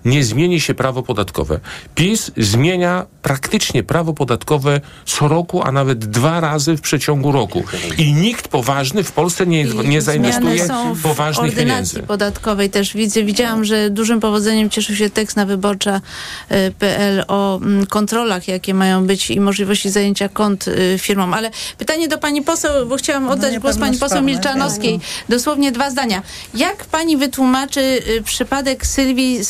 nie 0.06 0.24
zmieni 0.24 0.62
się 0.62 0.74
prawo 0.74 1.04
podatkowe. 1.04 1.60
PiS 1.95 2.32
zmienia 2.38 3.06
praktycznie 3.22 3.84
prawo 3.84 4.14
podatkowe 4.14 4.82
co 5.06 5.28
roku, 5.28 5.62
a 5.64 5.72
nawet 5.72 6.06
dwa 6.06 6.39
razy 6.39 6.78
w 6.78 6.82
przeciągu 6.82 7.32
roku. 7.32 7.64
I 7.97 8.14
nikt 8.14 8.47
poważny 8.47 9.04
w 9.04 9.12
Polsce 9.12 9.45
nie, 9.45 9.64
nie 9.64 10.01
zainwestuje 10.01 10.68
są 10.68 10.93
w 10.93 11.01
poważnych 11.01 11.51
ordynacji 11.51 11.66
pieniędzy. 11.66 12.04
podatkowej 12.04 12.70
też 12.70 12.93
widzę. 12.93 13.24
Widziałam, 13.24 13.66
że 13.66 13.89
dużym 13.89 14.20
powodzeniem 14.20 14.70
cieszył 14.70 14.95
się 14.95 15.10
tekst 15.10 15.38
na 15.38 15.45
wyborcza.pl 15.45 17.24
o 17.28 17.58
mm, 17.58 17.86
kontrolach, 17.86 18.47
jakie 18.47 18.74
mają 18.74 19.08
być 19.08 19.32
i 19.32 19.39
możliwości 19.39 19.89
zajęcia 19.89 20.30
kont 20.30 20.68
y, 20.68 20.97
firmom. 20.99 21.34
Ale 21.34 21.51
pytanie 21.78 22.08
do 22.08 22.18
pani 22.18 22.41
poseł, 22.41 22.86
bo 22.86 22.97
chciałam 22.97 23.30
oddać 23.30 23.60
głos 23.60 23.78
pani 23.78 23.97
poseł 23.97 24.22
Milczanowskiej. 24.22 24.99
Dosłownie 25.30 25.72
dwa 25.72 25.89
zdania. 25.89 26.22
Jak 26.54 26.86
pani 26.86 27.18
wytłumaczy 27.18 27.82
y, 27.82 28.22
przypadek 28.24 28.86
Sylwii 28.86 29.45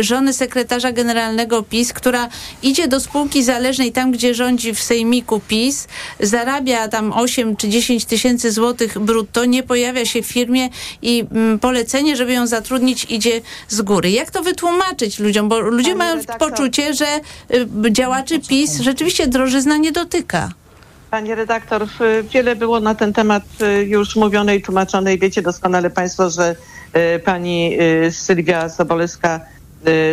Żony 0.00 0.32
sekretarza 0.32 0.92
generalnego 0.92 1.62
PiS, 1.62 1.92
która 1.92 2.28
idzie 2.62 2.88
do 2.88 3.00
spółki 3.00 3.42
zależnej 3.42 3.92
tam, 3.92 4.12
gdzie 4.12 4.34
rządzi 4.34 4.74
w 4.74 4.82
sejmiku 4.82 5.40
PiS, 5.48 5.88
zarabia 6.20 6.88
tam 6.88 7.12
8 7.12 7.56
czy 7.56 7.68
10 7.68 8.04
tysięcy 8.04 8.52
złotych 8.52 8.98
brutto, 8.98 9.44
nie 9.44 9.62
pojawia 9.62 10.04
się 10.06 10.22
w 10.22 10.26
firmie 10.26 10.68
i 11.02 11.24
mm, 11.30 11.58
polecenie, 11.58 12.16
żeby 12.16 12.32
ją 12.32 12.46
zatrudnić 12.46 13.06
idzie 13.10 13.40
z 13.68 13.82
góry. 13.82 14.10
Jak 14.10 14.30
to 14.30 14.42
wytłumaczyć 14.42 15.18
ludziom? 15.18 15.48
Bo 15.48 15.60
ludzie 15.60 15.90
Panie 15.90 15.98
mają 15.98 16.16
redaktor. 16.16 16.50
poczucie, 16.50 16.94
że 16.94 17.20
y, 17.86 17.92
działaczy 17.92 18.40
PiS 18.40 18.80
rzeczywiście 18.80 19.26
drożyzna 19.26 19.76
nie 19.76 19.92
dotyka. 19.92 20.52
Pani 21.10 21.34
redaktor, 21.34 21.86
wiele 22.32 22.56
było 22.56 22.80
na 22.80 22.94
ten 22.94 23.12
temat 23.12 23.42
y, 23.62 23.84
już 23.84 24.16
mówione 24.16 24.56
i 24.56 24.62
tłumaczonej. 24.62 25.18
Wiecie 25.18 25.42
doskonale 25.42 25.90
Państwo, 25.90 26.30
że 26.30 26.56
y, 26.96 27.18
pani 27.18 27.78
Sylwia 28.10 28.68
Sobolewska 28.68 29.40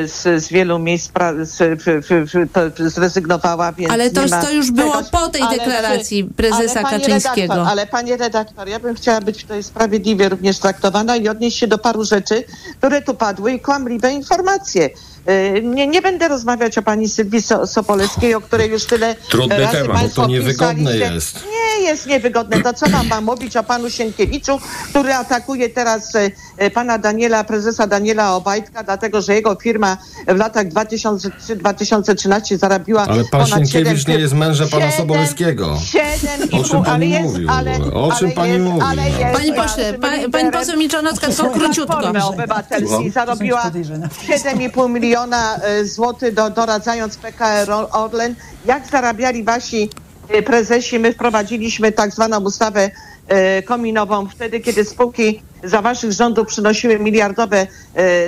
z, 0.06 0.44
z 0.44 0.48
wielu 0.50 0.80
miejsc 0.80 1.10
pra, 1.10 1.34
z, 1.46 1.82
w, 1.82 2.02
w, 2.10 2.90
zrezygnowała, 2.90 3.72
więc 3.72 3.92
Ale 3.92 4.12
to, 4.12 4.22
to 4.30 4.52
już 4.52 4.72
było 4.72 4.94
po 5.12 5.30
tej 5.30 5.42
deklaracji 5.50 6.24
prezesa 6.24 6.80
ale 6.80 6.90
Kaczyńskiego. 6.90 7.42
Redaktor, 7.42 7.68
ale 7.68 7.88
panie 7.88 8.18
redaktor, 8.18 8.70
ja 8.70 8.80
bym 8.80 8.96
chciała 8.96 9.22
być 9.22 9.42
tutaj 9.42 9.64
sprawiedliwie 9.64 10.30
również 10.30 10.60
traktowana 10.60 11.18
i 11.18 11.28
odnieść 11.28 11.60
się 11.60 11.68
do 11.68 11.78
paru 11.78 12.04
rzeczy, 12.04 12.44
które 12.78 13.02
tu 13.02 13.14
padły 13.14 13.52
i 13.52 13.60
kłamliwe 13.60 14.14
informacje. 14.14 14.90
Y, 15.30 15.62
nie, 15.64 15.88
nie 15.88 16.02
będę 16.02 16.28
rozmawiać 16.28 16.78
o 16.78 16.82
pani 16.82 17.10
Sylwii 17.10 17.42
so 17.42 17.68
Sopoleckiej, 17.68 18.36
o 18.36 18.42
której 18.42 18.70
już 18.70 18.86
tyle 18.86 19.16
Trudny 19.16 19.58
razy 19.58 19.78
temat, 19.78 19.98
państwo 19.98 20.22
to 20.22 20.28
niewygodne 20.28 20.98
jest. 20.98 21.40
Nie 21.52 21.86
jest 21.86 22.08
niewygodne. 22.08 22.62
To 22.62 22.74
co 22.74 22.90
mam, 22.90 23.08
mam 23.08 23.24
mówić 23.24 23.58
o 23.58 23.64
panu 23.64 23.90
Sienkiewiczu, 23.90 24.60
który 24.90 25.14
atakuje 25.14 25.70
teraz 25.70 26.16
e, 26.58 26.72
pana 26.72 26.98
Daniela, 26.98 27.44
prezesa 27.44 27.88
Daniela 27.88 28.36
Obajtka, 28.36 28.84
dlatego 28.84 29.22
że 29.22 29.36
jego 29.36 29.56
firma 29.56 29.98
w 30.28 30.36
latach 30.38 30.68
2003-2013 30.68 32.58
zarabiła 32.58 33.02
Ale 33.02 33.24
pan 33.24 33.30
ponad 33.32 33.50
Sienkiewicz 33.50 34.00
7, 34.00 34.16
nie 34.16 34.22
jest 34.22 34.34
mężem 34.34 34.70
pana 34.70 34.92
Sobolewskiego. 34.92 35.78
7, 35.84 36.62
o 36.62 36.64
czym 36.64 36.84
pani 36.84 37.20
mówi? 37.20 37.46
Ale, 37.50 37.78
o 37.94 38.12
czym 38.20 38.32
pani 38.32 38.52
jest, 38.52 38.64
mówi? 38.64 38.82
Ale 38.86 39.10
jest, 39.10 39.38
Pani 39.38 39.54
pośle, 39.54 39.94
pa, 39.94 40.08
pani 40.32 40.52
poseł 40.52 40.80
Milczanowska, 40.80 41.28
tylko 41.28 41.50
króciutko. 41.50 42.14
Obywatelskiej 42.28 43.12
zarobiła 43.12 43.72
7,5 43.72 44.90
miliona 44.90 45.13
e, 45.22 45.86
złotych 45.86 46.34
do, 46.34 46.50
doradzając 46.50 47.18
PKR 47.18 47.72
Orlen. 47.92 48.36
Jak 48.66 48.88
zarabiali 48.88 49.44
wasi 49.44 49.90
e, 50.30 50.42
prezesi? 50.42 51.00
My 51.00 51.14
wprowadziliśmy 51.14 51.92
tak 51.92 52.12
zwaną 52.12 52.40
ustawę 52.40 52.92
e, 53.28 53.64
kominową 53.64 54.28
wtedy, 54.28 54.60
kiedy 54.60 54.86
spółki 54.86 55.42
za 55.64 55.82
waszych 55.82 56.12
rządów 56.12 56.48
przynosiły 56.48 57.00
miliardowe 57.00 57.68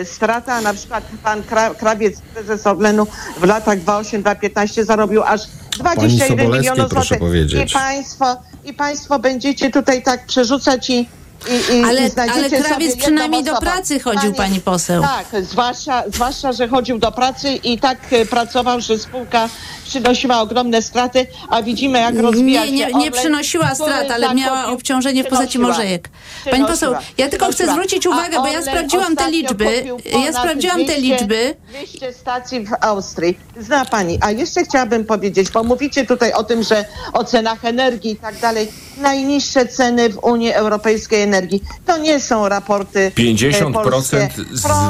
straty, 0.03 0.51
a 0.51 0.61
na 0.61 0.73
przykład 0.73 1.03
pan 1.23 1.43
Krawiec, 1.77 2.21
prezes 2.33 2.67
Orlenu 2.67 3.07
w 3.39 3.43
latach 3.43 3.79
2008-2015 3.79 4.83
zarobił 4.83 5.23
aż 5.23 5.41
21 5.79 6.51
milionów 6.51 6.89
złotych. 6.89 7.19
I 7.67 7.73
państwo, 7.73 8.37
I 8.65 8.73
państwo 8.73 9.19
będziecie 9.19 9.71
tutaj 9.71 10.03
tak 10.03 10.25
przerzucać 10.25 10.89
i 10.89 11.09
i, 11.49 11.77
i, 11.77 11.83
ale, 11.83 12.07
i 12.07 12.11
ale 12.33 12.49
krawiec 12.49 12.95
przynajmniej 12.95 13.43
do 13.43 13.55
pracy 13.55 13.99
chodził, 13.99 14.21
pani, 14.21 14.35
pani 14.35 14.61
poseł. 14.61 15.01
Tak, 15.01 15.43
zwłaszcza, 15.43 16.03
zwłaszcza, 16.07 16.53
że 16.53 16.67
chodził 16.67 16.99
do 16.99 17.11
pracy 17.11 17.49
i 17.49 17.79
tak 17.79 17.97
e, 18.11 18.25
pracował, 18.25 18.81
że 18.81 18.99
spółka 18.99 19.49
przynosiła 19.85 20.41
ogromne 20.41 20.81
straty, 20.81 21.27
a 21.49 21.61
widzimy 21.61 21.99
jak 21.99 22.15
rozwija 22.19 22.65
nie, 22.65 22.71
nie, 22.71 22.89
się 22.89 22.97
Nie 22.97 23.11
przynosiła 23.11 23.75
strat, 23.75 24.11
ale 24.11 24.35
miała 24.35 24.65
obciążenie 24.65 25.23
w 25.23 25.27
postaci 25.27 25.59
morzejek. 25.59 26.09
Pani 26.51 26.65
poseł, 26.65 26.93
ja 27.17 27.29
tylko 27.29 27.45
chcę 27.45 27.71
zwrócić 27.71 28.07
uwagę, 28.07 28.37
bo 28.37 28.47
ja 28.47 28.61
sprawdziłam 28.61 29.15
te 29.15 29.31
liczby. 29.31 29.85
Ja 30.25 30.33
sprawdziłam 30.33 30.85
te 30.85 30.99
liczby. 30.99 31.55
200 31.69 32.13
stacji 32.13 32.65
w 32.65 32.71
Austrii. 32.81 33.39
Zna 33.59 33.85
pani. 33.85 34.17
A 34.21 34.31
jeszcze 34.31 34.63
chciałabym 34.63 35.05
powiedzieć, 35.05 35.49
bo 35.49 35.63
mówicie 35.63 36.05
tutaj 36.05 36.33
o 36.33 36.43
tym, 36.43 36.63
że 36.63 36.85
o 37.13 37.23
cenach 37.23 37.65
energii 37.65 38.11
i 38.11 38.15
tak 38.15 38.39
dalej. 38.39 38.71
Najniższe 38.97 39.65
ceny 39.65 40.09
w 40.09 40.23
Unii 40.23 40.53
Europejskiej 40.53 41.24
energii. 41.25 41.63
To 41.85 41.97
nie 41.97 42.19
są 42.19 42.49
raporty 42.49 43.11
50% 43.15 43.69
e, 43.69 43.83
polskie. 43.83 44.29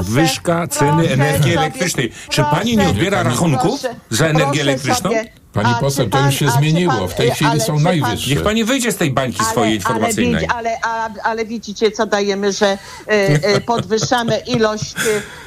zwyżka 0.04 0.68
ceny 0.68 1.10
energii 1.10 1.58
elektrycznej. 1.58 2.12
Czy 2.30 2.44
pani 2.44 2.78
nie 2.78 2.90
odbiera 2.90 3.24
rachunków 3.24 3.82
za 4.10 4.28
energię 4.28 4.62
elektryczną? 4.62 5.10
Sobie, 5.10 5.30
Pani 5.56 5.74
poseł, 5.80 6.10
to 6.10 6.26
już 6.26 6.36
się 6.36 6.50
zmieniło. 6.50 7.08
W 7.08 7.14
tej 7.14 7.32
chwili 7.32 7.62
są 7.62 7.80
najwyższe. 7.80 8.30
Niech 8.30 8.44
pani 8.44 8.64
wyjdzie 8.64 8.92
z 8.92 8.96
tej 8.96 9.12
bańki 9.12 9.40
ale, 9.40 9.50
swojej 9.50 9.76
informacyjnej. 9.76 10.48
Ale, 10.50 10.82
ale, 10.82 11.22
ale, 11.24 11.46
widzicie, 11.46 11.92
co 11.92 12.06
dajemy, 12.06 12.52
że 12.52 12.68
e, 12.68 12.78
e, 13.08 13.62
podwyższamy 13.62 14.38
ilość 14.38 14.94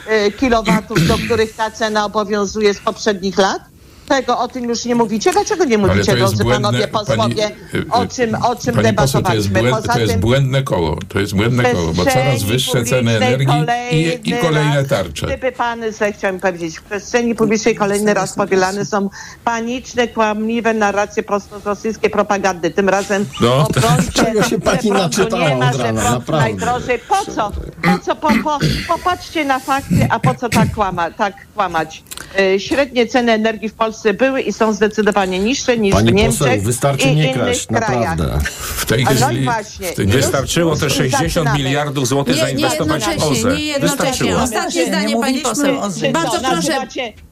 e, 0.09 0.33
kilowatów, 0.33 1.07
do 1.07 1.19
których 1.19 1.57
ta 1.57 1.71
cena 1.71 2.05
obowiązuje 2.05 2.75
z 2.75 2.79
poprzednich 2.79 3.39
lat? 3.39 3.63
Tego 4.09 4.39
o 4.39 4.49
tym 4.49 4.69
już 4.69 4.85
nie 4.85 4.95
mówicie. 4.95 5.33
Dlaczego 5.33 5.65
nie 5.65 5.79
mówicie, 5.79 6.17
drodzy 6.17 6.45
błędne, 6.45 6.69
panowie 6.69 6.89
posłowie, 6.89 7.51
pani, 7.73 7.91
o 7.91 8.07
czym, 8.07 8.35
o 8.35 8.57
czym 8.57 8.75
pani 8.75 8.87
debatowaliśmy? 8.87 9.01
Poseł, 9.01 9.23
to, 9.23 9.35
jest 9.35 9.49
błęd, 9.49 9.87
to 9.87 10.01
jest 10.01 10.19
błędne 10.19 10.63
koło. 10.63 10.99
To 11.09 11.21
jest 11.21 11.35
błędne 11.35 11.65
koło, 11.65 11.93
bo 11.93 12.05
coraz 12.05 12.43
wyższe 12.43 12.85
ceny 12.85 13.17
energii 13.17 13.65
i, 13.91 14.31
i 14.31 14.33
kolejne 14.33 14.85
tarcze. 14.85 15.27
Gdyby 15.27 15.53
pan 15.53 15.93
zechciał 15.93 16.35
mi 16.35 16.41
powiedzieć, 16.41 16.79
w 16.79 16.83
przestrzeni 16.83 17.35
publicznej 17.35 17.75
kolejny 17.75 18.15
raz 18.15 18.35
powielane 18.35 18.85
są 18.85 19.11
paniczne, 19.45 20.09
kłamliwe 20.09 20.75
narracje 20.75 21.23
prosto 21.23 21.61
z 21.61 21.67
rosyjskiej 21.67 22.11
propagandy. 22.11 22.71
Tym 22.71 22.89
razem 22.89 23.27
no, 23.41 23.57
o 23.57 23.69
Czego 24.15 24.43
się 24.43 24.61
pani 24.61 24.91
naczytała 24.91 25.49
nie 25.49 25.57
ma, 25.57 25.71
od 25.71 25.77
rana, 25.77 26.03
naprawdę. 26.11 26.33
Najdrożej. 26.33 26.99
Po 26.99 27.33
co? 27.33 27.53
Po 27.83 27.99
co? 28.05 28.17
Po, 28.17 28.29
po, 28.45 28.59
popatrzcie 28.89 29.45
na 29.45 29.59
fakty, 29.59 30.09
a 30.11 30.21
po 30.21 30.35
co 30.35 30.49
tak, 30.49 30.75
kłama, 30.75 31.11
tak 31.11 31.35
kłamać? 31.55 32.03
E, 32.39 32.61
średnie 32.61 33.07
ceny 33.07 33.33
energii 33.33 33.69
w 33.69 33.75
Polsce 33.75 33.98
były 34.15 34.41
i 34.41 34.53
są 34.53 34.73
zdecydowanie 34.73 35.39
niższe 35.39 35.79
niż 35.79 35.95
Pani 35.95 36.11
w 36.11 36.15
Niemczech 36.15 36.39
poseł, 36.39 36.61
wystarczy 36.63 37.09
i 37.09 37.17
nie 37.17 37.35
kraść, 37.35 37.69
naprawdę. 37.71 38.39
W 38.77 38.87
tej 38.87 39.05
no 39.05 39.11
i 39.11 39.15
chwili... 39.17 39.45
właśnie. 39.45 39.89
w 39.93 39.95
tej- 39.95 40.07
Wystarczyło 40.07 40.77
te 40.77 40.91
60 40.91 41.55
miliardów 41.55 42.09
złotych 42.09 42.37
Nie, 42.37 42.43
nie 42.43 42.47
zainwestować 42.49 43.05
w 43.05 43.23
OZE. 43.23 43.49
nie 43.57 43.65
jednocześnie. 43.65 43.81
Wystarczyło. 44.07 44.43
Ostatnie 44.43 44.81
Nie 44.81 44.87
zdanie, 44.87 45.17
pani 45.21 45.41
poseł. 45.41 45.77
Bardzo 46.13 46.41
proszę, 46.41 46.87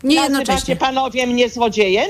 nie 0.04 0.14
jednocześnie. 0.22 0.76
panowie 0.76 1.26
mnie 1.26 1.48
złodziejem? 1.50 2.06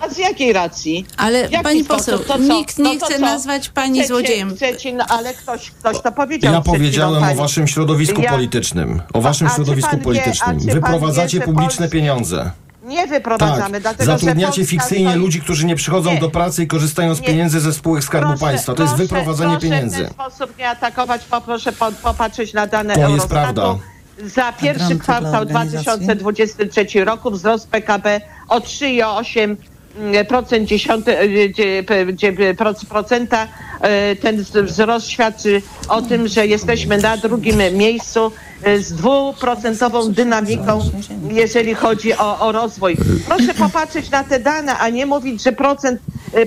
A 0.00 0.08
z 0.08 0.18
jakiej 0.18 0.52
racji? 0.52 1.06
Ale 1.16 1.38
jaki 1.40 1.58
pani 1.64 1.84
poseł, 1.84 2.18
To 2.18 2.24
co? 2.24 2.38
nikt 2.38 2.78
nie 2.78 2.84
No 2.84 3.00
to 3.00 3.06
chce 3.06 3.14
co? 3.14 3.20
nazwać 3.20 3.68
pani 3.68 3.98
Chcecie- 3.98 4.08
złodziejem. 4.08 4.56
Chcecie, 4.56 4.92
no, 4.92 5.04
ale 5.08 5.34
ktoś, 5.34 5.70
ktoś 5.70 6.00
to 6.02 6.12
powiedział 6.12 6.52
Ja 6.54 6.60
powiedziałem 6.60 7.24
o 7.24 7.34
waszym 7.34 7.68
środowisku 7.68 8.20
Ja- 8.20 8.30
politycznym. 8.30 9.02
O 9.12 9.20
waszym 9.20 9.46
A 9.46 9.50
środowisku 9.50 9.96
wie- 9.96 10.02
politycznym. 10.02 10.58
Wyprowadzacie 10.58 11.38
wie, 11.38 11.46
że 11.46 11.52
publiczne 11.52 11.88
pieniądze. 11.88 12.50
Nie 12.82 13.06
wyprowadzamy, 13.06 13.72
Tak. 13.72 13.82
dlatego 13.82 14.12
Zatrudniacie 14.12 14.62
że 14.62 14.66
fikcyjnie 14.68 15.08
stoi- 15.10 15.18
ludzi, 15.18 15.40
którzy 15.40 15.66
nie 15.66 15.76
przychodzą 15.76 16.10
Nie. 16.12 16.20
do 16.20 16.30
pracy 16.30 16.62
i 16.62 16.66
korzystają 16.66 17.14
z 17.14 17.20
Nie. 17.20 17.26
pieniędzy 17.26 17.60
ze 17.60 17.72
spółek 17.72 18.04
Skarbu 18.04 18.28
Proszę- 18.28 18.44
Państwa. 18.44 18.74
To 18.74 18.82
jest 18.82 18.94
proszę- 18.94 19.08
wyprowadzanie 19.08 19.50
proszę 19.50 19.66
pieniędzy. 19.66 19.96
w 19.96 20.00
ten 20.00 20.10
sposób 20.10 20.58
nie 20.58 20.68
atakować, 20.68 21.24
poproszę 21.24 21.72
po, 21.72 21.92
popatrzeć 21.92 22.52
na 22.52 22.66
dane 22.66 22.94
To 22.94 23.00
jest 23.00 23.10
Eurostatu. 23.10 23.34
prawda. 23.34 23.74
Za 24.26 24.52
pierwszy 24.52 24.98
kwartał 24.98 25.40
organizacji? 25.42 26.06
2023 26.06 27.04
roku 27.04 27.30
wzrost 27.30 27.68
PKB 27.70 28.20
o 28.48 28.60
3,8 28.60 29.42
mm, 29.50 29.56
procent 30.28 30.68
dziesiąte, 30.68 31.18
procenta. 32.88 33.48
E, 33.80 34.16
Ten 34.16 34.44
wzrost 34.62 35.08
świadczy 35.08 35.62
o 35.88 36.02
tym, 36.02 36.28
że 36.28 36.46
jesteśmy 36.46 36.98
na 36.98 37.16
drugim 37.16 37.58
miejscu 37.72 38.32
e, 38.62 38.78
z 38.78 38.92
dwuprocentową 38.92 40.12
dynamiką, 40.12 40.80
jeżeli 41.30 41.74
chodzi 41.74 42.14
o, 42.14 42.40
o 42.40 42.52
rozwój. 42.52 42.96
Proszę 43.26 43.54
popatrzeć 43.54 44.10
na 44.10 44.24
te 44.24 44.40
dane, 44.40 44.78
a 44.78 44.88
nie 44.88 45.06
mówić, 45.06 45.42
że 45.42 45.52
procent 45.52 46.00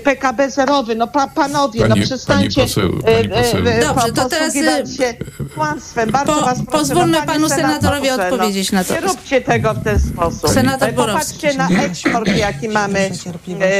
PKB 0.03 0.49
zerowy. 0.49 0.95
No 0.95 1.07
pa, 1.07 1.27
panowie, 1.27 1.81
Pani- 1.81 1.99
no 1.99 2.05
przestańcie 2.05 2.55
pani 2.55 2.67
poseł, 2.67 2.91
e, 3.03 3.15
pani 3.15 3.29
poseł. 3.29 3.63
Dobrze, 3.81 4.13
to 4.13 4.29
teraz, 4.29 4.47
posługiwać 4.47 4.95
się 4.95 5.13
kłamstwem. 5.55 6.11
Bardzo 6.11 6.33
po- 6.33 6.41
was 6.41 6.57
proszę, 6.57 6.71
pozwólmy 6.71 7.17
no, 7.19 7.25
panu 7.25 7.49
senatorowi 7.49 8.07
senatorze, 8.07 8.33
odpowiedzieć 8.33 8.71
na 8.71 8.83
to. 8.83 8.93
Nie 8.93 9.01
róbcie 9.01 9.41
tego 9.41 9.73
w 9.73 9.83
ten 9.83 9.99
sposób. 9.99 10.49
Senator 10.49 10.93
Borowski. 10.93 11.33
Popatrzcie 11.33 11.57
na 11.57 11.83
eksport, 11.83 12.27
jaki 12.27 12.69
mamy, 12.69 13.11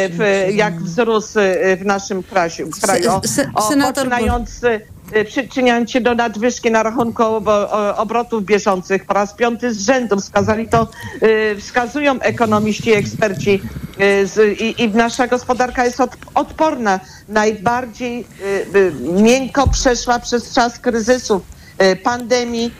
w, 0.09 0.47
jak 0.53 0.81
wzrósł 0.81 1.39
w 1.77 1.85
naszym 1.85 2.23
kraju. 2.23 2.69
kraju. 2.81 3.11
O, 3.11 3.21
o, 3.53 3.69
senator 3.69 4.09
poczynając, 4.09 4.63
e, 4.63 4.94
przyczyniając 5.23 5.91
się 5.91 6.01
do 6.01 6.15
nadwyżki 6.15 6.71
na 6.71 6.83
rachunku 6.83 7.23
obrotów 7.95 8.45
bieżących 8.45 9.05
po 9.05 9.13
raz 9.13 9.33
piąty 9.33 9.73
z 9.73 9.79
rzędu. 9.79 10.19
Wskazali 10.19 10.67
to, 10.67 10.87
e, 11.21 11.55
wskazują 11.55 12.19
ekonomiści 12.19 12.89
i 12.89 12.93
eksperci. 12.93 13.61
I, 14.77 14.89
nasza 14.93 15.27
gospodarka 15.27 15.85
jest 15.85 15.99
od, 15.99 16.11
odporna. 16.33 16.99
Najbardziej 17.29 18.27
miękko 19.01 19.67
przeszła 19.67 20.19
przez 20.19 20.53
czas 20.53 20.79
kryzysów, 20.79 21.41
pandemii, 22.03 22.71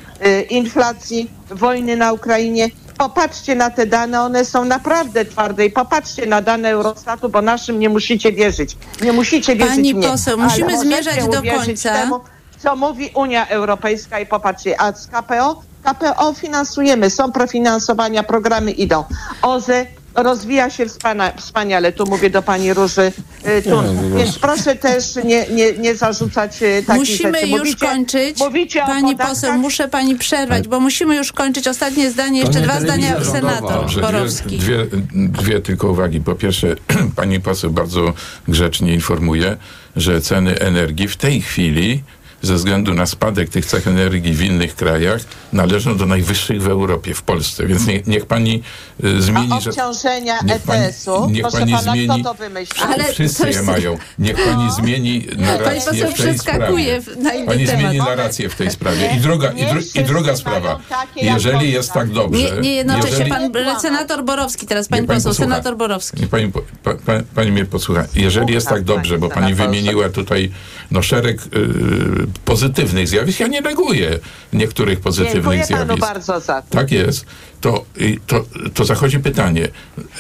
inflacji, 0.50 1.32
wojny 1.50 1.98
na 1.98 2.14
Ukrainie. 2.14 2.70
Popatrzcie 2.98 3.56
na 3.56 3.70
te 3.70 3.86
dane, 3.86 4.22
one 4.22 4.46
są 4.46 4.66
naprawdę 4.66 5.26
twarde 5.26 5.66
i 5.66 5.72
popatrzcie 5.72 6.26
na 6.26 6.42
dane 6.42 6.70
Eurostatu, 6.70 7.30
bo 7.30 7.42
naszym 7.42 7.80
nie 7.80 7.90
musicie 7.90 8.32
wierzyć. 8.32 8.78
Nie 9.02 9.14
musicie 9.14 9.56
wierzyć 9.56 9.76
Pani 9.76 9.94
mnie, 9.94 10.10
poseł, 10.10 10.38
musimy 10.38 10.80
zmierzać 10.80 11.28
do 11.28 11.44
końca. 11.58 11.94
Temu, 11.94 12.20
co 12.58 12.76
mówi 12.76 13.12
Unia 13.14 13.48
Europejska 13.48 14.20
i 14.20 14.26
popatrzcie, 14.26 14.82
a 14.82 14.94
z 14.94 15.08
KPO? 15.08 15.62
KPO 15.84 16.34
finansujemy, 16.34 17.10
są 17.10 17.32
profinansowania, 17.32 18.24
programy 18.24 18.72
idą. 18.72 19.04
OZE 19.42 19.86
rozwija 20.16 20.70
się 20.70 20.86
wspana, 20.86 21.32
wspaniale, 21.38 21.92
tu 21.92 22.06
mówię 22.06 22.30
do 22.30 22.42
pani 22.42 22.74
Róży 22.74 23.12
y, 23.48 23.62
Tun. 23.62 24.18
Więc 24.18 24.40
proszę 24.40 24.76
też 24.76 25.16
nie, 25.24 25.46
nie, 25.48 25.74
nie 25.74 25.96
zarzucać 25.96 26.62
y, 26.62 26.84
takich 26.88 27.00
Musimy 27.00 27.40
rzeczy. 27.40 27.48
już 27.48 27.60
Mówicie, 27.60 27.88
kończyć. 27.88 28.40
Mówicie 28.40 28.80
Pani 28.80 29.16
poseł, 29.16 29.58
muszę 29.58 29.88
pani 29.88 30.16
przerwać, 30.16 30.68
bo 30.68 30.80
musimy 30.80 31.16
już 31.16 31.32
kończyć. 31.32 31.68
Ostatnie 31.68 32.12
zdanie, 32.12 32.40
jeszcze 32.40 32.60
nie 32.60 32.66
dwa 32.66 32.80
zdania 32.80 33.10
rządowa. 33.10 33.32
senator 33.32 33.82
Dobrze, 33.82 34.02
Borowski. 34.02 34.58
dwie, 34.58 34.86
dwie, 34.86 35.02
dwie 35.14 35.60
tylko 35.60 35.88
uwagi. 35.92 36.22
Po 36.22 36.36
pierwsze, 36.36 36.76
pani 37.16 37.40
poseł 37.40 37.72
bardzo 37.72 38.14
grzecznie 38.48 38.94
informuje, 38.94 39.58
że 39.96 40.22
ceny 40.22 40.60
energii 40.60 41.08
w 41.08 41.18
tej 41.18 41.42
chwili 41.42 42.04
ze 42.42 42.54
względu 42.56 42.94
na 42.94 43.06
spadek 43.06 43.50
tych 43.50 43.66
cech 43.66 43.88
energii 43.88 44.34
w 44.34 44.42
innych 44.42 44.76
krajach 44.76 45.22
należą 45.54 45.98
do 45.98 46.06
najwyższych 46.06 46.62
w 46.62 46.68
Europie, 46.68 47.14
w 47.14 47.22
Polsce. 47.22 47.68
Więc 47.68 47.88
nie, 47.88 48.02
niech 48.08 48.26
pani 48.26 48.64
y, 49.04 49.22
zmieni, 49.22 49.54
a 49.54 49.60
że... 49.60 49.70
obciążenia 49.70 50.40
Niech 50.46 50.62
pani- 50.62 50.84
ETS-u, 50.86 51.30
niech 51.30 51.42
proszę 51.42 51.58
pani 51.58 51.72
pana, 51.72 51.92
zmieni- 51.92 52.22
kto 52.22 52.30
to 52.30 52.34
wymyślił? 52.34 52.86
Ale 52.86 53.04
Wszyscy 53.04 53.44
coś- 53.44 53.56
je 53.56 53.62
mają. 53.62 53.98
Niech 54.20 54.36
pani 54.46 54.72
zmieni 54.72 55.22
Pani 55.22 55.42
narrację 55.42 55.82
poseł 55.92 55.94
w 55.96 56.00
tej 56.00 56.14
przeskakuje 56.14 57.02
sprawie. 57.02 57.02
w- 57.02 57.46
Pani 57.46 57.66
temat. 57.66 57.82
zmieni 57.82 57.98
narrację 57.98 58.50
w 58.50 58.56
tej 58.56 58.72
sprawie. 58.72 59.10
I 59.18 59.20
druga, 59.20 59.52
i, 59.52 59.56
Nie 59.56 59.68
dru, 59.68 59.82
i 59.96 60.04
druga 60.04 60.36
sprawa. 60.36 60.80
Jeżeli 61.16 61.72
jest 61.72 61.92
tak 61.94 62.10
dobrze... 62.10 62.42
Nie, 62.42 62.62
nie 62.62 62.76
jednocześnie. 62.76 63.10
jeżeli- 63.10 63.30
Pan 63.66 63.80
senator 63.82 64.24
Borowski 64.24 64.68
teraz, 64.68 64.88
pani 64.88 65.08
pani 65.08 65.18
poseł, 65.18 65.30
posłucha. 65.32 65.50
senator 65.52 65.78
Borowski. 65.78 66.22
Niech 66.22 66.30
pani, 66.30 66.52
pa, 66.84 66.94
pa, 67.06 67.14
pani 67.36 67.52
mnie 67.52 67.66
posłucha. 67.66 68.06
Jeżeli 68.16 68.54
jest 68.54 68.68
tak 68.68 68.84
dobrze, 68.84 69.18
bo 69.18 69.30
pani 69.30 69.54
wymieniła 69.54 70.10
tutaj 70.10 70.52
no, 70.92 71.02
szereg 71.02 71.38
y, 71.42 72.25
pozytywnych 72.46 73.08
zjawisk, 73.08 73.40
ja 73.40 73.48
nie 73.48 73.62
neguję 73.62 74.20
niektórych 74.54 75.00
pozytywnych 75.00 75.60
Dziękuję 75.60 75.68
panu 75.70 75.86
zjawisk. 75.86 76.08
bardzo 76.08 76.40
za 76.40 76.62
to. 76.62 76.68
Tak 76.70 76.92
jest. 76.92 77.26
To, 77.62 77.86
to, 78.28 78.46
to 78.74 78.86
zachodzi 78.86 79.20
pytanie, 79.20 79.68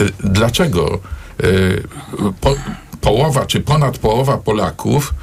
y, 0.01 0.09
dlaczego 0.19 0.99
y, 1.43 1.83
po, 2.41 2.55
połowa 3.01 3.45
czy 3.45 3.61
ponad 3.61 3.97
połowa 3.97 4.37
Polaków 4.37 5.13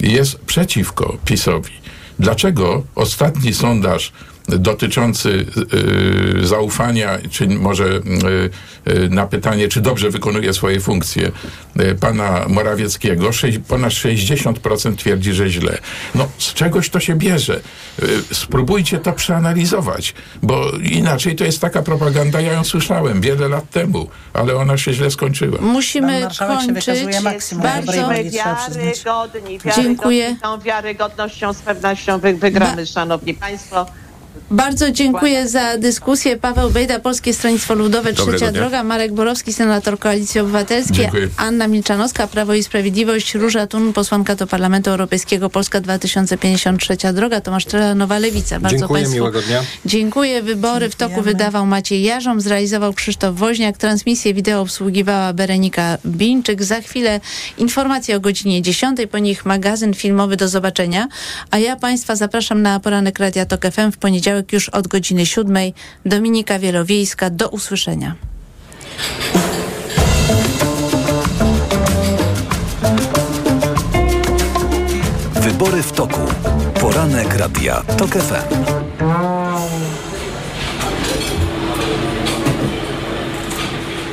jest 0.00 0.38
przeciwko 0.38 1.16
PiSowi? 1.24 1.72
Dlaczego 2.18 2.82
ostatni 2.94 3.54
sondaż 3.54 4.12
dotyczący 4.58 5.46
y, 6.42 6.46
zaufania, 6.46 7.18
czy 7.30 7.46
może 7.46 7.84
y, 7.84 8.90
y, 8.92 9.08
na 9.08 9.26
pytanie, 9.26 9.68
czy 9.68 9.80
dobrze 9.80 10.10
wykonuje 10.10 10.52
swoje 10.52 10.80
funkcje 10.80 11.32
pana 12.00 12.44
Morawieckiego, 12.48 13.30
ponad 13.68 13.92
60% 13.92 14.96
twierdzi, 14.96 15.32
że 15.32 15.50
źle. 15.50 15.78
No, 16.14 16.28
z 16.38 16.54
czegoś 16.54 16.90
to 16.90 17.00
się 17.00 17.14
bierze. 17.14 17.60
Spróbujcie 18.32 18.98
to 18.98 19.12
przeanalizować, 19.12 20.14
bo 20.42 20.70
inaczej 20.70 21.36
to 21.36 21.44
jest 21.44 21.60
taka 21.60 21.82
propaganda, 21.82 22.40
ja 22.40 22.52
ją 22.52 22.64
słyszałem 22.64 23.20
wiele 23.20 23.48
lat 23.48 23.70
temu, 23.70 24.08
ale 24.32 24.56
ona 24.56 24.78
się 24.78 24.92
źle 24.92 25.10
skończyła. 25.10 25.58
Musimy 25.60 26.28
kończyć. 26.38 26.72
Bardzo 27.54 27.92
przyznać. 28.02 29.02
wiarygodni, 29.04 29.58
Dziękuję. 29.76 30.22
wiarygodni. 30.22 30.42
Tą 30.42 30.60
wiarygodnością 30.60 31.52
z 31.52 31.62
pewnością 31.62 32.18
wy, 32.18 32.34
wygramy, 32.34 32.86
szanowni 32.86 33.34
państwo. 33.34 33.86
Bardzo 34.52 34.90
dziękuję 34.90 35.48
za 35.48 35.78
dyskusję. 35.78 36.36
Paweł 36.36 36.70
Bejda, 36.70 36.98
Polskie 36.98 37.34
Stronnictwo 37.34 37.74
Ludowe, 37.74 38.12
Dobrego 38.12 38.32
Trzecia 38.38 38.52
dnia. 38.52 38.60
Droga, 38.60 38.82
Marek 38.82 39.12
Borowski, 39.12 39.52
senator 39.52 39.98
Koalicji 39.98 40.40
Obywatelskiej, 40.40 40.96
Dziękuję. 40.96 41.28
Anna 41.36 41.68
Milczanowska, 41.68 42.26
Prawo 42.26 42.54
i 42.54 42.62
Sprawiedliwość, 42.62 43.34
Róża 43.34 43.66
Tun, 43.66 43.92
posłanka 43.92 44.34
do 44.34 44.46
Parlamentu 44.46 44.90
Europejskiego, 44.90 45.50
Polska 45.50 45.80
2053 45.80 46.96
Droga, 47.12 47.40
Tomasz 47.40 47.66
Nowa 47.96 48.18
Lewica. 48.18 48.60
Bardzo 48.60 48.78
Dziękuję, 48.78 49.00
Państwu 49.00 49.16
miłego 49.16 49.42
dnia. 49.42 49.62
Dziękuję. 49.86 50.42
Wybory 50.42 50.90
w 50.90 50.96
toku 50.96 51.22
wydawał 51.22 51.66
Maciej 51.66 52.02
Jarzom, 52.02 52.40
zrealizował 52.40 52.92
Krzysztof 52.92 53.36
Woźniak, 53.36 53.76
transmisję 53.76 54.34
wideo 54.34 54.60
obsługiwała 54.60 55.32
Berenika 55.32 55.98
Bińczyk. 56.06 56.62
Za 56.62 56.80
chwilę 56.80 57.20
informacje 57.58 58.16
o 58.16 58.20
godzinie 58.20 58.62
10, 58.62 58.98
po 59.10 59.18
nich 59.18 59.46
magazyn 59.46 59.94
filmowy 59.94 60.36
do 60.36 60.48
zobaczenia, 60.48 61.08
a 61.50 61.58
ja 61.58 61.76
Państwa 61.76 62.16
zapraszam 62.16 62.62
na 62.62 62.80
poranek 62.80 63.18
Radia 63.18 63.46
Tok 63.46 63.66
FM 63.72 63.92
w 63.92 63.96
poniedziałek 63.96 64.21
już 64.52 64.68
od 64.68 64.88
godziny 64.88 65.26
7. 65.26 65.58
Dominika 66.06 66.58
Wielowiejska, 66.58 67.30
do 67.30 67.48
usłyszenia. 67.48 68.14
Wybory 75.34 75.82
w 75.82 75.92
toku. 75.92 76.20
Poranek 76.80 77.34
Radia 77.34 77.82
TOK 77.98 78.10
FM. 78.10 78.64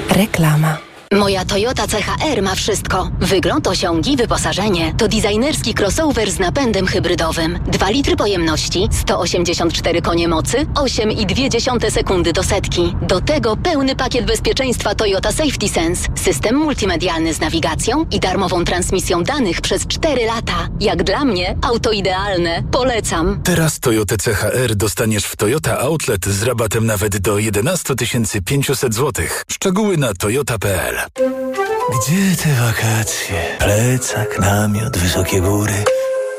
Reklama. 0.10 0.89
Moja 1.14 1.46
Toyota 1.46 1.88
CHR 1.88 2.42
ma 2.42 2.56
wszystko. 2.56 3.12
Wygląd, 3.20 3.68
osiągi, 3.68 4.18
wyposażenie. 4.18 4.94
To 4.98 5.08
designerski 5.08 5.74
crossover 5.80 6.32
z 6.32 6.40
napędem 6.40 6.88
hybrydowym. 6.88 7.60
2 7.68 7.90
litry 7.90 8.16
pojemności, 8.16 8.88
184 8.92 10.02
konie 10.02 10.28
mocy, 10.28 10.58
8,2 10.58 11.92
sekundy 11.92 12.34
do 12.34 12.44
setki. 12.44 12.96
Do 13.02 13.22
tego 13.22 13.58
pełny 13.58 13.96
pakiet 13.96 14.26
bezpieczeństwa 14.26 14.96
Toyota 14.96 15.32
Safety 15.32 15.70
Sense. 15.70 16.08
System 16.16 16.56
multimedialny 16.56 17.34
z 17.34 17.40
nawigacją 17.40 18.06
i 18.12 18.20
darmową 18.20 18.66
transmisją 18.66 19.24
danych 19.24 19.62
przez 19.62 19.88
4 19.88 20.26
lata. 20.26 20.68
Jak 20.80 21.04
dla 21.04 21.26
mnie, 21.26 21.58
auto 21.62 21.92
idealne. 21.92 22.64
Polecam. 22.72 23.42
Teraz 23.44 23.80
Toyota 23.80 24.16
CHR 24.18 24.76
dostaniesz 24.76 25.26
w 25.26 25.36
Toyota 25.36 25.80
Outlet 25.80 26.26
z 26.26 26.44
rabatem 26.44 26.86
nawet 26.86 27.18
do 27.18 27.40
11 27.40 27.96
500 28.46 28.96
zł. 28.96 29.26
Szczegóły 29.48 29.98
na 29.98 30.14
toyota.pl 30.14 30.99
Gdzie 31.90 32.44
te 32.44 32.50
wakacje? 32.66 33.36
Plecak, 33.60 34.40
namiot, 34.40 34.98
wysokie 34.98 35.42
góry. 35.42 35.74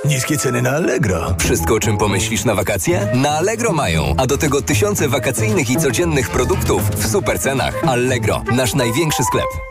Niskie 0.04 0.36
ceny 0.36 0.62
na 0.62 0.70
Allegro. 0.70 1.34
Wszystko, 1.38 1.74
o 1.74 1.80
czym 1.80 1.98
pomyślisz 1.98 2.44
na 2.44 2.54
wakacje? 2.54 3.08
Na 3.14 3.30
Allegro 3.30 3.72
mają, 3.72 4.14
a 4.16 4.26
do 4.26 4.38
tego 4.38 4.62
tysiące 4.62 5.08
wakacyjnych 5.08 5.70
i 5.70 5.76
codziennych 5.76 6.30
produktów 6.30 6.90
w 6.90 7.10
super 7.10 7.40
cenach. 7.40 7.74
Allegro, 7.86 8.42
nasz 8.52 8.74
największy 8.74 9.24
sklep. 9.24 9.69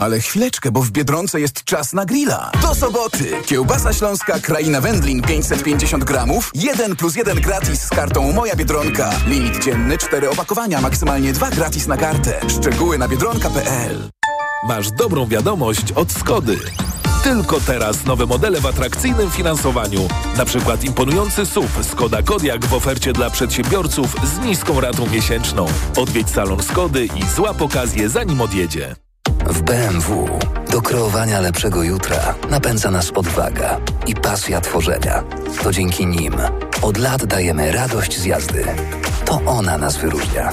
Ale 0.00 0.20
chwileczkę, 0.20 0.70
bo 0.70 0.82
w 0.82 0.90
Biedronce 0.90 1.40
jest 1.40 1.64
czas 1.64 1.92
na 1.92 2.04
grilla. 2.04 2.50
Do 2.62 2.74
soboty! 2.74 3.32
Kiełbasa 3.46 3.92
śląska 3.92 4.38
Kraina 4.38 4.80
Wędlin 4.80 5.22
550 5.22 6.04
gramów, 6.04 6.50
1 6.54 6.96
plus 6.96 7.16
1 7.16 7.40
gratis 7.40 7.82
z 7.82 7.88
kartą 7.88 8.32
Moja 8.32 8.56
Biedronka. 8.56 9.10
Limit 9.26 9.64
dzienny 9.64 9.98
4 9.98 10.30
opakowania, 10.30 10.80
maksymalnie 10.80 11.32
2 11.32 11.50
gratis 11.50 11.86
na 11.86 11.96
kartę. 11.96 12.40
Szczegóły 12.48 12.98
na 12.98 13.08
biedronka.pl 13.08 14.10
Masz 14.68 14.90
dobrą 14.90 15.26
wiadomość 15.26 15.92
od 15.92 16.12
Skody. 16.12 16.58
Tylko 17.24 17.60
teraz 17.60 18.04
nowe 18.04 18.26
modele 18.26 18.60
w 18.60 18.66
atrakcyjnym 18.66 19.30
finansowaniu. 19.30 20.08
Na 20.36 20.44
przykład 20.44 20.84
imponujący 20.84 21.46
SUV 21.46 21.84
Skoda 21.84 22.22
Kodiaq 22.22 22.66
w 22.66 22.74
ofercie 22.74 23.12
dla 23.12 23.30
przedsiębiorców 23.30 24.16
z 24.24 24.44
niską 24.44 24.80
ratą 24.80 25.06
miesięczną. 25.06 25.66
Odwiedź 25.96 26.30
salon 26.30 26.62
Skody 26.62 27.06
i 27.06 27.34
złap 27.36 27.62
okazję 27.62 28.08
zanim 28.08 28.40
odjedzie. 28.40 28.96
W 29.50 29.62
BMW 29.62 30.28
do 30.72 30.82
kreowania 30.82 31.40
lepszego 31.40 31.82
jutra 31.82 32.34
napędza 32.50 32.90
nas 32.90 33.10
odwaga 33.10 33.80
i 34.06 34.14
pasja 34.14 34.60
tworzenia. 34.60 35.24
To 35.62 35.72
dzięki 35.72 36.06
nim 36.06 36.34
od 36.82 36.96
lat 36.96 37.24
dajemy 37.24 37.72
radość 37.72 38.18
z 38.18 38.24
jazdy. 38.24 38.64
To 39.24 39.40
ona 39.46 39.78
nas 39.78 39.96
wyróżnia. 39.96 40.52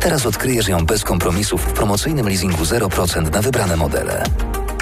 Teraz 0.00 0.26
odkryjesz 0.26 0.68
ją 0.68 0.86
bez 0.86 1.04
kompromisów 1.04 1.62
w 1.62 1.72
promocyjnym 1.72 2.28
leasingu 2.28 2.62
0% 2.62 3.32
na 3.32 3.42
wybrane 3.42 3.76
modele. 3.76 4.24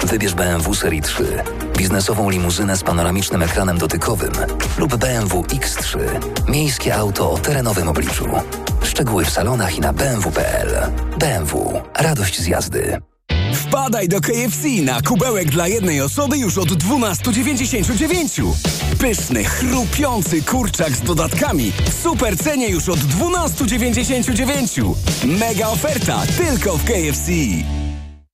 Wybierz 0.03 0.33
BMW 0.33 0.75
Serii 0.75 1.01
3, 1.01 1.43
biznesową 1.77 2.29
limuzynę 2.29 2.77
z 2.77 2.83
panoramicznym 2.83 3.43
ekranem 3.43 3.77
dotykowym 3.77 4.31
lub 4.77 4.95
BMW 4.95 5.41
X3, 5.41 5.99
miejskie 6.47 6.95
auto 6.95 7.31
o 7.31 7.37
terenowym 7.37 7.89
obliczu. 7.89 8.25
Szczegóły 8.83 9.25
w 9.25 9.29
salonach 9.29 9.77
i 9.77 9.81
na 9.81 9.93
bmw.pl. 9.93 10.91
BMW. 11.19 11.81
Radość 11.95 12.41
z 12.41 12.47
jazdy. 12.47 13.12
Wpadaj 13.83 14.07
do 14.07 14.21
KFC 14.21 14.67
na 14.83 15.01
kubełek 15.01 15.51
dla 15.51 15.67
jednej 15.67 16.01
osoby 16.01 16.37
już 16.37 16.57
od 16.57 16.69
12,99. 16.69 18.53
Pyszny, 18.99 19.43
chrupiący 19.43 20.41
kurczak 20.41 20.95
z 20.95 21.01
dodatkami 21.01 21.71
w 21.71 22.03
super 22.03 22.37
cenie 22.37 22.69
już 22.69 22.89
od 22.89 22.99
12,99. 22.99 24.95
Mega 25.25 25.67
oferta 25.67 26.21
tylko 26.37 26.77
w 26.77 26.83
KFC. 26.83 27.31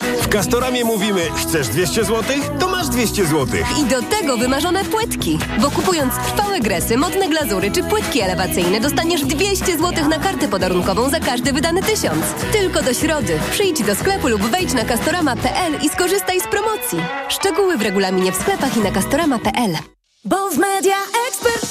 W 0.03 0.31
Castoramie 0.31 0.85
mówimy, 0.85 1.21
chcesz 1.35 1.67
200 1.67 2.03
zł? 2.03 2.23
To 2.59 2.67
masz 2.67 2.87
200 2.87 3.25
zł. 3.25 3.47
I 3.81 3.85
do 3.85 4.01
tego 4.01 4.37
wymarzone 4.37 4.85
płytki. 4.85 5.39
Bo 5.61 5.71
kupując 5.71 6.13
trwałe 6.13 6.59
gresy, 6.59 6.97
modne 6.97 7.27
glazury 7.29 7.71
czy 7.71 7.83
płytki 7.83 8.21
elewacyjne 8.21 8.79
dostaniesz 8.79 9.21
200 9.25 9.65
zł 9.77 10.07
na 10.09 10.19
kartę 10.19 10.47
podarunkową 10.47 11.09
za 11.09 11.19
każdy 11.19 11.53
wydany 11.53 11.83
tysiąc. 11.83 12.25
Tylko 12.51 12.81
do 12.81 12.93
środy. 12.93 13.39
Przyjdź 13.51 13.83
do 13.83 13.95
sklepu 13.95 14.27
lub 14.27 14.41
wejdź 14.41 14.73
na 14.73 14.85
castorama.pl 14.85 15.73
i 15.83 15.89
skorzystaj 15.89 16.39
z 16.41 16.47
promocji. 16.47 16.99
Szczegóły 17.29 17.77
w 17.77 17.81
regulaminie 17.81 18.31
w 18.31 18.35
sklepach 18.35 18.77
i 18.77 18.79
na 18.79 18.91
castorama.pl. 18.91 19.77
Bo 20.25 20.49
w 20.49 20.57
Media 20.57 20.97
Expert 21.27 21.69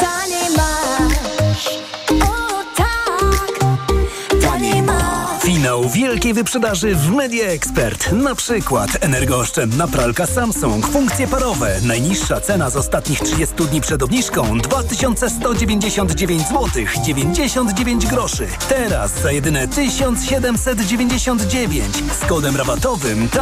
Wielkiej 5.93 6.35
wyprzedaży 6.35 6.95
w 6.95 7.11
Media 7.11 7.47
Expert. 7.47 8.13
Na 8.13 8.35
przykład 8.35 8.91
energooszczędna 9.01 9.89
pralka 9.89 10.27
Samsung, 10.27 10.87
funkcje 10.87 11.27
parowe. 11.27 11.81
Najniższa 11.83 12.41
cena 12.41 12.71
z 12.71 12.77
ostatnich 12.77 13.21
30 13.21 13.55
dni 13.71 13.81
przed 13.81 14.03
obniżką 14.03 14.59
2199 14.59 16.43
zł 16.43 16.67
99 17.05 18.07
groszy. 18.07 18.47
Teraz 18.69 19.23
za 19.23 19.33
jedyne 19.33 19.69
1799 19.69 21.87
z 22.21 22.27
kodem 22.27 22.57
rabatowym 22.57 23.29
taniej. 23.29 23.39